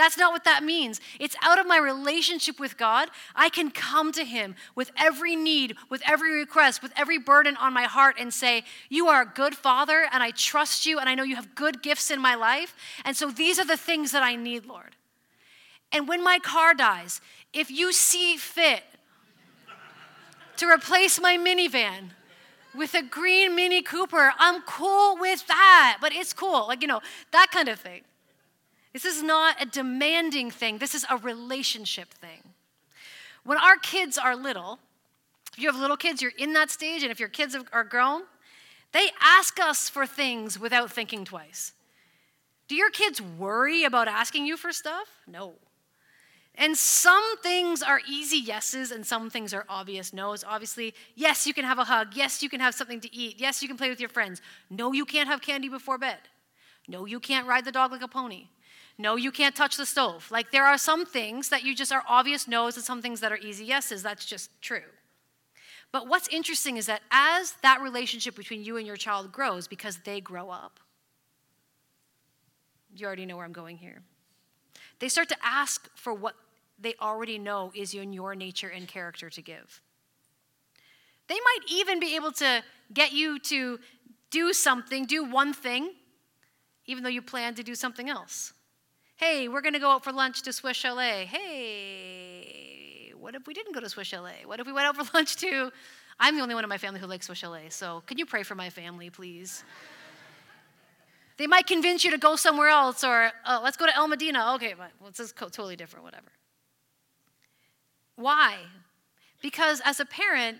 that's 0.00 0.16
not 0.16 0.32
what 0.32 0.44
that 0.44 0.62
means. 0.64 0.98
It's 1.18 1.36
out 1.42 1.58
of 1.58 1.66
my 1.66 1.76
relationship 1.76 2.58
with 2.58 2.78
God, 2.78 3.10
I 3.34 3.50
can 3.50 3.70
come 3.70 4.12
to 4.12 4.24
Him 4.24 4.54
with 4.74 4.90
every 4.96 5.36
need, 5.36 5.76
with 5.90 6.00
every 6.08 6.32
request, 6.38 6.82
with 6.82 6.92
every 6.96 7.18
burden 7.18 7.54
on 7.56 7.74
my 7.74 7.82
heart 7.82 8.16
and 8.18 8.32
say, 8.32 8.64
You 8.88 9.08
are 9.08 9.22
a 9.22 9.26
good 9.26 9.54
Father, 9.54 10.06
and 10.10 10.22
I 10.22 10.30
trust 10.30 10.86
you, 10.86 10.98
and 10.98 11.08
I 11.08 11.14
know 11.14 11.22
you 11.22 11.36
have 11.36 11.54
good 11.54 11.82
gifts 11.82 12.10
in 12.10 12.18
my 12.18 12.34
life. 12.34 12.74
And 13.04 13.14
so 13.14 13.30
these 13.30 13.58
are 13.58 13.66
the 13.66 13.76
things 13.76 14.12
that 14.12 14.22
I 14.22 14.36
need, 14.36 14.64
Lord. 14.64 14.96
And 15.92 16.06
when 16.06 16.22
my 16.22 16.38
car 16.38 16.74
dies, 16.74 17.20
if 17.52 17.70
you 17.70 17.92
see 17.92 18.36
fit 18.36 18.82
to 20.56 20.68
replace 20.68 21.20
my 21.20 21.36
minivan, 21.36 22.10
with 22.74 22.94
a 22.94 23.02
green 23.02 23.54
Mini 23.54 23.82
Cooper. 23.82 24.32
I'm 24.38 24.62
cool 24.62 25.16
with 25.16 25.46
that, 25.48 25.98
but 26.00 26.12
it's 26.14 26.32
cool. 26.32 26.68
Like, 26.68 26.82
you 26.82 26.88
know, 26.88 27.00
that 27.32 27.48
kind 27.52 27.68
of 27.68 27.80
thing. 27.80 28.02
This 28.92 29.04
is 29.04 29.22
not 29.22 29.62
a 29.62 29.66
demanding 29.66 30.50
thing, 30.50 30.78
this 30.78 30.94
is 30.94 31.06
a 31.08 31.16
relationship 31.16 32.08
thing. 32.08 32.42
When 33.44 33.56
our 33.56 33.76
kids 33.76 34.18
are 34.18 34.36
little, 34.36 34.78
if 35.52 35.62
you 35.62 35.70
have 35.70 35.80
little 35.80 35.96
kids, 35.96 36.20
you're 36.20 36.32
in 36.36 36.52
that 36.54 36.70
stage, 36.70 37.02
and 37.02 37.10
if 37.10 37.20
your 37.20 37.28
kids 37.28 37.56
are 37.72 37.84
grown, 37.84 38.22
they 38.92 39.10
ask 39.20 39.60
us 39.60 39.88
for 39.88 40.06
things 40.06 40.58
without 40.58 40.90
thinking 40.90 41.24
twice. 41.24 41.72
Do 42.66 42.74
your 42.74 42.90
kids 42.90 43.22
worry 43.22 43.84
about 43.84 44.08
asking 44.08 44.46
you 44.46 44.56
for 44.56 44.72
stuff? 44.72 45.08
No. 45.26 45.54
And 46.56 46.76
some 46.76 47.38
things 47.38 47.82
are 47.82 48.00
easy 48.08 48.36
yeses 48.36 48.90
and 48.90 49.06
some 49.06 49.30
things 49.30 49.54
are 49.54 49.64
obvious 49.68 50.12
no's. 50.12 50.44
Obviously, 50.44 50.94
yes, 51.14 51.46
you 51.46 51.54
can 51.54 51.64
have 51.64 51.78
a 51.78 51.84
hug. 51.84 52.08
Yes, 52.14 52.42
you 52.42 52.48
can 52.48 52.60
have 52.60 52.74
something 52.74 53.00
to 53.00 53.14
eat. 53.14 53.36
Yes, 53.38 53.62
you 53.62 53.68
can 53.68 53.76
play 53.76 53.88
with 53.88 54.00
your 54.00 54.08
friends. 54.08 54.42
No, 54.68 54.92
you 54.92 55.04
can't 55.04 55.28
have 55.28 55.40
candy 55.40 55.68
before 55.68 55.96
bed. 55.96 56.18
No, 56.88 57.06
you 57.06 57.20
can't 57.20 57.46
ride 57.46 57.64
the 57.64 57.72
dog 57.72 57.92
like 57.92 58.02
a 58.02 58.08
pony. 58.08 58.48
No, 58.98 59.16
you 59.16 59.32
can't 59.32 59.56
touch 59.56 59.76
the 59.76 59.86
stove. 59.86 60.28
Like 60.30 60.50
there 60.50 60.66
are 60.66 60.76
some 60.76 61.06
things 61.06 61.48
that 61.48 61.62
you 61.62 61.74
just 61.74 61.92
are 61.92 62.04
obvious 62.06 62.46
no's 62.46 62.76
and 62.76 62.84
some 62.84 63.00
things 63.00 63.20
that 63.20 63.32
are 63.32 63.38
easy 63.38 63.64
yeses. 63.64 64.02
That's 64.02 64.26
just 64.26 64.50
true. 64.60 64.82
But 65.92 66.06
what's 66.06 66.28
interesting 66.28 66.76
is 66.76 66.86
that 66.86 67.00
as 67.10 67.54
that 67.62 67.80
relationship 67.80 68.36
between 68.36 68.62
you 68.62 68.76
and 68.76 68.86
your 68.86 68.96
child 68.96 69.32
grows, 69.32 69.66
because 69.66 69.98
they 70.04 70.20
grow 70.20 70.50
up, 70.50 70.78
You 72.94 73.06
already 73.06 73.24
know 73.24 73.36
where 73.36 73.46
I'm 73.46 73.52
going 73.52 73.78
here. 73.78 74.02
They 75.00 75.08
start 75.08 75.28
to 75.30 75.36
ask 75.42 75.88
for 75.96 76.14
what 76.14 76.36
they 76.78 76.94
already 77.00 77.38
know 77.38 77.72
is 77.74 77.92
in 77.94 78.12
your 78.12 78.34
nature 78.34 78.68
and 78.68 78.86
character 78.86 79.28
to 79.30 79.42
give. 79.42 79.82
They 81.28 81.34
might 81.34 81.60
even 81.70 82.00
be 82.00 82.16
able 82.16 82.32
to 82.32 82.62
get 82.92 83.12
you 83.12 83.38
to 83.38 83.78
do 84.30 84.52
something, 84.52 85.04
do 85.06 85.24
one 85.24 85.52
thing, 85.52 85.92
even 86.86 87.02
though 87.02 87.10
you 87.10 87.22
plan 87.22 87.54
to 87.54 87.62
do 87.62 87.74
something 87.74 88.08
else. 88.08 88.52
Hey, 89.16 89.48
we're 89.48 89.60
going 89.60 89.74
to 89.74 89.80
go 89.80 89.90
out 89.90 90.02
for 90.02 90.12
lunch 90.12 90.42
to 90.42 90.52
Swiss 90.52 90.76
Chalet. 90.76 91.26
Hey, 91.26 93.12
what 93.18 93.34
if 93.34 93.46
we 93.46 93.54
didn't 93.54 93.74
go 93.74 93.80
to 93.80 93.88
Swiss 93.88 94.08
Chalet? 94.08 94.44
What 94.44 94.60
if 94.60 94.66
we 94.66 94.72
went 94.72 94.86
out 94.86 94.96
for 94.96 95.04
lunch 95.16 95.36
to? 95.36 95.70
I'm 96.18 96.36
the 96.36 96.42
only 96.42 96.54
one 96.54 96.64
in 96.64 96.68
my 96.68 96.78
family 96.78 97.00
who 97.00 97.06
likes 97.06 97.26
Swiss 97.26 97.38
Chalet, 97.38 97.70
so 97.70 98.02
can 98.06 98.18
you 98.18 98.26
pray 98.26 98.42
for 98.42 98.54
my 98.54 98.70
family, 98.70 99.08
please? 99.08 99.62
They 101.40 101.46
might 101.46 101.66
convince 101.66 102.04
you 102.04 102.10
to 102.10 102.18
go 102.18 102.36
somewhere 102.36 102.68
else, 102.68 103.02
or 103.02 103.32
oh, 103.46 103.60
let's 103.64 103.78
go 103.78 103.86
to 103.86 103.96
El 103.96 104.08
Medina. 104.08 104.52
Okay, 104.56 104.74
but 104.76 104.90
well, 105.00 105.08
this 105.08 105.20
is 105.20 105.32
totally 105.32 105.74
different, 105.74 106.04
whatever. 106.04 106.30
Why? 108.16 108.58
Because 109.40 109.80
as 109.86 110.00
a 110.00 110.04
parent, 110.04 110.58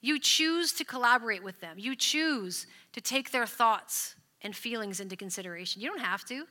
you 0.00 0.18
choose 0.18 0.72
to 0.72 0.84
collaborate 0.84 1.44
with 1.44 1.60
them. 1.60 1.76
You 1.78 1.94
choose 1.94 2.66
to 2.92 3.00
take 3.00 3.30
their 3.30 3.46
thoughts 3.46 4.16
and 4.42 4.54
feelings 4.56 4.98
into 4.98 5.14
consideration. 5.14 5.80
You 5.80 5.90
don't 5.90 6.00
have 6.00 6.24
to. 6.24 6.46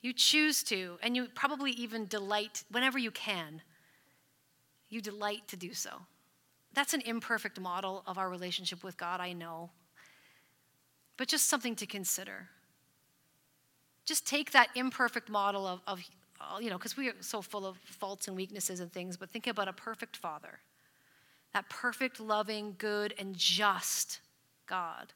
You 0.00 0.12
choose 0.12 0.62
to, 0.64 0.96
and 1.02 1.16
you 1.16 1.26
probably 1.34 1.72
even 1.72 2.06
delight 2.06 2.62
whenever 2.70 3.00
you 3.00 3.10
can. 3.10 3.62
You 4.90 5.00
delight 5.00 5.48
to 5.48 5.56
do 5.56 5.74
so. 5.74 5.90
That's 6.72 6.94
an 6.94 7.00
imperfect 7.00 7.58
model 7.58 8.04
of 8.06 8.16
our 8.16 8.30
relationship 8.30 8.84
with 8.84 8.96
God, 8.96 9.20
I 9.20 9.32
know. 9.32 9.70
But 11.16 11.26
just 11.26 11.48
something 11.48 11.74
to 11.74 11.86
consider. 11.86 12.48
Just 14.06 14.26
take 14.26 14.52
that 14.52 14.68
imperfect 14.74 15.28
model 15.28 15.66
of, 15.66 15.80
of 15.86 16.00
uh, 16.40 16.58
you 16.58 16.70
know, 16.70 16.78
because 16.78 16.96
we 16.96 17.08
are 17.08 17.14
so 17.20 17.42
full 17.42 17.66
of 17.66 17.76
faults 17.84 18.28
and 18.28 18.36
weaknesses 18.36 18.80
and 18.80 18.92
things, 18.92 19.16
but 19.16 19.30
think 19.30 19.46
about 19.46 19.68
a 19.68 19.72
perfect 19.72 20.16
father. 20.16 20.60
That 21.52 21.68
perfect, 21.68 22.20
loving, 22.20 22.76
good, 22.78 23.14
and 23.18 23.36
just 23.36 24.20
God. 24.66 25.12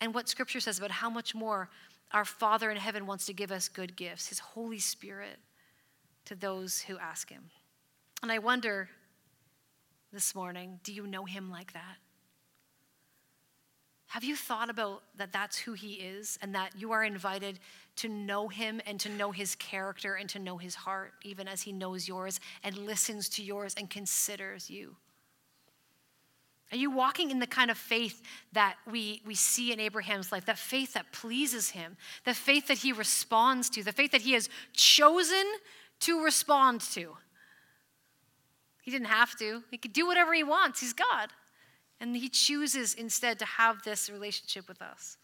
And 0.00 0.14
what 0.14 0.28
scripture 0.28 0.60
says 0.60 0.78
about 0.78 0.90
how 0.90 1.10
much 1.10 1.34
more 1.34 1.68
our 2.12 2.24
Father 2.24 2.70
in 2.70 2.76
heaven 2.76 3.06
wants 3.06 3.26
to 3.26 3.32
give 3.32 3.52
us 3.52 3.68
good 3.68 3.96
gifts, 3.96 4.28
His 4.28 4.38
Holy 4.38 4.78
Spirit, 4.78 5.38
to 6.24 6.34
those 6.34 6.80
who 6.80 6.98
ask 6.98 7.28
Him. 7.28 7.50
And 8.22 8.32
I 8.32 8.38
wonder 8.38 8.88
this 10.12 10.34
morning 10.34 10.80
do 10.82 10.92
you 10.92 11.06
know 11.06 11.24
Him 11.24 11.50
like 11.50 11.72
that? 11.72 11.96
Have 14.10 14.24
you 14.24 14.34
thought 14.34 14.70
about 14.70 15.04
that 15.18 15.32
that's 15.32 15.56
who 15.56 15.72
He 15.72 15.92
is 15.92 16.36
and 16.42 16.52
that 16.56 16.72
you 16.76 16.90
are 16.90 17.04
invited 17.04 17.60
to 17.94 18.08
know 18.08 18.48
Him 18.48 18.80
and 18.84 18.98
to 18.98 19.08
know 19.08 19.30
His 19.30 19.54
character 19.54 20.14
and 20.14 20.28
to 20.30 20.40
know 20.40 20.58
His 20.58 20.74
heart, 20.74 21.12
even 21.22 21.46
as 21.46 21.62
He 21.62 21.70
knows 21.70 22.08
yours 22.08 22.40
and 22.64 22.76
listens 22.76 23.28
to 23.28 23.42
yours 23.44 23.72
and 23.78 23.88
considers 23.88 24.68
you? 24.68 24.96
Are 26.72 26.76
you 26.76 26.90
walking 26.90 27.30
in 27.30 27.38
the 27.38 27.46
kind 27.46 27.70
of 27.70 27.78
faith 27.78 28.20
that 28.52 28.78
we, 28.90 29.22
we 29.24 29.36
see 29.36 29.72
in 29.72 29.78
Abraham's 29.78 30.32
life, 30.32 30.44
that 30.46 30.58
faith 30.58 30.94
that 30.94 31.12
pleases 31.12 31.70
him, 31.70 31.96
the 32.24 32.34
faith 32.34 32.66
that 32.66 32.78
he 32.78 32.92
responds 32.92 33.70
to, 33.70 33.84
the 33.84 33.92
faith 33.92 34.10
that 34.10 34.22
he 34.22 34.32
has 34.32 34.48
chosen 34.72 35.44
to 36.00 36.24
respond 36.24 36.80
to? 36.80 37.16
He 38.82 38.90
didn't 38.90 39.06
have 39.06 39.38
to, 39.38 39.62
he 39.70 39.78
could 39.78 39.92
do 39.92 40.04
whatever 40.04 40.34
he 40.34 40.42
wants. 40.42 40.80
He's 40.80 40.92
God. 40.92 41.30
And 42.00 42.16
he 42.16 42.28
chooses 42.28 42.94
instead 42.94 43.38
to 43.40 43.44
have 43.44 43.82
this 43.82 44.08
relationship 44.08 44.68
with 44.68 44.80
us. 44.80 45.18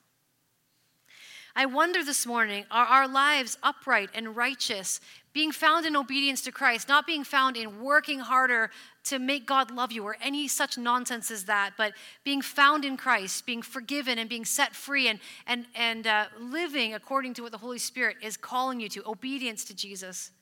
I 1.59 1.65
wonder 1.65 2.05
this 2.05 2.27
morning 2.27 2.67
are 2.71 2.85
our 2.85 3.09
lives 3.09 3.57
upright 3.63 4.11
and 4.15 4.37
righteous, 4.37 5.01
being 5.33 5.53
found 5.53 5.87
in 5.87 5.97
obedience 5.97 6.43
to 6.43 6.53
Christ, 6.53 6.87
not 6.87 7.07
being 7.07 7.25
found 7.25 7.57
in 7.57 7.81
working 7.83 8.19
harder 8.19 8.71
to 9.05 9.19
make 9.19 9.47
God 9.47 9.71
love 9.71 9.91
you 9.91 10.05
or 10.05 10.19
any 10.21 10.49
such 10.49 10.77
nonsense 10.77 11.31
as 11.31 11.45
that, 11.45 11.73
but 11.79 11.95
being 12.25 12.43
found 12.43 12.85
in 12.85 12.99
Christ, 12.99 13.47
being 13.47 13.63
forgiven 13.63 14.19
and 14.19 14.29
being 14.29 14.45
set 14.45 14.75
free 14.75 15.09
and, 15.09 15.19
and, 15.47 15.65
and 15.75 16.07
uh, 16.07 16.27
living 16.39 16.93
according 16.93 17.33
to 17.35 17.43
what 17.43 17.53
the 17.53 17.59
Holy 17.59 17.79
Spirit 17.79 18.19
is 18.21 18.37
calling 18.37 18.79
you 18.79 18.91
to, 18.91 19.03
obedience 19.09 19.65
to 19.65 19.75
Jesus. 19.75 20.33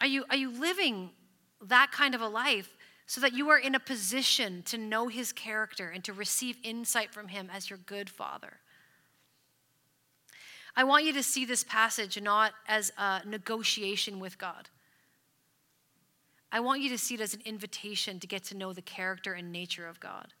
Are 0.00 0.06
you, 0.06 0.24
are 0.30 0.36
you 0.36 0.50
living 0.50 1.10
that 1.60 1.92
kind 1.92 2.14
of 2.14 2.22
a 2.22 2.28
life 2.28 2.74
so 3.06 3.20
that 3.20 3.32
you 3.32 3.48
are 3.50 3.58
in 3.58 3.74
a 3.74 3.80
position 3.80 4.62
to 4.64 4.78
know 4.78 5.08
his 5.08 5.32
character 5.32 5.88
and 5.88 6.02
to 6.04 6.12
receive 6.12 6.56
insight 6.62 7.12
from 7.12 7.28
him 7.28 7.50
as 7.52 7.68
your 7.68 7.78
good 7.78 8.08
father? 8.08 8.58
I 10.74 10.84
want 10.84 11.04
you 11.04 11.12
to 11.14 11.22
see 11.22 11.44
this 11.44 11.64
passage 11.64 12.20
not 12.20 12.52
as 12.66 12.92
a 12.96 13.22
negotiation 13.26 14.20
with 14.20 14.38
God. 14.38 14.70
I 16.50 16.60
want 16.60 16.80
you 16.80 16.88
to 16.90 16.98
see 16.98 17.14
it 17.14 17.20
as 17.20 17.34
an 17.34 17.42
invitation 17.44 18.20
to 18.20 18.26
get 18.26 18.44
to 18.44 18.56
know 18.56 18.72
the 18.72 18.82
character 18.82 19.34
and 19.34 19.52
nature 19.52 19.86
of 19.86 20.00
God. 20.00 20.34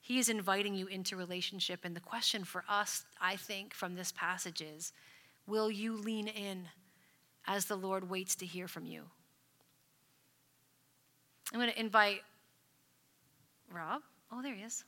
He 0.00 0.18
is 0.18 0.28
inviting 0.28 0.74
you 0.74 0.86
into 0.86 1.16
relationship. 1.16 1.80
And 1.84 1.94
the 1.94 2.00
question 2.00 2.44
for 2.44 2.64
us, 2.68 3.04
I 3.20 3.36
think, 3.36 3.74
from 3.74 3.94
this 3.94 4.12
passage 4.12 4.62
is 4.62 4.92
will 5.46 5.70
you 5.70 5.96
lean 5.96 6.28
in 6.28 6.68
as 7.46 7.66
the 7.66 7.76
Lord 7.76 8.08
waits 8.08 8.34
to 8.36 8.46
hear 8.46 8.68
from 8.68 8.86
you? 8.86 9.04
I'm 11.52 11.58
going 11.58 11.70
to 11.70 11.80
invite 11.80 12.20
Rob. 13.72 14.02
Oh, 14.32 14.42
there 14.42 14.54
he 14.54 14.62
is. 14.62 14.84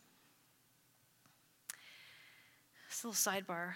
This 2.89 3.05
little 3.05 3.15
sidebar. 3.15 3.73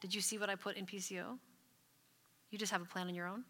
Did 0.00 0.14
you 0.14 0.20
see 0.20 0.38
what 0.38 0.48
I 0.48 0.54
put 0.54 0.76
in 0.76 0.86
PCO? 0.86 1.38
You 2.50 2.58
just 2.58 2.72
have 2.72 2.82
a 2.82 2.84
plan 2.84 3.08
on 3.08 3.14
your 3.14 3.26
own? 3.26 3.44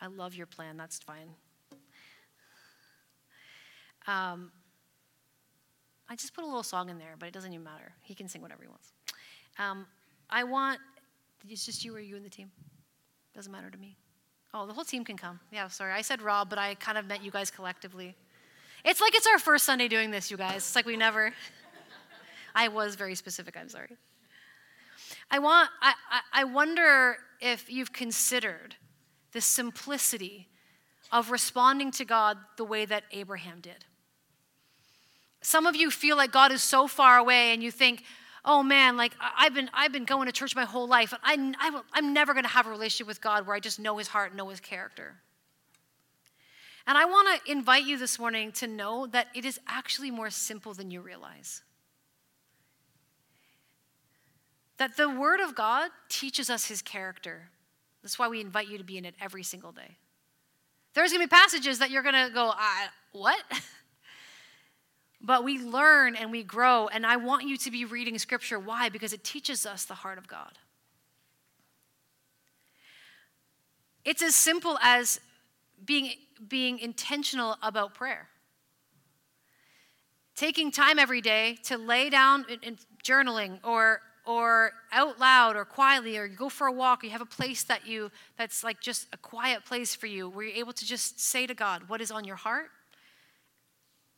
I 0.00 0.06
love 0.06 0.34
your 0.34 0.46
plan, 0.46 0.76
that's 0.76 0.98
fine. 0.98 1.28
Um, 4.06 4.50
I 6.08 6.16
just 6.16 6.34
put 6.34 6.42
a 6.42 6.46
little 6.46 6.64
song 6.64 6.88
in 6.88 6.98
there, 6.98 7.14
but 7.18 7.28
it 7.28 7.32
doesn't 7.32 7.52
even 7.52 7.64
matter. 7.64 7.92
He 8.02 8.14
can 8.14 8.28
sing 8.28 8.42
whatever 8.42 8.62
he 8.62 8.68
wants. 8.68 8.92
Um, 9.58 9.86
I 10.28 10.44
want, 10.44 10.80
it's 11.48 11.64
just 11.64 11.84
you 11.84 11.94
or 11.94 12.00
you 12.00 12.16
and 12.16 12.24
the 12.24 12.30
team? 12.30 12.50
Doesn't 13.34 13.52
matter 13.52 13.70
to 13.70 13.78
me. 13.78 13.96
Oh, 14.54 14.66
the 14.66 14.74
whole 14.74 14.84
team 14.84 15.04
can 15.04 15.16
come. 15.16 15.40
Yeah, 15.50 15.68
sorry. 15.68 15.92
I 15.92 16.02
said 16.02 16.20
Rob, 16.20 16.50
but 16.50 16.58
I 16.58 16.74
kind 16.74 16.98
of 16.98 17.06
meant 17.06 17.24
you 17.24 17.30
guys 17.30 17.50
collectively. 17.50 18.14
It's 18.84 19.00
like 19.00 19.14
it's 19.14 19.26
our 19.26 19.38
first 19.38 19.64
Sunday 19.64 19.88
doing 19.88 20.10
this, 20.10 20.30
you 20.30 20.36
guys. 20.36 20.56
It's 20.56 20.76
like 20.76 20.84
we 20.84 20.96
never. 20.96 21.32
I 22.54 22.68
was 22.68 22.94
very 22.94 23.14
specific, 23.14 23.56
I'm 23.56 23.70
sorry. 23.70 23.96
I, 25.30 25.38
want, 25.38 25.70
I, 25.80 25.94
I 26.32 26.44
wonder 26.44 27.16
if 27.40 27.70
you've 27.70 27.92
considered 27.92 28.76
the 29.32 29.40
simplicity 29.40 30.48
of 31.10 31.30
responding 31.30 31.90
to 31.92 32.04
God 32.04 32.36
the 32.58 32.64
way 32.64 32.84
that 32.84 33.04
Abraham 33.10 33.60
did. 33.60 33.86
Some 35.40 35.66
of 35.66 35.74
you 35.74 35.90
feel 35.90 36.16
like 36.16 36.30
God 36.30 36.52
is 36.52 36.62
so 36.62 36.86
far 36.86 37.16
away 37.16 37.52
and 37.52 37.62
you 37.62 37.70
think, 37.70 38.04
oh 38.44 38.62
man, 38.62 38.96
like 38.96 39.12
I've 39.20 39.54
been, 39.54 39.70
I've 39.72 39.92
been 39.92 40.04
going 40.04 40.26
to 40.26 40.32
church 40.32 40.56
my 40.56 40.64
whole 40.64 40.88
life. 40.88 41.12
And 41.24 41.56
I, 41.60 41.68
I, 41.68 41.80
I'm 41.92 42.12
never 42.12 42.32
going 42.32 42.44
to 42.44 42.50
have 42.50 42.66
a 42.66 42.70
relationship 42.70 43.06
with 43.06 43.20
God 43.20 43.46
where 43.46 43.54
I 43.54 43.60
just 43.60 43.78
know 43.78 43.98
his 43.98 44.08
heart, 44.08 44.34
know 44.34 44.48
his 44.48 44.60
character. 44.60 45.16
And 46.86 46.98
I 46.98 47.04
want 47.04 47.44
to 47.44 47.52
invite 47.52 47.84
you 47.84 47.96
this 47.96 48.18
morning 48.18 48.50
to 48.52 48.66
know 48.66 49.06
that 49.06 49.28
it 49.34 49.44
is 49.44 49.60
actually 49.68 50.10
more 50.10 50.30
simple 50.30 50.74
than 50.74 50.90
you 50.90 51.00
realize. 51.00 51.62
That 54.78 54.96
the 54.96 55.08
Word 55.08 55.38
of 55.38 55.54
God 55.54 55.90
teaches 56.08 56.50
us 56.50 56.66
His 56.66 56.82
character. 56.82 57.50
That's 58.02 58.18
why 58.18 58.26
we 58.26 58.40
invite 58.40 58.68
you 58.68 58.78
to 58.78 58.84
be 58.84 58.98
in 58.98 59.04
it 59.04 59.14
every 59.20 59.44
single 59.44 59.70
day. 59.70 59.96
There's 60.94 61.12
going 61.12 61.22
to 61.22 61.28
be 61.28 61.30
passages 61.30 61.78
that 61.78 61.90
you're 61.90 62.02
going 62.02 62.26
to 62.26 62.32
go, 62.34 62.52
what? 63.12 63.40
but 65.22 65.44
we 65.44 65.58
learn 65.58 66.16
and 66.16 66.32
we 66.32 66.42
grow, 66.42 66.88
and 66.88 67.06
I 67.06 67.16
want 67.16 67.46
you 67.46 67.56
to 67.56 67.70
be 67.70 67.84
reading 67.84 68.18
Scripture. 68.18 68.58
Why? 68.58 68.88
Because 68.88 69.12
it 69.12 69.22
teaches 69.22 69.64
us 69.64 69.84
the 69.84 69.94
heart 69.94 70.18
of 70.18 70.26
God. 70.26 70.58
It's 74.04 74.22
as 74.22 74.34
simple 74.34 74.78
as 74.82 75.20
being, 75.84 76.10
being 76.48 76.80
intentional 76.80 77.56
about 77.62 77.94
prayer. 77.94 78.28
Taking 80.34 80.72
time 80.72 80.98
every 80.98 81.20
day 81.20 81.56
to 81.64 81.78
lay 81.78 82.10
down 82.10 82.44
in, 82.48 82.58
in 82.62 82.78
journaling 83.02 83.58
or 83.64 84.00
or 84.24 84.70
out 84.92 85.18
loud 85.18 85.56
or 85.56 85.64
quietly 85.64 86.16
or 86.16 86.26
you 86.26 86.36
go 86.36 86.48
for 86.48 86.68
a 86.68 86.72
walk 86.72 87.02
or 87.02 87.06
you 87.06 87.12
have 87.12 87.20
a 87.20 87.26
place 87.26 87.64
that 87.64 87.86
you 87.86 88.08
that's 88.36 88.62
like 88.62 88.80
just 88.80 89.08
a 89.12 89.16
quiet 89.16 89.64
place 89.64 89.96
for 89.96 90.06
you 90.06 90.28
where 90.28 90.46
you're 90.46 90.56
able 90.56 90.72
to 90.72 90.84
just 90.84 91.18
say 91.18 91.44
to 91.44 91.54
god 91.54 91.82
what 91.88 92.00
is 92.00 92.12
on 92.12 92.22
your 92.22 92.36
heart 92.36 92.70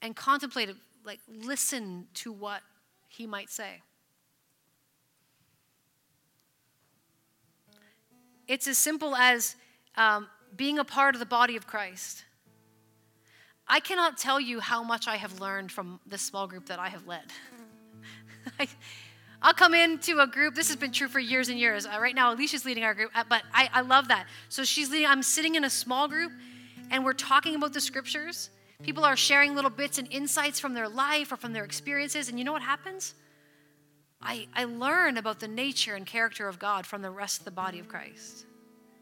and 0.02 0.14
contemplate 0.14 0.68
it 0.68 0.76
like 1.04 1.20
listen 1.28 2.06
to 2.14 2.32
what 2.32 2.62
he 3.08 3.26
might 3.26 3.50
say 3.50 3.82
it's 8.46 8.66
as 8.66 8.78
simple 8.78 9.14
as 9.14 9.56
um, 9.96 10.28
being 10.56 10.78
a 10.78 10.84
part 10.84 11.14
of 11.14 11.18
the 11.18 11.26
body 11.26 11.56
of 11.56 11.66
christ 11.66 12.24
i 13.68 13.80
cannot 13.80 14.18
tell 14.18 14.40
you 14.40 14.60
how 14.60 14.82
much 14.82 15.06
i 15.08 15.16
have 15.16 15.40
learned 15.40 15.70
from 15.70 16.00
this 16.06 16.22
small 16.22 16.46
group 16.46 16.66
that 16.66 16.78
i 16.78 16.88
have 16.88 17.06
led 17.06 17.24
I'll 19.44 19.52
come 19.52 19.74
into 19.74 20.20
a 20.20 20.26
group. 20.26 20.54
This 20.54 20.68
has 20.68 20.76
been 20.76 20.90
true 20.90 21.06
for 21.06 21.20
years 21.20 21.50
and 21.50 21.58
years. 21.58 21.84
Uh, 21.84 21.98
right 22.00 22.14
now, 22.14 22.32
Alicia's 22.32 22.64
leading 22.64 22.82
our 22.82 22.94
group, 22.94 23.10
uh, 23.14 23.24
but 23.28 23.42
I, 23.52 23.68
I 23.74 23.80
love 23.82 24.08
that. 24.08 24.26
So 24.48 24.64
she's 24.64 24.90
leading, 24.90 25.06
I'm 25.06 25.22
sitting 25.22 25.54
in 25.54 25.64
a 25.64 25.70
small 25.70 26.08
group 26.08 26.32
and 26.90 27.04
we're 27.04 27.12
talking 27.12 27.54
about 27.54 27.74
the 27.74 27.80
scriptures. 27.80 28.48
People 28.82 29.04
are 29.04 29.16
sharing 29.16 29.54
little 29.54 29.70
bits 29.70 29.98
and 29.98 30.10
insights 30.10 30.60
from 30.60 30.74
their 30.74 30.88
life 30.88 31.32
or 31.32 31.36
from 31.36 31.52
their 31.52 31.64
experiences. 31.64 32.28
And 32.28 32.38
you 32.38 32.44
know 32.44 32.52
what 32.52 32.62
happens? 32.62 33.14
I, 34.20 34.48
I 34.54 34.64
learn 34.64 35.16
about 35.16 35.40
the 35.40 35.48
nature 35.48 35.94
and 35.94 36.06
character 36.06 36.48
of 36.48 36.58
God 36.58 36.86
from 36.86 37.02
the 37.02 37.10
rest 37.10 37.40
of 37.40 37.44
the 37.44 37.50
body 37.50 37.78
of 37.78 37.88
Christ. 37.88 38.46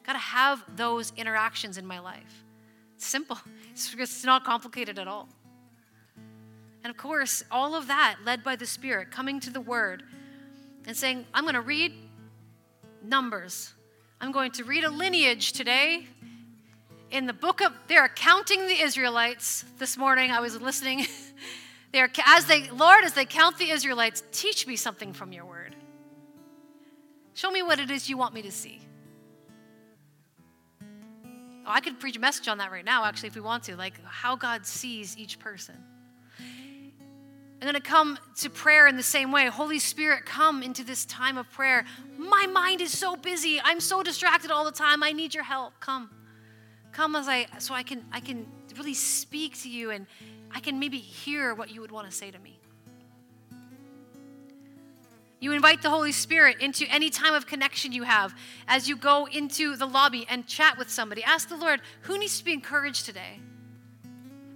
Got 0.04 0.14
to 0.14 0.18
have 0.18 0.64
those 0.76 1.12
interactions 1.16 1.78
in 1.78 1.86
my 1.86 2.00
life. 2.00 2.44
It's 2.96 3.06
simple, 3.06 3.38
it's, 3.70 3.94
it's 3.96 4.24
not 4.24 4.44
complicated 4.44 4.98
at 4.98 5.08
all. 5.08 5.28
And 6.84 6.90
of 6.90 6.96
course, 6.96 7.44
all 7.50 7.76
of 7.76 7.86
that 7.86 8.16
led 8.24 8.42
by 8.42 8.56
the 8.56 8.66
Spirit, 8.66 9.12
coming 9.12 9.38
to 9.40 9.50
the 9.50 9.60
Word 9.60 10.02
and 10.86 10.96
saying, 10.96 11.24
I'm 11.32 11.44
going 11.44 11.54
to 11.54 11.60
read 11.60 11.92
Numbers. 13.04 13.72
I'm 14.20 14.32
going 14.32 14.52
to 14.52 14.64
read 14.64 14.84
a 14.84 14.90
lineage 14.90 15.52
today. 15.52 16.06
In 17.12 17.26
the 17.26 17.34
book 17.34 17.60
of, 17.60 17.74
they're 17.88 18.08
counting 18.08 18.66
the 18.66 18.80
Israelites. 18.80 19.66
This 19.78 19.98
morning 19.98 20.30
I 20.30 20.40
was 20.40 20.58
listening. 20.58 21.06
they're, 21.92 22.10
as 22.24 22.46
they, 22.46 22.70
Lord, 22.70 23.04
as 23.04 23.12
they 23.12 23.26
count 23.26 23.58
the 23.58 23.68
Israelites, 23.68 24.22
teach 24.32 24.66
me 24.66 24.76
something 24.76 25.12
from 25.12 25.30
your 25.30 25.44
word. 25.44 25.76
Show 27.34 27.50
me 27.50 27.62
what 27.62 27.78
it 27.78 27.90
is 27.90 28.08
you 28.08 28.16
want 28.16 28.32
me 28.32 28.40
to 28.40 28.50
see. 28.50 28.80
Oh, 30.80 31.70
I 31.70 31.80
could 31.80 32.00
preach 32.00 32.16
a 32.16 32.18
message 32.20 32.48
on 32.48 32.56
that 32.58 32.72
right 32.72 32.84
now, 32.84 33.04
actually, 33.04 33.28
if 33.28 33.34
we 33.34 33.42
want 33.42 33.64
to, 33.64 33.76
like 33.76 34.02
how 34.04 34.34
God 34.34 34.64
sees 34.64 35.16
each 35.18 35.38
person. 35.38 35.76
I'm 36.40 37.68
going 37.68 37.74
to 37.74 37.80
come 37.80 38.18
to 38.36 38.48
prayer 38.48 38.88
in 38.88 38.96
the 38.96 39.02
same 39.02 39.30
way. 39.30 39.46
Holy 39.46 39.78
Spirit, 39.78 40.24
come 40.24 40.62
into 40.62 40.82
this 40.82 41.04
time 41.04 41.36
of 41.36 41.48
prayer. 41.50 41.84
My 42.16 42.46
mind 42.46 42.80
is 42.80 42.96
so 42.96 43.16
busy. 43.16 43.60
I'm 43.62 43.80
so 43.80 44.02
distracted 44.02 44.50
all 44.50 44.64
the 44.64 44.72
time. 44.72 45.02
I 45.02 45.12
need 45.12 45.34
your 45.34 45.44
help. 45.44 45.78
Come. 45.78 46.08
Come 46.92 47.16
as 47.16 47.26
I 47.26 47.46
so 47.58 47.74
I 47.74 47.82
can 47.82 48.04
I 48.12 48.20
can 48.20 48.46
really 48.76 48.94
speak 48.94 49.60
to 49.62 49.68
you 49.68 49.90
and 49.90 50.06
I 50.50 50.60
can 50.60 50.78
maybe 50.78 50.98
hear 50.98 51.54
what 51.54 51.70
you 51.70 51.80
would 51.80 51.90
want 51.90 52.08
to 52.08 52.12
say 52.14 52.30
to 52.30 52.38
me. 52.38 52.58
You 55.40 55.50
invite 55.50 55.82
the 55.82 55.90
Holy 55.90 56.12
Spirit 56.12 56.60
into 56.60 56.86
any 56.88 57.10
time 57.10 57.34
of 57.34 57.46
connection 57.46 57.90
you 57.90 58.04
have 58.04 58.32
as 58.68 58.88
you 58.88 58.94
go 58.94 59.26
into 59.26 59.74
the 59.74 59.86
lobby 59.86 60.24
and 60.30 60.46
chat 60.46 60.78
with 60.78 60.88
somebody. 60.88 61.24
Ask 61.24 61.48
the 61.48 61.56
Lord, 61.56 61.80
who 62.02 62.16
needs 62.16 62.38
to 62.38 62.44
be 62.44 62.52
encouraged 62.52 63.06
today? 63.06 63.40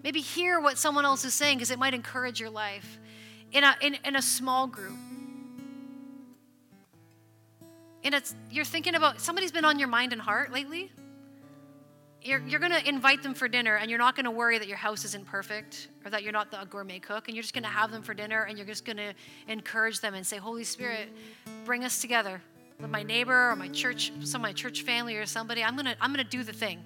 Maybe 0.05 0.21
hear 0.21 0.61
what 0.61 0.79
someone 0.79 1.05
else 1.05 1.25
is 1.25 1.35
saying 1.35 1.59
because 1.59 1.73
it 1.73 1.81
might 1.81 1.93
encourage 1.93 2.39
your 2.39 2.51
life 2.51 3.01
in 3.51 3.65
a, 3.65 3.75
in, 3.81 3.97
in 4.05 4.15
a 4.15 4.23
small 4.23 4.69
group. 4.69 4.97
And 8.05 8.15
it's, 8.15 8.37
you're 8.49 8.65
thinking 8.65 8.95
about 8.95 9.21
somebody's 9.21 9.51
been 9.51 9.65
on 9.65 9.81
your 9.81 9.89
mind 9.89 10.13
and 10.13 10.23
heart 10.23 10.53
lately. 10.53 10.93
You're, 12.23 12.41
you're 12.41 12.61
going 12.61 12.73
to 12.73 12.89
invite 12.89 13.23
them 13.23 13.35
for 13.35 13.47
dinner 13.47 13.77
and 13.77 13.89
you're 13.89 14.01
not 14.01 14.17
going 14.17 14.25
to 14.25 14.33
worry 14.33 14.59
that 14.59 14.67
your 14.67 14.77
house 14.77 15.05
isn't 15.05 15.27
perfect 15.27 15.89
or 16.05 16.11
that 16.11 16.25
you're 16.25 16.33
not 16.33 16.51
the 16.51 16.67
gourmet 16.69 16.99
cook 16.99 17.29
and 17.29 17.37
you're 17.37 17.43
just 17.43 17.55
going 17.55 17.63
to 17.63 17.71
have 17.71 17.93
them 17.93 18.03
for 18.03 18.15
dinner 18.15 18.45
and 18.45 18.59
you're 18.59 18.67
just 18.67 18.85
going 18.85 18.97
to 18.97 19.15
encourage 19.47 20.01
them 20.01 20.15
and 20.15 20.27
say 20.27 20.37
holy 20.37 20.65
spirit 20.65 21.09
bring 21.65 21.85
us 21.85 22.01
together 22.01 22.43
with 22.81 22.91
my 22.91 23.05
neighbor 23.05 23.51
or 23.51 23.55
my 23.55 23.69
church 23.69 24.11
some 24.25 24.41
of 24.41 24.43
my 24.43 24.53
church 24.53 24.83
family 24.83 25.17
or 25.17 25.25
somebody 25.25 25.63
i'm 25.63 25.77
going 25.77 25.87
to 25.87 25.95
i'm 26.01 26.13
going 26.13 26.25
to 26.25 26.29
do 26.29 26.43
the 26.43 26.53
thing 26.53 26.83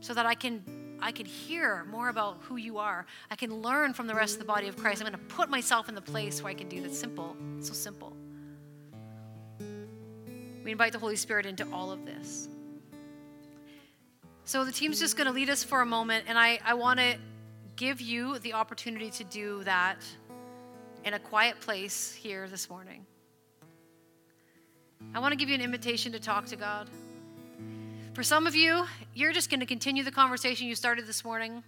so 0.00 0.12
that 0.12 0.26
i 0.26 0.34
can 0.34 0.60
I 1.00 1.12
can 1.12 1.26
hear 1.26 1.84
more 1.90 2.08
about 2.08 2.38
who 2.42 2.56
you 2.56 2.78
are. 2.78 3.06
I 3.30 3.36
can 3.36 3.62
learn 3.62 3.92
from 3.94 4.06
the 4.06 4.14
rest 4.14 4.34
of 4.34 4.40
the 4.40 4.44
body 4.44 4.68
of 4.68 4.76
Christ. 4.76 5.00
I'm 5.00 5.08
going 5.08 5.18
to 5.18 5.34
put 5.34 5.48
myself 5.48 5.88
in 5.88 5.94
the 5.94 6.02
place 6.02 6.42
where 6.42 6.50
I 6.50 6.54
can 6.54 6.68
do 6.68 6.82
that. 6.82 6.94
Simple. 6.94 7.36
So 7.60 7.72
simple. 7.72 8.16
We 10.64 10.72
invite 10.72 10.92
the 10.92 10.98
Holy 10.98 11.16
Spirit 11.16 11.46
into 11.46 11.66
all 11.72 11.92
of 11.92 12.04
this. 12.04 12.48
So 14.48 14.64
the 14.64 14.72
team's 14.72 14.98
just 14.98 15.18
going 15.18 15.26
to 15.26 15.32
lead 15.34 15.50
us 15.50 15.62
for 15.62 15.82
a 15.82 15.84
moment, 15.84 16.24
and 16.26 16.38
I, 16.38 16.58
I 16.64 16.72
want 16.72 16.98
to 17.00 17.16
give 17.76 18.00
you 18.00 18.38
the 18.38 18.54
opportunity 18.54 19.10
to 19.10 19.24
do 19.24 19.62
that 19.64 19.98
in 21.04 21.12
a 21.12 21.18
quiet 21.18 21.60
place 21.60 22.14
here 22.14 22.48
this 22.48 22.70
morning. 22.70 23.04
I 25.14 25.18
want 25.18 25.32
to 25.32 25.36
give 25.36 25.50
you 25.50 25.54
an 25.54 25.60
invitation 25.60 26.12
to 26.12 26.18
talk 26.18 26.46
to 26.46 26.56
God. 26.56 26.88
For 28.14 28.22
some 28.22 28.46
of 28.46 28.56
you, 28.56 28.86
you're 29.12 29.34
just 29.34 29.50
going 29.50 29.60
to 29.60 29.66
continue 29.66 30.02
the 30.02 30.10
conversation 30.10 30.66
you 30.66 30.74
started 30.74 31.06
this 31.06 31.26
morning. 31.26 31.62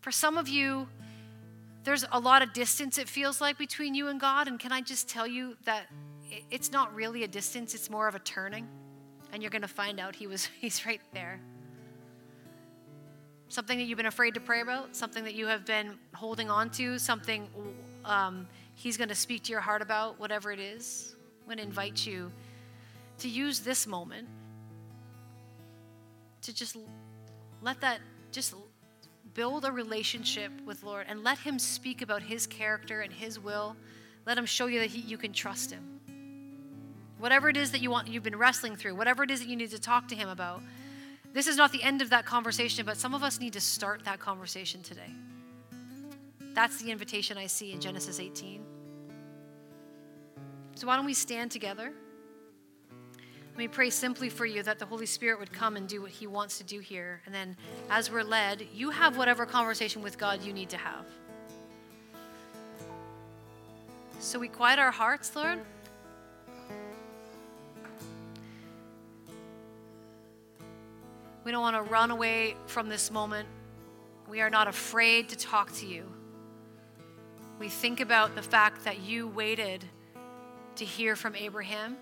For 0.00 0.10
some 0.10 0.38
of 0.38 0.48
you, 0.48 0.88
there's 1.82 2.06
a 2.12 2.18
lot 2.18 2.40
of 2.40 2.54
distance 2.54 2.96
it 2.96 3.10
feels 3.10 3.42
like 3.42 3.58
between 3.58 3.94
you 3.94 4.08
and 4.08 4.18
God. 4.18 4.48
And 4.48 4.58
can 4.58 4.72
I 4.72 4.80
just 4.80 5.06
tell 5.06 5.26
you 5.26 5.54
that 5.66 5.88
it's 6.50 6.72
not 6.72 6.94
really 6.94 7.24
a 7.24 7.28
distance, 7.28 7.74
it's 7.74 7.90
more 7.90 8.08
of 8.08 8.14
a 8.14 8.20
turning. 8.20 8.66
And 9.34 9.42
you're 9.42 9.50
going 9.50 9.60
to 9.60 9.68
find 9.68 10.00
out 10.00 10.16
he 10.16 10.26
was, 10.26 10.46
he's 10.62 10.86
right 10.86 11.02
there. 11.12 11.42
Something 13.54 13.78
that 13.78 13.84
you've 13.84 13.98
been 13.98 14.06
afraid 14.06 14.34
to 14.34 14.40
pray 14.40 14.62
about, 14.62 14.96
something 14.96 15.22
that 15.22 15.36
you 15.36 15.46
have 15.46 15.64
been 15.64 15.94
holding 16.12 16.50
on 16.50 16.70
to, 16.70 16.98
something 16.98 17.48
um, 18.04 18.48
he's 18.74 18.96
going 18.96 19.10
to 19.10 19.14
speak 19.14 19.44
to 19.44 19.52
your 19.52 19.60
heart 19.60 19.80
about, 19.80 20.18
whatever 20.18 20.50
it 20.50 20.58
is. 20.58 21.14
I'm 21.40 21.46
going 21.46 21.58
to 21.58 21.62
invite 21.62 22.04
you 22.04 22.32
to 23.18 23.28
use 23.28 23.60
this 23.60 23.86
moment 23.86 24.26
to 26.42 26.52
just 26.52 26.76
let 27.62 27.80
that 27.80 28.00
just 28.32 28.56
build 29.34 29.64
a 29.64 29.70
relationship 29.70 30.50
with 30.66 30.82
Lord 30.82 31.06
and 31.08 31.22
let 31.22 31.38
him 31.38 31.60
speak 31.60 32.02
about 32.02 32.24
his 32.24 32.48
character 32.48 33.02
and 33.02 33.12
his 33.12 33.38
will. 33.38 33.76
Let 34.26 34.36
him 34.36 34.46
show 34.46 34.66
you 34.66 34.80
that 34.80 34.90
he, 34.90 34.98
you 35.02 35.16
can 35.16 35.32
trust 35.32 35.70
him. 35.70 36.00
Whatever 37.18 37.50
it 37.50 37.56
is 37.56 37.70
that 37.70 37.80
you 37.80 37.92
want 37.92 38.08
you've 38.08 38.24
been 38.24 38.34
wrestling 38.34 38.74
through, 38.74 38.96
whatever 38.96 39.22
it 39.22 39.30
is 39.30 39.38
that 39.38 39.48
you 39.48 39.54
need 39.54 39.70
to 39.70 39.80
talk 39.80 40.08
to 40.08 40.16
him 40.16 40.28
about. 40.28 40.60
This 41.34 41.48
is 41.48 41.56
not 41.56 41.72
the 41.72 41.82
end 41.82 42.00
of 42.00 42.10
that 42.10 42.24
conversation, 42.24 42.86
but 42.86 42.96
some 42.96 43.12
of 43.12 43.24
us 43.24 43.40
need 43.40 43.52
to 43.54 43.60
start 43.60 44.04
that 44.04 44.20
conversation 44.20 44.82
today. 44.82 45.10
That's 46.54 46.80
the 46.80 46.92
invitation 46.92 47.36
I 47.36 47.48
see 47.48 47.72
in 47.72 47.80
Genesis 47.80 48.20
18. 48.20 48.64
So 50.76 50.86
why 50.86 50.94
don't 50.94 51.04
we 51.04 51.12
stand 51.14 51.50
together? 51.50 51.92
Let 53.50 53.58
me 53.58 53.66
pray 53.66 53.90
simply 53.90 54.28
for 54.28 54.46
you 54.46 54.62
that 54.62 54.78
the 54.78 54.86
Holy 54.86 55.06
Spirit 55.06 55.40
would 55.40 55.52
come 55.52 55.76
and 55.76 55.88
do 55.88 56.02
what 56.02 56.12
He 56.12 56.28
wants 56.28 56.58
to 56.58 56.64
do 56.64 56.78
here. 56.78 57.20
And 57.26 57.34
then, 57.34 57.56
as 57.90 58.12
we're 58.12 58.22
led, 58.22 58.66
you 58.72 58.90
have 58.90 59.16
whatever 59.16 59.44
conversation 59.44 60.02
with 60.02 60.16
God 60.16 60.40
you 60.42 60.52
need 60.52 60.70
to 60.70 60.76
have. 60.76 61.06
So 64.20 64.38
we 64.38 64.46
quiet 64.46 64.78
our 64.78 64.92
hearts, 64.92 65.34
Lord. 65.34 65.60
We 71.44 71.52
don't 71.52 71.60
want 71.60 71.76
to 71.76 71.82
run 71.82 72.10
away 72.10 72.56
from 72.66 72.88
this 72.88 73.10
moment. 73.10 73.46
We 74.28 74.40
are 74.40 74.50
not 74.50 74.66
afraid 74.66 75.28
to 75.28 75.36
talk 75.36 75.72
to 75.74 75.86
you. 75.86 76.10
We 77.58 77.68
think 77.68 78.00
about 78.00 78.34
the 78.34 78.42
fact 78.42 78.84
that 78.84 79.00
you 79.00 79.28
waited 79.28 79.84
to 80.76 80.84
hear 80.84 81.14
from 81.14 81.36
Abraham 81.36 81.96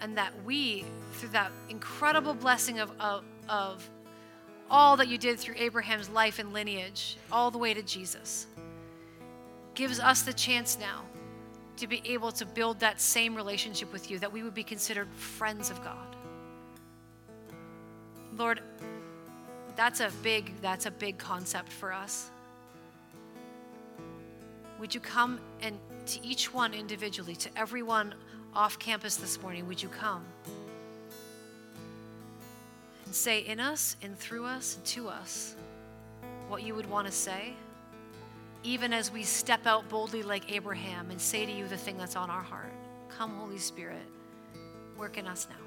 and 0.00 0.18
that 0.18 0.32
we, 0.44 0.84
through 1.12 1.30
that 1.30 1.50
incredible 1.70 2.34
blessing 2.34 2.80
of, 2.80 2.90
of, 3.00 3.24
of 3.48 3.88
all 4.68 4.96
that 4.96 5.08
you 5.08 5.16
did 5.16 5.38
through 5.38 5.54
Abraham's 5.56 6.10
life 6.10 6.38
and 6.38 6.52
lineage, 6.52 7.16
all 7.30 7.50
the 7.50 7.58
way 7.58 7.72
to 7.72 7.82
Jesus, 7.82 8.46
gives 9.74 10.00
us 10.00 10.22
the 10.22 10.32
chance 10.32 10.78
now 10.78 11.02
to 11.76 11.86
be 11.86 12.02
able 12.04 12.32
to 12.32 12.44
build 12.44 12.80
that 12.80 13.00
same 13.00 13.34
relationship 13.34 13.92
with 13.92 14.10
you, 14.10 14.18
that 14.18 14.32
we 14.32 14.42
would 14.42 14.54
be 14.54 14.62
considered 14.62 15.08
friends 15.14 15.70
of 15.70 15.82
God. 15.82 16.13
Lord, 18.36 18.60
that's 19.76 20.00
a 20.00 20.10
big, 20.22 20.52
that's 20.60 20.86
a 20.86 20.90
big 20.90 21.18
concept 21.18 21.70
for 21.70 21.92
us. 21.92 22.30
Would 24.80 24.94
you 24.94 25.00
come 25.00 25.40
and 25.62 25.78
to 26.06 26.24
each 26.24 26.52
one 26.52 26.74
individually, 26.74 27.34
to 27.36 27.50
everyone 27.56 28.14
off 28.54 28.78
campus 28.78 29.16
this 29.16 29.40
morning, 29.40 29.66
would 29.66 29.82
you 29.82 29.88
come 29.88 30.24
and 33.04 33.14
say 33.14 33.40
in 33.40 33.60
us 33.60 33.96
and 34.02 34.18
through 34.18 34.44
us 34.44 34.76
and 34.76 34.84
to 34.86 35.08
us 35.08 35.56
what 36.48 36.62
you 36.62 36.74
would 36.74 36.88
want 36.90 37.06
to 37.06 37.12
say, 37.12 37.54
even 38.62 38.92
as 38.92 39.10
we 39.10 39.22
step 39.22 39.66
out 39.66 39.88
boldly 39.88 40.22
like 40.22 40.52
Abraham 40.52 41.10
and 41.10 41.20
say 41.20 41.46
to 41.46 41.52
you 41.52 41.66
the 41.68 41.76
thing 41.76 41.96
that's 41.96 42.16
on 42.16 42.30
our 42.30 42.42
heart? 42.42 42.72
Come, 43.08 43.30
Holy 43.36 43.58
Spirit, 43.58 44.06
work 44.98 45.18
in 45.18 45.26
us 45.26 45.46
now. 45.48 45.63